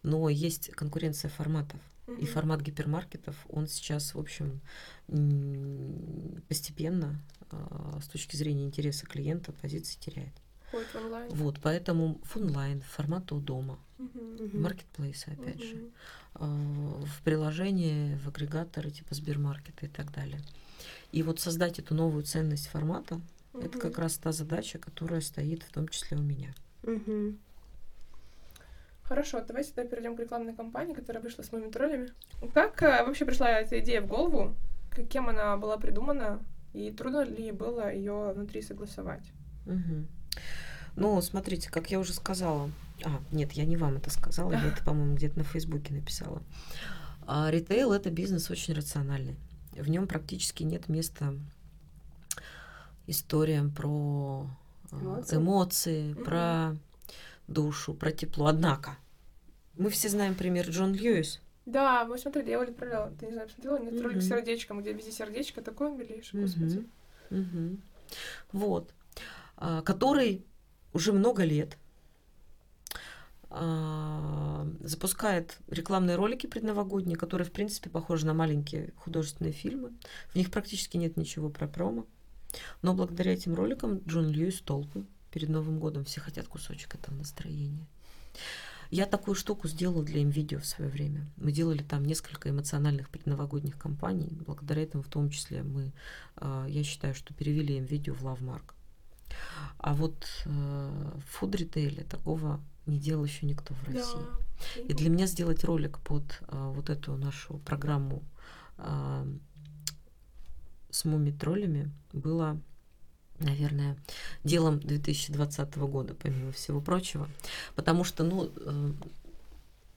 но 0.04 0.30
есть 0.30 0.70
конкуренция 0.72 1.30
форматов. 1.30 1.80
И 2.18 2.26
формат 2.26 2.62
гипермаркетов, 2.62 3.36
он 3.50 3.68
сейчас, 3.68 4.16
в 4.16 4.20
общем, 4.20 4.62
постепенно 6.48 7.22
а, 7.52 8.00
с 8.02 8.08
точки 8.08 8.36
зрения 8.36 8.66
интереса 8.66 9.06
клиента 9.06 9.52
позиции 9.52 10.00
теряет. 10.00 10.34
Ходит 10.72 10.88
в 10.94 10.96
онлайн. 10.98 11.30
Вот, 11.32 11.60
поэтому 11.62 12.20
в 12.24 12.38
онлайн, 12.38 12.82
формат 12.82 13.32
у 13.32 13.40
дома. 13.40 13.80
Мгм. 13.98 14.62
маркетплейсы, 14.62 15.28
опять 15.30 15.62
же, 15.62 15.76
Мгм. 15.76 15.92
а, 16.36 16.46
в 17.06 17.22
приложение, 17.24 18.18
в 18.18 18.30
агрегаторы 18.30 18.92
типа 18.92 19.14
Сбермаркета 19.14 19.86
и 19.86 19.90
так 19.90 20.12
далее. 20.12 20.42
И 21.12 21.22
вот 21.22 21.40
создать 21.40 21.80
эту 21.80 21.94
новую 21.96 22.24
ценность 22.24 22.68
формата, 22.68 23.20
это 23.54 23.78
Мгм. 23.78 23.80
как 23.80 23.98
раз 24.00 24.18
та 24.18 24.32
задача, 24.32 24.80
которая 24.80 25.22
стоит 25.22 25.64
в 25.64 25.72
том 25.72 25.88
числе 25.90 26.18
у 26.18 26.22
меня. 26.22 26.54
Мгм. 26.84 27.40
Хорошо, 29.04 29.44
давайте 29.46 29.72
тогда 29.74 29.90
перейдем 29.90 30.16
к 30.16 30.20
рекламной 30.20 30.54
кампании, 30.54 30.94
которая 30.94 31.22
вышла 31.22 31.42
с 31.42 31.52
моими 31.52 31.70
троллями. 31.72 32.10
Как 32.54 32.82
э, 32.84 33.04
вообще 33.04 33.26
пришла 33.26 33.50
эта 33.50 33.80
идея 33.80 34.02
в 34.02 34.08
голову? 34.08 34.56
Кем 35.10 35.30
она 35.30 35.58
была 35.58 35.78
придумана? 35.78 36.40
И 36.74 36.92
трудно 36.92 37.24
ли 37.24 37.52
было 37.52 37.92
ее 37.92 38.32
внутри 38.34 38.62
согласовать? 38.62 39.32
Мгм. 39.66 40.08
Ну, 40.96 41.22
смотрите, 41.22 41.70
как 41.70 41.92
я 41.92 42.00
уже 42.00 42.14
сказала. 42.14 42.70
А, 43.06 43.22
нет, 43.32 43.54
я 43.54 43.66
не 43.66 43.78
вам 43.78 43.98
это 43.98 44.10
сказала, 44.10 44.52
я 44.52 44.68
это, 44.68 44.84
по-моему, 44.84 45.16
где-то 45.16 45.38
на 45.40 45.44
Фейсбуке 45.46 45.94
написала. 45.94 46.42
А, 47.26 47.50
ритейл 47.50 47.94
это 47.94 48.10
бизнес 48.10 48.50
очень 48.52 48.74
рациональный. 48.74 49.38
В 49.74 49.88
нем 49.90 50.08
практически 50.08 50.64
нет 50.64 50.90
места 50.90 51.34
историям 53.08 53.72
про 53.72 54.50
а, 54.92 54.96
Эмоции. 55.00 55.36
эмоции, 55.38 56.14
Мгм. 56.14 56.24
про 56.24 56.76
душу, 57.48 57.94
про 57.94 58.12
тепло. 58.12 58.48
Однако, 58.48 58.98
мы 59.78 59.90
все 59.90 60.10
знаем 60.10 60.36
пример 60.36 60.70
Джон 60.70 60.94
Льюис. 60.94 61.40
Да, 61.66 62.04
мы 62.06 62.18
смотрели, 62.18 62.50
я 62.52 62.60
Оля 62.60 62.70
отправляла. 62.70 63.12
Ты 63.20 63.28
не 63.28 63.34
знаю, 63.34 63.48
посмотрела? 63.48 63.78
Нет, 63.80 64.02
ролик 64.02 64.18
Мгм. 64.18 64.22
с 64.22 64.28
сердечком, 64.28 64.82
где 64.82 64.92
везде 64.94 65.12
сердечко, 65.12 65.62
такой 65.62 65.88
он 65.92 65.98
милейший, 65.98 66.42
господи. 66.42 66.88
Мгм. 67.30 67.82
Вот. 68.52 68.92
А, 69.62 69.82
Который 69.82 70.46
уже 70.94 71.12
много 71.12 71.44
лет 71.44 71.78
а, 73.50 74.66
запускает 74.80 75.58
рекламные 75.68 76.16
ролики 76.16 76.48
предновогодние, 76.48 77.18
которые, 77.18 77.46
в 77.46 77.52
принципе, 77.52 77.90
похожи 77.90 78.26
на 78.26 78.34
маленькие 78.34 78.94
художественные 78.96 79.52
фильмы. 79.52 79.92
В 80.30 80.36
них 80.36 80.50
практически 80.50 80.96
нет 80.96 81.18
ничего 81.18 81.50
про 81.50 81.68
промо. 81.68 82.06
Но 82.82 82.94
благодаря 82.94 83.34
этим 83.34 83.54
роликам 83.54 84.00
Джон 84.08 84.30
Льюис 84.30 84.62
толпы 84.62 85.06
перед 85.30 85.50
Новым 85.50 85.80
годом 85.80 86.06
все 86.06 86.22
хотят 86.22 86.48
кусочек 86.48 86.96
этого 86.96 87.16
настроения. 87.16 87.86
Я 88.92 89.06
такую 89.06 89.36
штуку 89.36 89.68
сделала 89.68 90.04
для 90.04 90.24
видео 90.24 90.60
в 90.60 90.66
свое 90.66 90.90
время. 90.90 91.30
Мы 91.36 91.52
делали 91.52 91.84
там 91.84 92.06
несколько 92.06 92.50
эмоциональных 92.50 93.10
предновогодних 93.10 93.78
кампаний. 93.78 94.30
Благодаря 94.48 94.84
этому, 94.84 95.04
в 95.04 95.10
том 95.10 95.30
числе, 95.30 95.64
мы, 95.64 95.92
а, 96.38 96.66
я 96.68 96.84
считаю, 96.84 97.14
что 97.14 97.34
перевели 97.34 97.76
им 97.76 97.84
видео 97.84 98.14
в 98.14 98.24
Лавмарк. 98.24 98.74
А 99.78 99.94
вот 99.94 100.28
э, 100.46 101.12
фуд-ритейле 101.28 102.04
такого 102.04 102.60
не 102.86 103.00
делал 103.00 103.24
еще 103.24 103.46
никто 103.46 103.74
в 103.74 103.84
России. 103.86 104.26
Да. 104.76 104.82
И 104.82 104.94
для 104.94 105.10
меня 105.10 105.26
сделать 105.26 105.64
ролик 105.64 106.00
под 106.00 106.24
а, 106.48 106.70
вот 106.72 106.90
эту 106.90 107.16
нашу 107.16 107.60
программу 107.60 108.24
а, 108.78 109.26
с 110.90 111.06
муми-троллями 111.06 111.92
было, 112.12 112.60
наверное, 113.40 113.98
делом 114.44 114.80
2020 114.80 115.78
года, 115.78 116.14
помимо 116.14 116.52
всего 116.52 116.82
прочего. 116.82 117.30
Потому 117.76 118.04
что, 118.04 118.24
ну, 118.24 118.50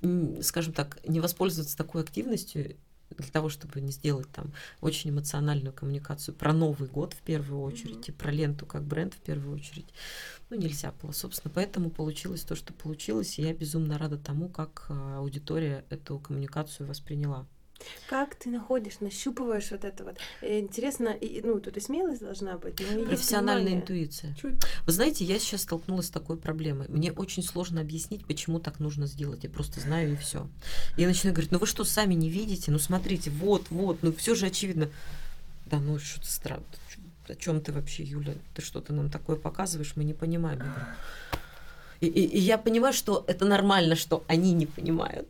э, 0.03 0.43
скажем 0.43 0.75
так, 0.75 0.99
не 1.07 1.21
воспользоваться 1.21 1.77
такой 1.77 2.03
активностью 2.03 2.77
для 3.19 3.31
того, 3.31 3.49
чтобы 3.49 3.81
не 3.81 3.93
сделать 3.93 4.29
там 4.33 4.53
очень 4.81 5.11
эмоциональную 5.11 5.73
коммуникацию 5.73 6.35
про 6.35 6.53
Новый 6.53 6.89
год 6.89 7.15
в 7.15 7.23
первую 7.23 7.63
очередь 7.63 7.97
Мгм. 7.97 8.05
и 8.09 8.13
про 8.13 8.31
ленту 8.31 8.67
как 8.67 8.85
бренд 8.85 9.15
в 9.15 9.21
первую 9.21 9.55
очередь, 9.57 9.87
ну, 10.51 10.57
нельзя 10.57 10.93
было. 11.03 11.13
Собственно, 11.13 11.53
поэтому 11.55 11.91
получилось 11.91 12.43
то, 12.43 12.55
что 12.55 12.73
получилось, 12.73 13.39
и 13.39 13.43
я 13.43 13.55
безумно 13.55 13.99
рада 13.99 14.19
тому, 14.19 14.49
как 14.49 14.87
а, 14.89 15.19
аудитория 15.19 15.85
эту 15.91 16.19
коммуникацию 16.19 16.87
восприняла. 16.87 17.47
Как 18.09 18.35
ты 18.35 18.51
находишь, 18.51 19.01
нащупываешь 19.01 19.71
вот 19.71 19.85
это 19.85 20.05
вот? 20.05 20.17
Э, 20.41 20.61
интересно, 20.61 21.09
и, 21.09 21.41
ну, 21.43 21.61
тут 21.61 21.77
и 21.77 21.81
смелость 21.81 22.21
должна 22.21 22.59
быть, 22.59 22.81
но 22.81 23.05
Профессиональная 23.05 23.75
интуиция. 23.75 24.35
Вы 24.43 24.93
знаете, 24.93 25.25
я 25.25 25.39
сейчас 25.39 25.63
столкнулась 25.63 26.07
с 26.07 26.11
такой 26.11 26.37
проблемой. 26.37 26.89
Мне 26.89 27.13
очень 27.13 27.43
сложно 27.43 27.81
объяснить, 27.81 28.27
почему 28.27 28.61
так 28.61 28.81
нужно 28.81 29.07
сделать. 29.07 29.45
Я 29.45 29.51
просто 29.51 29.81
знаю 29.81 30.13
и 30.13 30.17
все. 30.17 30.49
Я 30.97 31.07
начинаю 31.07 31.35
говорить, 31.35 31.53
ну 31.53 31.59
вы 31.59 31.67
что, 31.67 31.85
сами 31.85 32.15
не 32.15 32.29
видите? 32.29 32.71
Ну 32.71 32.79
смотрите, 32.79 33.31
вот, 33.31 33.71
вот, 33.71 34.03
ну 34.03 34.13
все 34.13 34.35
же 34.35 34.47
очевидно. 34.47 34.89
Да 35.67 35.79
ну 35.79 35.99
что-то 35.99 36.31
странно. 36.31 36.65
О 37.29 37.35
чем 37.35 37.61
ты 37.61 37.73
вообще, 37.73 38.03
Юля? 38.03 38.35
Ты 38.55 38.63
что-то 38.63 38.93
нам 38.93 39.09
такое 39.09 39.37
показываешь, 39.37 39.93
мы 39.97 40.05
не 40.05 40.13
понимаем. 40.13 40.59
Я 40.59 40.65
говорю, 40.65 40.87
и, 42.03 42.07
и, 42.07 42.25
и 42.25 42.41
я 42.41 42.59
понимаю, 42.59 42.93
что 42.93 43.25
это 43.29 43.45
нормально, 43.45 43.95
что 43.95 44.25
они 44.27 44.53
не 44.53 44.67
понимают. 44.67 45.29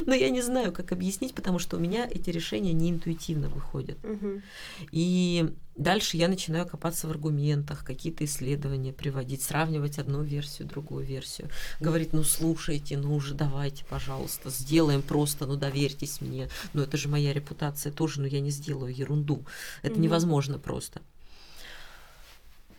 Но 0.06 0.14
я 0.14 0.30
не 0.30 0.42
знаю, 0.42 0.72
как 0.72 0.92
объяснить, 0.92 1.34
потому 1.34 1.58
что 1.58 1.76
у 1.76 1.80
меня 1.80 2.06
эти 2.08 2.30
решения 2.30 2.72
не 2.72 2.90
интуитивно 2.90 3.48
выходят. 3.48 3.98
И 4.90 5.50
дальше 5.76 6.16
я 6.16 6.28
начинаю 6.28 6.66
копаться 6.66 7.06
в 7.06 7.10
аргументах, 7.10 7.84
какие-то 7.84 8.24
исследования 8.24 8.92
приводить, 8.92 9.42
сравнивать 9.42 9.98
одну 9.98 10.22
версию, 10.22 10.68
другую 10.68 11.04
версию. 11.04 11.48
Говорить, 11.80 12.12
ну 12.12 12.22
слушайте, 12.22 12.96
ну 12.96 13.14
уже 13.14 13.34
давайте, 13.34 13.84
пожалуйста, 13.84 14.50
сделаем 14.50 15.02
просто, 15.02 15.46
ну 15.46 15.56
доверьтесь 15.56 16.20
мне. 16.20 16.48
Ну 16.72 16.82
это 16.82 16.96
же 16.96 17.08
моя 17.08 17.32
репутация 17.32 17.92
тоже, 17.92 18.20
но 18.20 18.26
я 18.26 18.40
не 18.40 18.50
сделаю 18.50 18.94
ерунду. 18.94 19.44
Это 19.82 19.98
невозможно 19.98 20.58
просто. 20.58 21.00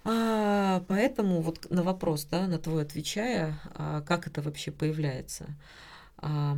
А, 0.06 0.84
поэтому 0.88 1.42
вот 1.42 1.70
на 1.70 1.82
вопрос, 1.82 2.26
да, 2.26 2.48
на 2.48 2.60
твой 2.60 2.84
отвечая, 2.84 3.60
а, 3.74 4.02
как 4.02 4.28
это 4.28 4.42
вообще 4.42 4.72
появляется. 4.72 5.48
А, 6.18 6.58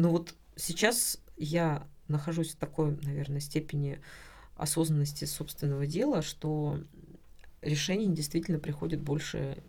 ну 0.00 0.10
вот 0.10 0.34
сейчас 0.56 1.18
я 1.36 1.86
нахожусь 2.08 2.52
в 2.52 2.56
такой, 2.56 2.96
наверное, 3.02 3.40
степени 3.40 4.00
осознанности 4.56 5.26
собственного 5.26 5.86
дела, 5.86 6.22
что 6.22 6.80
решение 7.60 8.08
действительно 8.08 8.58
приходит 8.58 9.02
больше, 9.02 9.62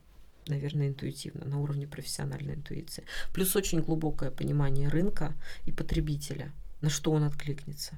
наверное, 0.48 0.88
интуитивно, 0.88 1.46
на 1.46 1.60
уровне 1.60 1.86
профессиональной 1.86 2.56
интуиции. 2.56 3.04
Плюс 3.34 3.56
очень 3.58 3.82
глубокое 3.82 4.32
понимание 4.32 4.88
рынка 4.88 5.34
и 5.66 5.72
потребителя, 5.74 6.54
на 6.80 6.90
что 6.90 7.12
он 7.12 7.24
откликнется. 7.24 7.96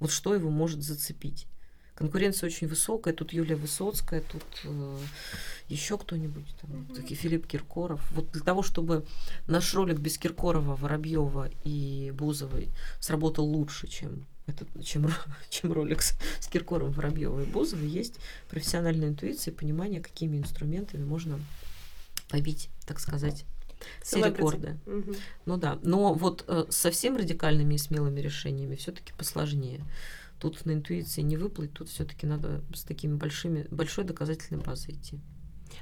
Вот 0.00 0.10
что 0.10 0.34
его 0.34 0.50
может 0.50 0.82
зацепить. 0.82 1.46
Конкуренция 1.94 2.46
очень 2.48 2.68
высокая. 2.68 3.12
Тут 3.14 3.32
Юлия 3.32 3.56
Высоцкая, 3.56 4.22
тут 4.22 4.42
еще 5.68 5.98
кто-нибудь, 5.98 6.46
там, 6.60 6.70
Мгм. 6.70 6.94
такие 6.94 7.16
Филипп 7.16 7.46
Киркоров. 7.46 8.00
Вот 8.12 8.30
для 8.32 8.42
того, 8.42 8.62
чтобы 8.62 9.04
наш 9.46 9.74
ролик 9.74 9.98
без 9.98 10.18
Киркорова, 10.18 10.76
Воробьева 10.76 11.50
и 11.64 12.12
Бузовой 12.14 12.68
сработал 13.00 13.44
лучше, 13.44 13.86
чем 13.88 14.26
этот, 14.46 14.68
чем, 14.84 15.08
чем 15.50 15.72
ролик 15.72 16.02
с, 16.02 16.14
с 16.40 16.48
Киркоровым, 16.48 16.92
Воробьевой 16.92 17.44
и 17.44 17.46
Бузовой, 17.46 17.88
есть 17.88 18.16
профессиональная 18.48 19.08
интуиция 19.08 19.52
и 19.52 19.56
понимание, 19.56 20.00
какими 20.00 20.38
инструментами 20.38 21.04
можно 21.04 21.38
побить, 22.28 22.70
так 22.86 22.98
сказать, 23.00 23.44
все 24.02 24.24
рекорды. 24.24 24.78
Мгм. 24.86 25.14
Ну 25.46 25.56
да, 25.56 25.78
но 25.82 26.14
вот 26.14 26.44
э, 26.46 26.66
совсем 26.70 27.16
радикальными 27.16 27.74
и 27.74 27.78
смелыми 27.78 28.20
решениями 28.20 28.76
все-таки 28.76 29.12
посложнее. 29.16 29.84
Тут 30.42 30.66
на 30.66 30.72
интуиции 30.72 31.20
не 31.20 31.36
выплыть, 31.36 31.72
тут 31.72 31.88
все-таки 31.88 32.26
надо 32.26 32.64
с 32.74 32.82
такими 32.82 33.14
большими, 33.14 33.68
большой 33.70 34.02
доказательной 34.02 34.60
базой 34.60 34.94
идти. 34.94 35.20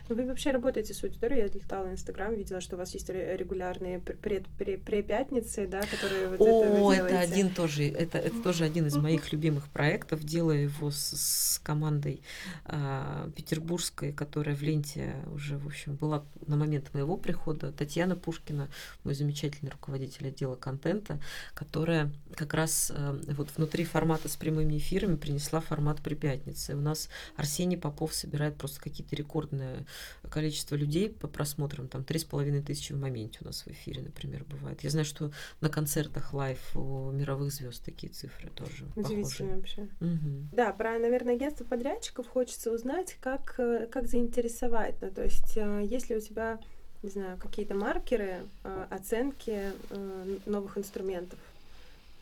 Ну, 0.09 0.17
вы 0.17 0.27
вообще 0.27 0.51
работаете 0.51 0.95
с 0.95 1.03
аудиторией. 1.03 1.43
Я 1.43 1.47
летала 1.47 1.87
в 1.87 1.93
Инстаграм, 1.93 2.35
видела, 2.35 2.61
что 2.61 2.77
у 2.77 2.79
вас 2.79 2.93
есть 2.95 3.09
ре- 3.11 3.37
регулярные 3.37 4.01
пре-пятницы, 4.01 5.67
да, 5.67 5.81
которые 5.83 6.29
вот 6.29 6.41
это 6.41 6.45
О, 6.45 6.87
вы 6.87 6.95
это 6.95 7.21
один 7.21 7.51
тоже, 7.51 7.85
это, 7.85 8.19
это 8.19 8.43
тоже 8.43 8.65
один 8.65 8.87
из 8.87 8.97
моих 8.97 9.33
любимых 9.33 9.69
проектов. 9.69 10.23
Делаю 10.23 10.65
его 10.65 10.91
с, 10.91 11.15
с 11.17 11.59
командой 11.63 12.23
а, 12.65 13.31
петербургской, 13.37 14.13
которая 14.13 14.57
в 14.57 14.63
ленте 14.63 15.15
уже, 15.35 15.59
в 15.59 15.67
общем, 15.67 15.97
была 15.97 16.25
на 16.47 16.57
момент 16.57 16.93
моего 16.95 17.17
прихода. 17.17 17.73
Татьяна 17.73 18.17
Пушкина, 18.17 18.69
мой 19.05 19.15
замечательный 19.15 19.71
руководитель 19.71 20.29
отдела 20.29 20.57
контента, 20.57 21.21
которая 21.55 22.13
как 22.35 22.55
раз 22.55 22.93
а, 22.95 23.19
вот 23.29 23.51
внутри 23.57 23.85
формата 23.85 24.29
с 24.29 24.37
прямыми 24.37 24.79
эфирами 24.79 25.17
принесла 25.17 25.61
формат 25.61 26.01
при 26.01 26.15
пятнице. 26.15 26.75
У 26.75 26.81
нас 26.81 27.09
Арсений 27.37 27.79
Попов 27.79 28.15
собирает 28.15 28.57
просто 28.57 28.81
какие-то 28.81 29.17
рекордные 29.17 29.80
количество 30.29 30.75
людей 30.77 31.11
по 31.11 31.29
просмотрам, 31.29 31.89
там 31.89 32.05
три 32.05 32.19
с 32.19 32.25
половиной 32.25 32.63
тысячи 32.63 32.93
в 32.93 32.99
моменте 32.99 33.39
у 33.43 33.45
нас 33.45 33.63
в 33.65 33.69
эфире, 33.69 34.03
например, 34.03 34.45
бывает. 34.45 34.83
Я 34.83 34.91
знаю, 34.91 35.05
что 35.05 35.33
на 35.61 35.69
концертах 35.69 36.33
live 36.33 36.59
у 36.77 37.11
мировых 37.11 37.53
звезд 37.53 37.85
такие 37.85 38.13
цифры 38.13 38.51
тоже 38.51 38.87
Удивительно 38.97 39.23
похожие. 39.23 39.57
вообще. 39.57 39.89
Мгм. 40.01 40.49
Да, 40.53 40.73
про, 40.73 40.99
наверное, 40.99 41.35
агентство 41.35 41.65
подрядчиков 41.65 42.27
хочется 42.29 42.73
узнать, 42.73 43.17
как, 43.21 43.55
э, 43.59 43.87
как 43.91 44.07
заинтересовать. 44.09 44.95
Ну, 45.01 45.11
то 45.11 45.25
есть, 45.25 45.57
э, 45.57 45.87
есть 45.89 46.11
ли 46.11 46.17
у 46.17 46.21
тебя, 46.21 46.59
не 47.03 47.11
знаю, 47.11 47.39
какие-то 47.39 47.75
маркеры, 47.75 48.41
э, 48.65 48.87
оценки 48.91 49.73
э, 49.91 50.39
новых 50.47 50.79
инструментов? 50.79 51.39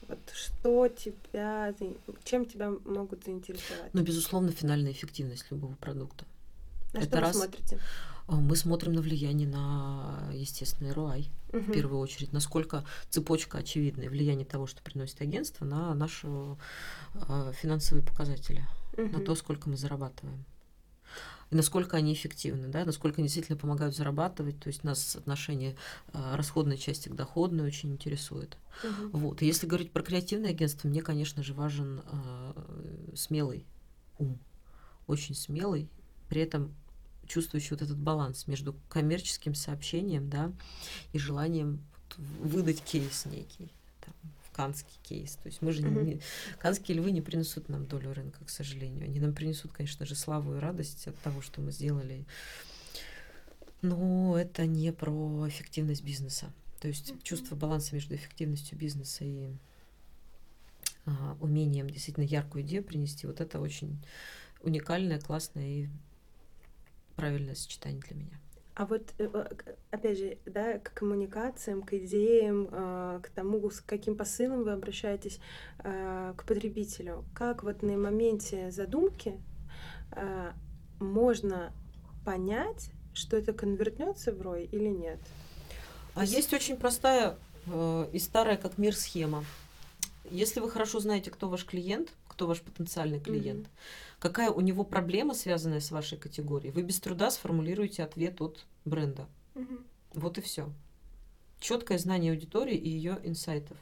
Вот 0.09 0.19
что 0.33 0.89
тебя, 0.89 1.75
чем 2.25 2.47
тебя 2.47 2.71
могут 2.87 3.25
заинтересовать? 3.25 3.93
Ну, 3.93 4.03
безусловно, 4.03 4.51
финальная 4.53 4.93
эффективность 4.93 5.45
любого 5.51 5.75
продукта. 5.75 6.25
На 6.93 6.99
это 6.99 7.07
что 7.09 7.21
раз. 7.21 7.35
вы 7.37 7.43
смотрите? 7.43 7.79
А 8.27 8.35
Мы 8.37 8.57
смотрим 8.57 8.93
на 8.93 9.01
влияние 9.01 9.49
на, 9.49 10.31
естественно, 10.35 10.89
ROI 10.89 11.29
в 11.51 11.57
Мгм. 11.57 11.73
первую 11.73 11.99
очередь, 12.01 12.33
насколько 12.33 12.85
цепочка 13.09 13.59
очевидная, 13.59 14.11
влияние 14.11 14.45
того, 14.45 14.67
что 14.67 14.83
приносит 14.83 15.21
агентство, 15.23 15.65
на 15.65 15.95
наши 15.95 16.29
а, 17.15 17.53
финансовые 17.53 18.05
показатели. 18.05 18.67
на 18.97 19.05
Мгм. 19.05 19.25
то, 19.25 19.35
сколько 19.37 19.69
мы 19.71 19.77
зарабатываем. 19.77 20.45
И 21.51 21.55
насколько 21.55 21.97
они 21.97 22.13
эффективны, 22.13 22.69
да, 22.69 22.85
насколько 22.85 23.19
они 23.19 23.29
действительно 23.29 23.57
помогают 23.57 23.97
зарабатывать. 23.97 24.61
То 24.61 24.69
есть 24.69 24.85
нас 24.85 25.01
соотношение 25.01 25.77
а, 26.13 26.37
расходной 26.37 26.77
части 26.77 27.09
к 27.09 27.15
доходной 27.15 27.67
очень 27.67 27.93
интересует. 27.93 28.59
Мгм. 28.83 29.11
Вот. 29.13 29.41
И 29.43 29.47
если 29.47 29.67
говорить 29.67 29.93
про 29.93 30.03
креативное 30.03 30.51
агентство, 30.51 30.89
мне, 30.89 31.01
конечно 31.01 31.43
же, 31.43 31.55
важен 31.55 32.03
а, 32.07 33.15
смелый 33.15 33.65
ум. 34.19 34.39
Очень 35.07 35.35
смелый, 35.35 35.89
при 36.29 36.43
этом 36.43 36.75
чувствующий 37.27 37.71
вот 37.71 37.83
этот 37.83 37.99
баланс 37.99 38.47
между 38.47 38.75
коммерческим 38.89 39.55
сообщением, 39.55 40.29
да, 40.29 40.53
и 41.13 41.19
желанием 41.19 41.81
выдать 42.17 42.83
кейс 42.83 43.27
некий, 43.27 43.71
там, 44.01 44.15
в 44.45 44.57
канский 44.57 44.99
кейс. 45.03 45.37
То 45.37 45.49
есть 45.49 45.63
мы 45.63 45.73
же 45.73 45.83
не- 45.83 46.21
канские 46.59 46.99
львы 46.99 47.11
не 47.11 47.21
принесут 47.21 47.69
нам 47.69 47.87
долю 47.87 48.13
рынка, 48.15 48.45
к 48.45 48.51
сожалению. 48.51 49.05
Они 49.05 49.21
нам 49.21 49.35
принесут, 49.35 49.73
конечно 49.73 50.07
же, 50.07 50.15
славу 50.15 50.57
и 50.57 50.59
радость 50.59 51.07
от 51.07 51.19
того, 51.19 51.43
что 51.43 51.61
мы 51.61 51.71
сделали. 51.71 52.25
Но 53.83 54.37
это 54.37 54.67
не 54.67 54.93
про 54.93 55.47
эффективность 55.49 56.03
бизнеса. 56.03 56.53
То 56.81 56.89
есть 56.89 57.15
чувство 57.23 57.55
баланса 57.55 57.95
между 57.95 58.15
эффективностью 58.15 58.79
бизнеса 58.79 59.25
и 59.25 59.51
а, 61.07 61.37
умением 61.41 61.89
действительно 61.91 62.25
яркую 62.25 62.65
идею 62.65 62.83
принести, 62.83 63.27
вот 63.27 63.41
это 63.41 63.61
очень 63.61 63.99
уникальное, 64.63 65.21
классное 65.21 65.69
и 65.69 65.89
правильное 67.19 67.57
сочетание 67.57 68.01
для 68.01 68.17
меня. 68.17 68.41
А 68.79 68.87
вот, 68.87 69.13
э, 69.19 69.29
э, 69.35 69.75
опять 69.91 70.19
же, 70.19 70.39
да, 70.47 70.79
к 70.79 70.95
коммуникациям, 70.95 71.83
к 71.83 71.95
идеям, 71.95 72.69
э, 72.71 73.21
к 73.25 73.29
тому, 73.31 73.69
с 73.71 73.81
каким 73.81 74.17
посылом 74.17 74.63
вы 74.63 74.71
обращаетесь 74.71 75.41
к 75.79 76.45
потребителю. 76.47 77.25
Как 77.35 77.65
вот 77.65 77.83
на 77.83 77.97
моменте 77.97 78.71
задумки 78.71 79.41
можно 81.01 81.73
понять, 82.25 82.91
что 83.15 83.37
это 83.37 83.53
конвертнется 83.53 84.33
в 84.33 84.43
рой 84.43 84.69
или 84.73 84.89
нет? 84.89 85.19
А 86.15 86.25
есть 86.25 86.53
очень 86.53 86.77
простая 86.77 87.37
и 88.13 88.19
старая 88.19 88.57
как 88.57 88.79
мир 88.79 88.95
схема. 88.95 89.45
Если 90.31 90.61
вы 90.61 90.71
хорошо 90.71 91.01
знаете, 91.01 91.31
кто 91.31 91.49
ваш 91.49 91.65
клиент, 91.65 92.11
кто 92.39 92.47
ваш 92.47 92.61
потенциальный 92.63 93.19
клиент, 93.19 93.63
Мгм. 93.67 93.69
какая 94.21 94.51
у 94.53 94.61
него 94.61 94.85
проблема, 94.85 95.35
связанная 95.35 95.81
с 95.81 95.91
вашей 95.91 96.17
категорией, 96.17 96.71
вы 96.71 96.83
без 96.83 97.01
труда 97.01 97.33
сформулируете 97.33 98.05
ответ 98.05 98.41
от 98.41 98.65
бренда. 98.85 99.27
Мгм. 99.57 99.85
Вот 100.15 100.39
и 100.39 100.41
все. 100.41 100.73
Четкое 101.59 101.99
знание 101.99 102.31
аудитории 102.31 102.77
и 102.77 102.89
ее 102.89 103.19
инсайтов. 103.25 103.77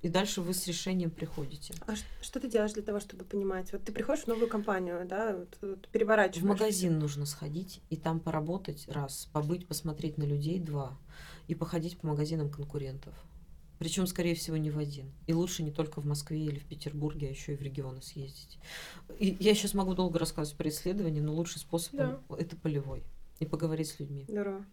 И 0.00 0.08
дальше 0.08 0.40
вы 0.40 0.54
с 0.54 0.66
решением 0.66 1.10
приходите. 1.10 1.74
А 1.86 1.92
что 2.22 2.40
ты 2.40 2.48
делаешь 2.48 2.72
для 2.72 2.82
того, 2.82 2.98
чтобы 2.98 3.26
понимать? 3.26 3.70
Вот 3.74 3.84
ты 3.84 3.92
приходишь 3.92 4.24
в 4.24 4.28
новую 4.28 4.48
компанию, 4.48 5.06
да, 5.06 5.36
вот, 5.36 5.58
вот 5.60 5.86
В 5.86 5.90
переворачиваешь. 5.90 6.48
магазин 6.48 6.98
нужно 6.98 7.26
сходить 7.26 7.82
и 7.90 7.96
там 7.96 8.20
поработать 8.20 8.88
раз, 8.88 9.28
побыть, 9.34 9.66
посмотреть 9.68 10.16
на 10.16 10.22
людей 10.24 10.58
два 10.58 10.96
и 11.46 11.54
походить 11.54 11.98
по 11.98 12.06
магазинам 12.06 12.48
конкурентов. 12.48 13.12
Причем, 13.82 14.06
скорее 14.06 14.36
всего, 14.36 14.56
не 14.56 14.70
в 14.70 14.78
один. 14.78 15.10
И 15.26 15.32
лучше 15.34 15.64
не 15.64 15.72
только 15.72 16.00
в 16.00 16.04
Москве 16.04 16.38
или 16.38 16.60
в 16.60 16.66
Петербурге, 16.66 17.26
а 17.26 17.30
еще 17.30 17.54
и 17.54 17.56
в 17.56 17.62
регионы 17.62 18.00
съездить. 18.00 18.60
И 19.18 19.36
я 19.40 19.56
сейчас 19.56 19.74
могу 19.74 19.94
долго 19.94 20.20
рассказывать 20.20 20.56
про 20.56 20.68
исследования, 20.68 21.20
но 21.20 21.34
лучший 21.34 21.58
способ 21.58 21.96
Да. 21.96 22.20
это 22.38 22.54
полевой. 22.54 23.02
И 23.40 23.44
поговорить 23.44 23.88
с 23.88 23.98
людьми. 23.98 24.24
Здорово. 24.28 24.64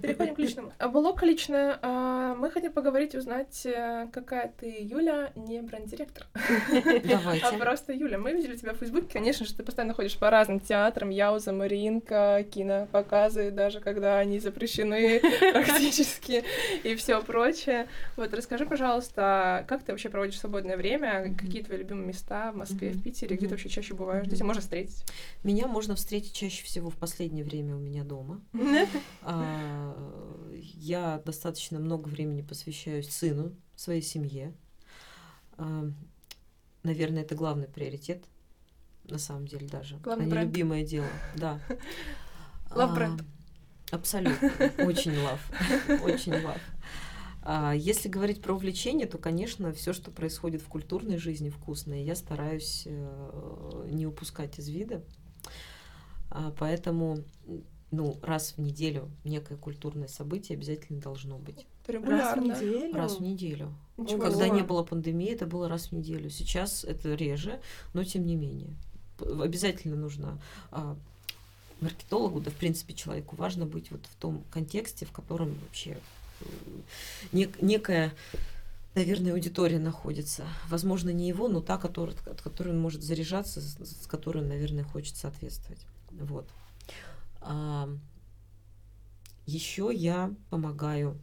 Переходим 0.00 0.34
к 0.36 0.38
личному. 0.38 0.72
А 0.78 0.88
блог 0.88 1.22
лично. 1.22 1.78
а, 1.82 2.34
Мы 2.36 2.50
хотим 2.50 2.72
поговорить, 2.72 3.14
узнать, 3.16 3.66
э, 3.66 4.06
какая 4.12 4.52
ты, 4.58 4.76
Юля, 4.80 5.32
не 5.34 5.60
бренд-директор, 5.62 6.26
а 6.34 7.52
просто 7.58 7.92
Юля. 7.92 8.18
Мы 8.18 8.32
видели 8.32 8.56
тебя 8.56 8.72
в 8.72 8.76
Фейсбуке, 8.76 9.08
конечно 9.12 9.44
же, 9.44 9.54
ты 9.54 9.64
постоянно 9.64 9.92
ходишь 9.94 10.16
по 10.16 10.30
разным 10.30 10.60
театрам, 10.60 11.10
Яуза, 11.10 11.52
Мариинка, 11.52 12.44
кинопоказы, 12.50 13.50
даже 13.50 13.80
когда 13.80 14.18
они 14.18 14.38
запрещены 14.38 15.20
практически 15.52 16.44
и 16.84 16.94
все 16.94 17.20
прочее. 17.20 17.88
Вот 18.16 18.32
расскажи, 18.32 18.66
пожалуйста, 18.66 19.64
как 19.66 19.82
ты 19.82 19.92
вообще 19.92 20.08
проводишь 20.08 20.38
свободное 20.38 20.76
время, 20.76 21.34
какие 21.36 21.62
твои 21.62 21.78
любимые 21.78 22.06
места 22.06 22.52
в 22.52 22.56
Москве, 22.56 22.90
в. 22.90 23.02
Питере, 23.02 23.34
где 23.36 23.46
ты 23.46 23.50
вообще 23.54 23.68
чаще 23.68 23.94
бываешь, 23.94 24.26
где 24.26 24.36
тебя 24.36 24.46
можно 24.46 24.62
встретить? 24.62 25.04
Меня 25.42 25.66
можно 25.66 25.96
встретить 25.96 26.32
чаще 26.32 26.62
всего 26.64 26.90
в 26.90 26.96
последнее 26.96 27.44
время 27.44 27.74
у 27.74 27.80
меня 27.80 28.04
дома. 28.04 28.40
А, 29.80 30.50
Я 30.52 31.22
достаточно 31.24 31.78
много 31.78 32.08
времени 32.08 32.42
посвящаю 32.42 33.02
сыну, 33.02 33.54
своей 33.76 34.02
семье. 34.02 34.54
А, 35.56 35.90
Наверное, 36.82 37.22
это 37.22 37.34
главный 37.34 37.68
приоритет, 37.68 38.24
на 39.04 39.18
самом 39.18 39.46
деле 39.46 39.68
даже. 39.68 39.98
Главный 39.98 40.24
а 40.24 40.26
не 40.26 40.32
бренд. 40.32 40.46
любимое 40.46 40.84
дело, 40.84 41.08
да. 41.36 41.60
А, 42.70 42.86
бренд. 42.86 43.22
Абсолютно. 43.90 44.48
Очень 44.78 45.18
лав. 45.18 45.40
Очень 46.04 46.40
лав. 46.44 46.60
А 47.42 47.74
Если 47.74 48.08
говорить 48.08 48.40
про 48.40 48.54
увлечение, 48.54 49.08
то, 49.08 49.18
конечно, 49.18 49.72
все, 49.72 49.92
что 49.92 50.10
происходит 50.12 50.62
в 50.62 50.68
культурной 50.68 51.16
жизни 51.18 51.50
вкусное, 51.50 52.02
я 52.02 52.14
стараюсь 52.14 52.84
э, 52.86 53.88
не 53.90 54.06
упускать 54.06 54.58
из 54.58 54.68
вида. 54.68 55.02
А, 56.30 56.54
Поэтому, 56.58 57.24
ну, 57.90 58.18
раз 58.22 58.54
в 58.56 58.60
неделю 58.60 59.10
некое 59.24 59.56
культурное 59.56 60.08
событие 60.08 60.56
обязательно 60.56 61.00
должно 61.00 61.38
быть. 61.38 61.66
Это 61.86 61.92
Раз 61.98 62.02
в 62.02 62.36
регулярно. 62.36 62.42
неделю? 62.54 62.94
Раз 62.94 63.16
в 63.16 63.20
неделю. 63.20 63.74
Ничего 63.96 64.22
Когда 64.22 64.46
себе. 64.46 64.50
не 64.56 64.62
было 64.62 64.82
пандемии, 64.84 65.32
это 65.32 65.46
было 65.46 65.68
раз 65.68 65.86
в 65.88 65.92
неделю. 65.92 66.30
Сейчас 66.30 66.84
это 66.84 67.14
реже, 67.14 67.60
но 67.92 68.04
тем 68.04 68.26
не 68.26 68.36
менее. 68.36 68.76
Обязательно 69.20 69.96
нужно 69.96 70.40
а, 70.70 70.96
маркетологу, 71.80 72.40
да, 72.40 72.50
в 72.50 72.54
принципе, 72.54 72.94
человеку 72.94 73.36
важно 73.36 73.66
быть 73.66 73.90
вот 73.90 74.00
в 74.06 74.14
том 74.16 74.44
контексте, 74.50 75.04
в 75.04 75.12
котором 75.12 75.52
вообще 75.62 75.98
м, 76.40 76.82
нек- 77.32 77.58
некая, 77.60 78.12
наверное, 78.94 79.32
аудитория 79.32 79.78
находится. 79.78 80.44
Возможно, 80.68 81.10
не 81.10 81.28
его, 81.28 81.48
но 81.48 81.60
та, 81.60 81.76
которая, 81.76 82.16
от 82.26 82.40
которой 82.40 82.68
он 82.70 82.78
может 82.80 83.02
заряжаться, 83.02 83.60
с, 83.60 84.06
которой, 84.06 84.42
он, 84.42 84.48
наверное, 84.48 84.84
хочет 84.84 85.16
соответствовать. 85.16 85.80
Вот. 86.12 86.46
Еще 89.46 89.90
я 89.92 90.34
помогаю 90.50 91.18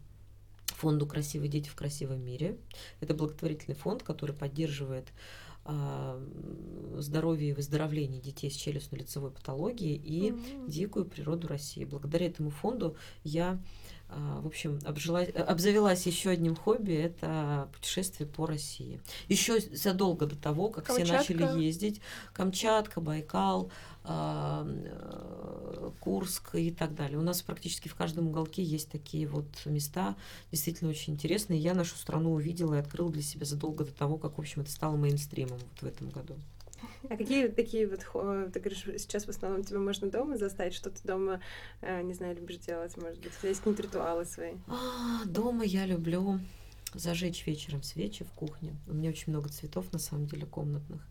фонду 0.67 1.05
«Красивые 1.07 1.49
дети 1.49 1.69
в 1.69 1.75
красивом 1.75 2.21
мире». 2.23 2.57
Это 2.99 3.13
благотворительный 3.13 3.75
фонд, 3.75 4.03
который 4.03 4.35
поддерживает 4.35 5.11
здоровье 6.97 7.49
и 7.49 7.53
выздоровление 7.53 8.21
детей 8.21 8.49
с 8.49 8.55
челюстно-лицевой 8.55 9.31
патологией 9.31 9.95
и 9.97 10.29
М. 10.29 10.69
дикую 10.69 11.03
природу 11.03 11.49
России. 11.49 11.83
Благодаря 11.83 12.27
этому 12.27 12.51
фонду 12.51 12.95
я, 13.25 13.61
в 14.09 14.47
общем, 14.47 14.79
обжилась- 14.85 15.35
обзавелась 15.35 16.05
еще 16.07 16.29
одним 16.29 16.55
хобби– 16.55 16.93
это 16.93 17.67
путешествие 17.73 18.27
по 18.27 18.45
России. 18.45 19.01
Еще 19.27 19.59
задолго 19.59 20.25
до 20.25 20.35
того, 20.35 20.69
как 20.69 20.85
все 20.85 20.97
Камчатка. 20.99 21.33
начали 21.33 21.63
ездить, 21.63 22.01
Камчатка, 22.33 23.01
Байкал, 23.01 23.69
а, 24.03 24.65
э, 24.65 25.91
Курск 25.99 26.55
и 26.55 26.71
так 26.71 26.95
далее. 26.95 27.19
У 27.19 27.21
нас 27.21 27.41
практически 27.41 27.89
в 27.89 27.95
каждом 27.95 28.27
уголке 28.29 28.63
есть 28.63 28.89
такие 28.89 29.27
вот 29.27 29.47
места, 29.65 30.15
действительно 30.51 30.89
очень 30.89 31.13
интересные. 31.13 31.59
Я 31.59 31.73
нашу 31.73 31.97
страну 31.97 32.31
увидела 32.31 32.75
и 32.75 32.79
открыла 32.79 33.11
для 33.11 33.21
себя 33.21 33.45
задолго 33.45 33.83
до 33.83 33.91
того, 33.91 34.17
как, 34.17 34.37
в 34.37 34.39
общем, 34.39 34.61
это 34.61 34.71
стало 34.71 34.95
мейнстримом 34.95 35.57
вот 35.57 35.81
в 35.81 35.85
этом 35.85 36.09
году. 36.09 36.35
А 37.09 37.17
какие 37.17 37.47
такие 37.47 37.87
вот, 37.87 38.01
ты 38.51 38.59
говоришь, 38.59 38.83
сейчас 38.97 39.25
в 39.25 39.29
основном 39.29 39.63
тебя 39.63 39.79
можно 39.79 40.09
дома 40.09 40.37
заставить, 40.37 40.73
что 40.73 40.89
ты 40.89 40.99
дома, 41.03 41.41
э, 41.81 42.01
не 42.01 42.13
знаю, 42.13 42.35
любишь 42.35 42.57
делать, 42.57 42.95
может 42.97 43.19
быть, 43.19 43.31
у 43.35 43.39
тебя 43.39 43.49
есть 43.49 43.61
какие-нибудь 43.61 43.85
ритуалы 43.85 44.25
свои? 44.25 44.53
А, 44.67 45.25
Дома 45.25 45.63
я 45.63 45.85
люблю 45.85 46.39
зажечь 46.93 47.45
вечером 47.45 47.83
свечи 47.83 48.23
в 48.23 48.31
кухне. 48.31 48.75
У 48.87 48.93
меня 48.93 49.09
очень 49.09 49.31
много 49.31 49.49
цветов, 49.49 49.91
на 49.91 49.99
самом 49.99 50.25
деле, 50.27 50.45
комнатных. 50.45 51.01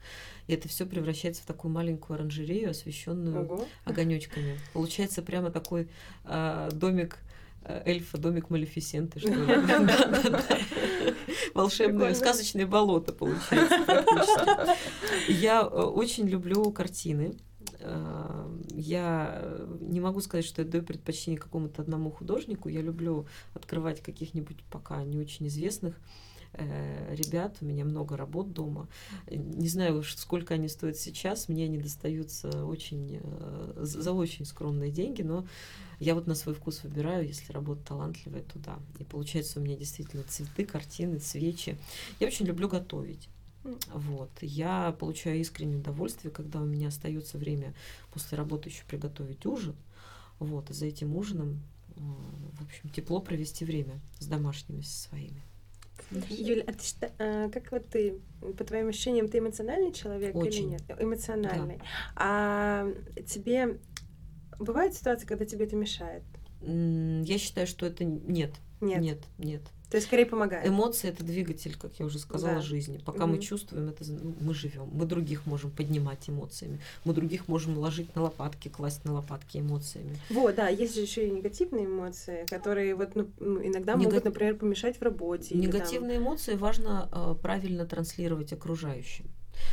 И 0.46 0.54
это 0.54 0.68
все 0.68 0.86
превращается 0.86 1.42
в 1.42 1.46
такую 1.46 1.72
маленькую 1.72 2.16
оранжерею, 2.16 2.70
освещенную 2.70 3.44
Ого. 3.44 3.66
огонечками. 3.84 4.58
Получается 4.72 5.22
прямо 5.22 5.50
такой 5.50 5.88
а, 6.24 6.70
домик 6.70 7.18
эльфа, 7.84 8.18
домик 8.18 8.50
Малефисенты, 8.50 9.20
что 9.20 9.28
ли. 9.28 9.36
Волшебное, 11.54 12.14
сказочное 12.14 12.66
болото 12.66 13.12
получается 13.12 13.78
практически. 13.84 15.32
Я 15.32 15.62
э, 15.62 15.64
очень 15.64 16.26
люблю 16.26 16.70
картины. 16.70 17.36
Э, 17.80 18.46
Я 18.70 19.40
э, 19.42 19.76
не 19.80 20.00
могу 20.00 20.20
сказать, 20.20 20.44
что 20.44 20.62
я 20.62 20.68
даю 20.68 20.84
предпочтение 20.84 21.40
какому-то 21.40 21.82
одному 21.82 22.10
художнику. 22.10 22.68
Я 22.68 22.82
люблю 22.82 23.26
открывать 23.54 24.02
каких-нибудь 24.02 24.62
пока 24.70 25.02
не 25.04 25.18
очень 25.18 25.48
известных 25.48 25.94
э, 25.94 26.25
ребят. 27.14 27.58
У 27.60 27.64
меня 27.64 27.84
много 27.84 28.16
работ 28.16 28.52
дома. 28.52 28.88
Э, 29.26 29.36
Не 29.36 29.68
знаю, 29.68 29.98
уж 29.98 30.14
сколько 30.16 30.54
они 30.54 30.68
стоят 30.68 30.96
сейчас. 30.96 31.48
Мне 31.48 31.64
они 31.64 31.78
достаются 31.78 32.64
очень 32.64 33.20
э, 33.22 33.72
за 33.76 34.12
очень 34.12 34.44
скромные 34.44 34.90
деньги, 34.90 35.22
но 35.22 35.46
я 35.98 36.14
вот 36.14 36.26
на 36.26 36.34
свой 36.34 36.54
вкус 36.54 36.82
выбираю, 36.82 37.26
если 37.26 37.52
работа 37.52 37.82
талантливая, 37.86 38.42
то 38.42 38.58
да. 38.58 38.78
И 38.98 39.04
получается 39.04 39.60
у 39.60 39.62
меня 39.62 39.76
действительно 39.76 40.22
цветы, 40.24 40.64
картины, 40.64 41.20
свечи. 41.20 41.78
Я 42.20 42.26
очень 42.26 42.46
люблю 42.46 42.68
готовить. 42.68 43.28
Вот. 43.92 44.30
Я 44.40 44.92
получаю 44.92 45.40
искреннее 45.40 45.78
удовольствие, 45.78 46.30
когда 46.32 46.60
у 46.60 46.64
меня 46.66 46.88
остается 46.88 47.38
время 47.38 47.74
после 48.12 48.38
работы 48.38 48.68
еще 48.68 48.84
приготовить 48.86 49.44
ужин. 49.46 49.74
Вот. 50.38 50.70
И 50.70 50.74
за 50.74 50.86
этим 50.86 51.16
ужином, 51.16 51.62
э, 51.96 52.00
в 52.00 52.64
общем, 52.64 52.90
тепло 52.90 53.20
провести 53.20 53.64
время 53.64 54.00
с 54.18 54.26
домашними, 54.26 54.82
со 54.82 55.08
своими. 55.08 55.42
Юля, 56.28 56.64
а 56.66 56.72
ты 56.72 56.78
счита- 56.84 57.12
а 57.18 57.48
как 57.50 57.72
вот 57.72 57.88
ты, 57.88 58.20
по 58.56 58.64
твоим 58.64 58.88
ощущениям, 58.88 59.28
ты 59.28 59.38
эмоциональный 59.38 59.92
человек 59.92 60.34
или 60.34 60.46
Очень. 60.46 60.70
нет? 60.70 60.82
Эмоциональный. 60.98 61.80
А 62.14 62.88
тебе 63.26 63.78
бывают 64.58 64.94
ситуации, 64.94 65.26
когда 65.26 65.44
тебе 65.44 65.66
это 65.66 65.76
мешает? 65.76 66.22
Я 66.62 67.38
считаю, 67.38 67.66
что 67.66 67.86
это 67.86 68.04
нет. 68.04 68.54
Нет. 68.80 69.00
Нет, 69.00 69.18
нет. 69.38 69.62
То 69.90 69.96
есть 69.98 70.08
скорее 70.08 70.26
помогает. 70.26 70.66
Эмоции 70.66 71.08
это 71.08 71.22
двигатель, 71.24 71.76
как 71.80 71.92
я 72.00 72.06
уже 72.06 72.18
сказала, 72.18 72.54
Да. 72.56 72.60
жизни. 72.60 72.98
Пока 72.98 73.26
мы 73.26 73.34
Мгм. 73.34 73.40
чувствуем 73.42 73.88
это, 73.88 74.04
мы 74.40 74.52
живем. 74.52 74.88
Мы 74.92 75.04
других 75.06 75.46
можем 75.46 75.70
поднимать 75.70 76.28
эмоциями. 76.28 76.80
Мы 77.04 77.14
других 77.14 77.46
можем 77.46 77.78
ложить 77.78 78.14
на 78.16 78.22
лопатки, 78.22 78.68
класть 78.68 79.04
на 79.04 79.12
лопатки 79.14 79.58
эмоциями. 79.58 80.18
Вот, 80.30 80.56
да, 80.56 80.68
есть 80.68 80.94
же 80.96 81.02
еще 81.02 81.28
и 81.28 81.30
негативные 81.30 81.86
эмоции, 81.86 82.46
которые 82.48 82.96
вот 82.96 83.14
ну, 83.14 83.24
иногда 83.64 83.94
Нега- 83.94 84.04
могут, 84.10 84.24
например, 84.24 84.56
помешать 84.56 84.98
в 84.98 85.02
работе. 85.02 85.54
или 85.54 85.62
там- 85.66 85.74
Негативные 85.74 86.18
эмоции 86.18 86.54
важно 86.56 87.08
э, 87.12 87.34
правильно 87.40 87.86
транслировать 87.86 88.52
окружающим. 88.52 89.26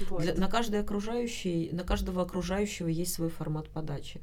вот. 0.09 0.21
Для- 0.21 0.35
на 0.35 0.47
каждый 0.47 0.79
окружающий, 0.79 1.69
на 1.71 1.83
каждого 1.83 2.21
окружающего 2.21 2.87
есть 2.87 3.13
свой 3.13 3.29
формат 3.29 3.67
подачи. 3.69 4.21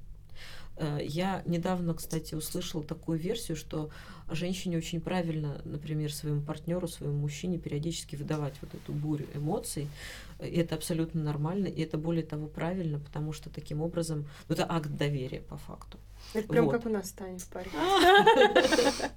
Э, 0.80 0.98
Я 1.02 1.42
недавно, 1.44 1.94
кстати, 1.94 2.34
услышала 2.34 2.82
такую 2.82 3.18
версию, 3.18 3.56
что 3.56 3.90
женщине 4.30 4.78
очень 4.78 5.00
правильно, 5.00 5.60
например, 5.64 6.12
своему 6.12 6.40
партнеру, 6.40 6.88
своему 6.88 7.18
мужчине 7.18 7.58
периодически 7.58 8.16
выдавать 8.16 8.54
вот 8.62 8.74
эту 8.74 8.92
бурю 8.92 9.26
эмоций. 9.34 9.88
Э, 10.38 10.48
И 10.48 10.56
это 10.56 10.74
абсолютно 10.76 11.22
нормально, 11.22 11.66
и 11.66 11.82
это 11.82 11.98
более 11.98 12.24
того 12.24 12.46
правильно, 12.46 12.98
потому 12.98 13.32
что 13.32 13.50
таким 13.50 13.82
образом, 13.82 14.26
ну, 14.48 14.54
это 14.54 14.64
акт 14.68 14.88
доверия 14.90 15.40
по 15.40 15.58
факту. 15.58 15.98
Это 16.34 16.48
прям 16.48 16.64
вот. 16.66 16.72
как 16.72 16.86
у 16.86 16.88
нас 16.88 17.08
с 17.08 17.12
Таней 17.12 17.38
в 17.38 17.46
паре. 17.48 17.70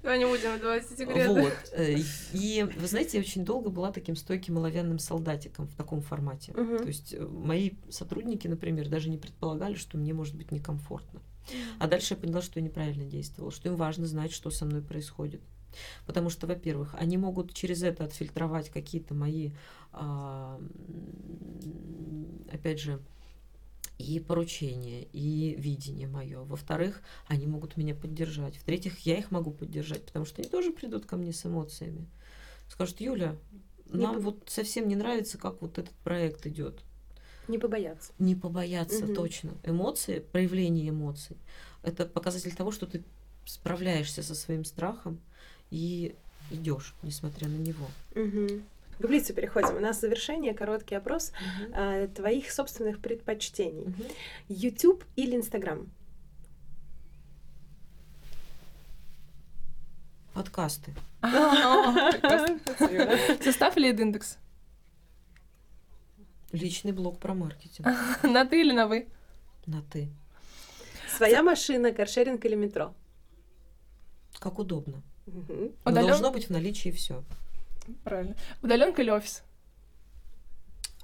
Давай 0.02 0.18
не 0.18 0.26
будем 0.26 0.52
выдавать 0.52 0.86
секреты. 0.88 1.28
Вот. 1.28 1.52
Э, 1.72 1.96
И, 2.34 2.62
вы 2.76 2.86
знаете, 2.86 3.16
я 3.18 3.22
очень 3.22 3.44
долго 3.44 3.70
была 3.70 3.90
таким 3.90 4.16
стойким 4.16 4.58
оловянным 4.58 4.98
солдатиком 4.98 5.66
в 5.66 5.74
таком 5.74 6.02
формате. 6.02 6.52
То 6.52 6.86
есть 6.86 7.14
мои 7.18 7.70
сотрудники, 7.88 8.48
например, 8.48 8.88
даже 8.88 9.08
не 9.08 9.16
предполагали, 9.16 9.74
что 9.76 9.96
мне 9.96 10.12
может 10.12 10.34
быть 10.34 10.50
некомфортно. 10.52 11.20
А 11.78 11.86
дальше 11.86 12.14
я 12.14 12.20
поняла, 12.20 12.42
что 12.42 12.58
я 12.58 12.64
неправильно 12.64 13.04
действовала, 13.04 13.52
что 13.52 13.68
им 13.68 13.76
важно 13.76 14.06
знать, 14.06 14.32
что 14.32 14.50
со 14.50 14.64
мной 14.64 14.82
происходит. 14.82 15.40
Потому 16.06 16.30
что, 16.30 16.46
во-первых, 16.46 16.94
они 16.98 17.18
могут 17.18 17.52
через 17.52 17.82
это 17.82 18.04
отфильтровать 18.04 18.70
какие-то 18.70 19.14
мои, 19.14 19.50
а, 19.92 20.60
опять 22.52 22.80
же, 22.80 23.00
и 23.98 24.18
поручения, 24.20 25.06
и 25.12 25.54
видение 25.56 26.08
мое. 26.08 26.42
Во-вторых, 26.42 27.02
они 27.26 27.46
могут 27.46 27.76
меня 27.76 27.94
поддержать. 27.94 28.56
В-третьих, 28.56 29.00
я 29.00 29.16
их 29.16 29.30
могу 29.30 29.52
поддержать, 29.52 30.04
потому 30.04 30.24
что 30.24 30.42
они 30.42 30.50
тоже 30.50 30.72
придут 30.72 31.06
ко 31.06 31.16
мне 31.16 31.32
с 31.32 31.46
эмоциями. 31.46 32.08
Скажут, 32.68 33.00
Юля, 33.00 33.36
нам 33.86 34.16
по- 34.16 34.20
вот 34.20 34.44
совсем 34.48 34.88
не 34.88 34.96
нравится, 34.96 35.38
как 35.38 35.62
вот 35.62 35.78
этот 35.78 35.94
проект 35.96 36.46
идет. 36.46 36.82
Не 37.48 37.58
побояться. 37.58 38.12
Не 38.18 38.34
побояться, 38.34 39.04
Мгм. 39.04 39.14
точно. 39.14 39.50
Эмоции, 39.64 40.20
проявление 40.20 40.88
эмоций– 40.88 41.36
это 41.82 42.06
показатель 42.06 42.54
того, 42.54 42.70
что 42.72 42.86
ты 42.86 43.02
справляешься 43.44 44.22
со 44.22 44.34
своим 44.34 44.64
страхом 44.64 45.20
и 45.70 46.14
идешь, 46.50 46.94
несмотря 47.02 47.48
на 47.48 47.56
него. 47.56 47.86
Угу. 48.14 48.60
К 49.00 49.06
блицу 49.06 49.34
переходим. 49.34 49.76
У 49.76 49.80
нас 49.80 50.00
завершение, 50.00 50.54
короткий 50.54 50.94
опрос 50.94 51.32
Мгм. 51.32 51.72
а, 51.74 52.06
твоих 52.08 52.50
собственных 52.50 53.00
предпочтений. 53.00 53.84
Мгм. 53.86 54.04
YouTube 54.48 55.04
или 55.16 55.36
Instagram? 55.38 55.86
Подкасты. 60.34 60.94
Состав 63.42 63.76
или 63.76 63.90
индекс? 63.92 64.38
Личный 66.54 66.92
блог 66.92 67.18
про 67.18 67.34
маркетинг. 67.34 67.88
На 68.22 68.44
ты 68.46 68.60
или 68.60 68.72
на 68.72 68.86
вы? 68.86 69.08
На 69.66 69.82
ты. 69.82 70.08
Своя 71.16 71.42
машина, 71.42 71.92
каршеринг 71.92 72.44
или 72.44 72.54
метро? 72.54 72.94
Как 74.38 74.60
удобно. 74.60 75.02
Удалён- 75.84 76.06
должно 76.06 76.30
быть 76.30 76.46
в 76.46 76.50
наличии 76.50 76.90
все. 76.90 77.24
Правильно. 78.04 78.36
Удаленка 78.62 79.02
или 79.02 79.10
офис? 79.10 79.42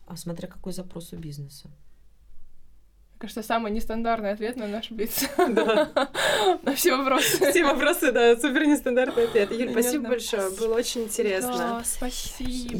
А 0.06 0.16
смотря 0.16 0.46
какой 0.46 0.72
запрос 0.72 1.12
у 1.12 1.16
бизнеса. 1.16 1.66
Мне 1.66 3.18
кажется, 3.18 3.42
самый 3.42 3.72
нестандартный 3.72 4.30
ответ 4.30 4.56
на 4.56 4.68
наш 4.68 4.92
блиц. 4.92 5.24
На 5.36 6.74
все 6.76 6.96
вопросы. 6.96 7.50
Все 7.50 7.64
вопросы, 7.64 8.12
да, 8.12 8.36
супер 8.36 8.66
нестандартный 8.66 9.24
ответ. 9.24 9.50
Юль, 9.50 9.72
спасибо 9.72 10.10
большое, 10.10 10.50
было 10.50 10.76
очень 10.76 11.02
интересно. 11.02 11.56
Да, 11.58 11.82
Спасибо. 11.84 12.79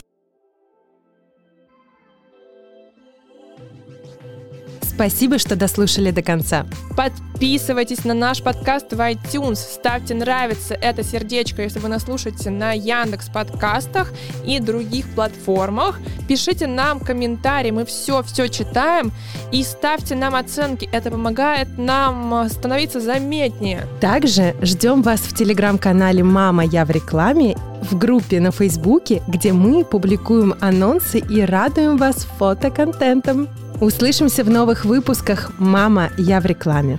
Спасибо, 4.94 5.38
что 5.38 5.56
дослушали 5.56 6.10
до 6.10 6.20
конца. 6.20 6.66
Подписывайтесь 6.96 8.04
на 8.04 8.12
наш 8.12 8.42
подкаст 8.42 8.92
в 8.92 9.00
iTunes, 9.00 9.54
ставьте 9.54 10.14
нравится 10.14 10.74
это 10.74 11.02
сердечко, 11.02 11.62
если 11.62 11.78
вы 11.78 11.88
нас 11.88 12.02
слушаете 12.02 12.50
на 12.50 12.72
Яндекс 12.72 13.28
подкастах 13.28 14.12
и 14.44 14.58
других 14.58 15.06
платформах. 15.14 16.00
Пишите 16.28 16.66
нам 16.66 17.00
комментарии, 17.00 17.70
мы 17.70 17.86
все-все 17.86 18.48
читаем 18.48 19.12
и 19.52 19.62
ставьте 19.62 20.16
нам 20.16 20.34
оценки, 20.34 20.88
это 20.92 21.10
помогает 21.10 21.78
нам 21.78 22.48
становиться 22.48 23.00
заметнее. 23.00 23.86
Также 24.00 24.54
ждем 24.60 25.02
вас 25.02 25.20
в 25.20 25.34
телеграм-канале 25.34 26.22
«Мама, 26.22 26.64
я 26.64 26.84
в 26.84 26.90
рекламе» 26.90 27.56
в 27.80 27.96
группе 27.96 28.40
на 28.40 28.50
Фейсбуке, 28.50 29.22
где 29.26 29.52
мы 29.52 29.84
публикуем 29.84 30.54
анонсы 30.60 31.18
и 31.18 31.40
радуем 31.40 31.96
вас 31.96 32.26
фотоконтентом. 32.38 33.48
Услышимся 33.80 34.44
в 34.44 34.50
новых 34.50 34.84
выпусках 34.84 35.52
«Мама, 35.58 36.10
я 36.18 36.40
в 36.40 36.46
рекламе». 36.46 36.98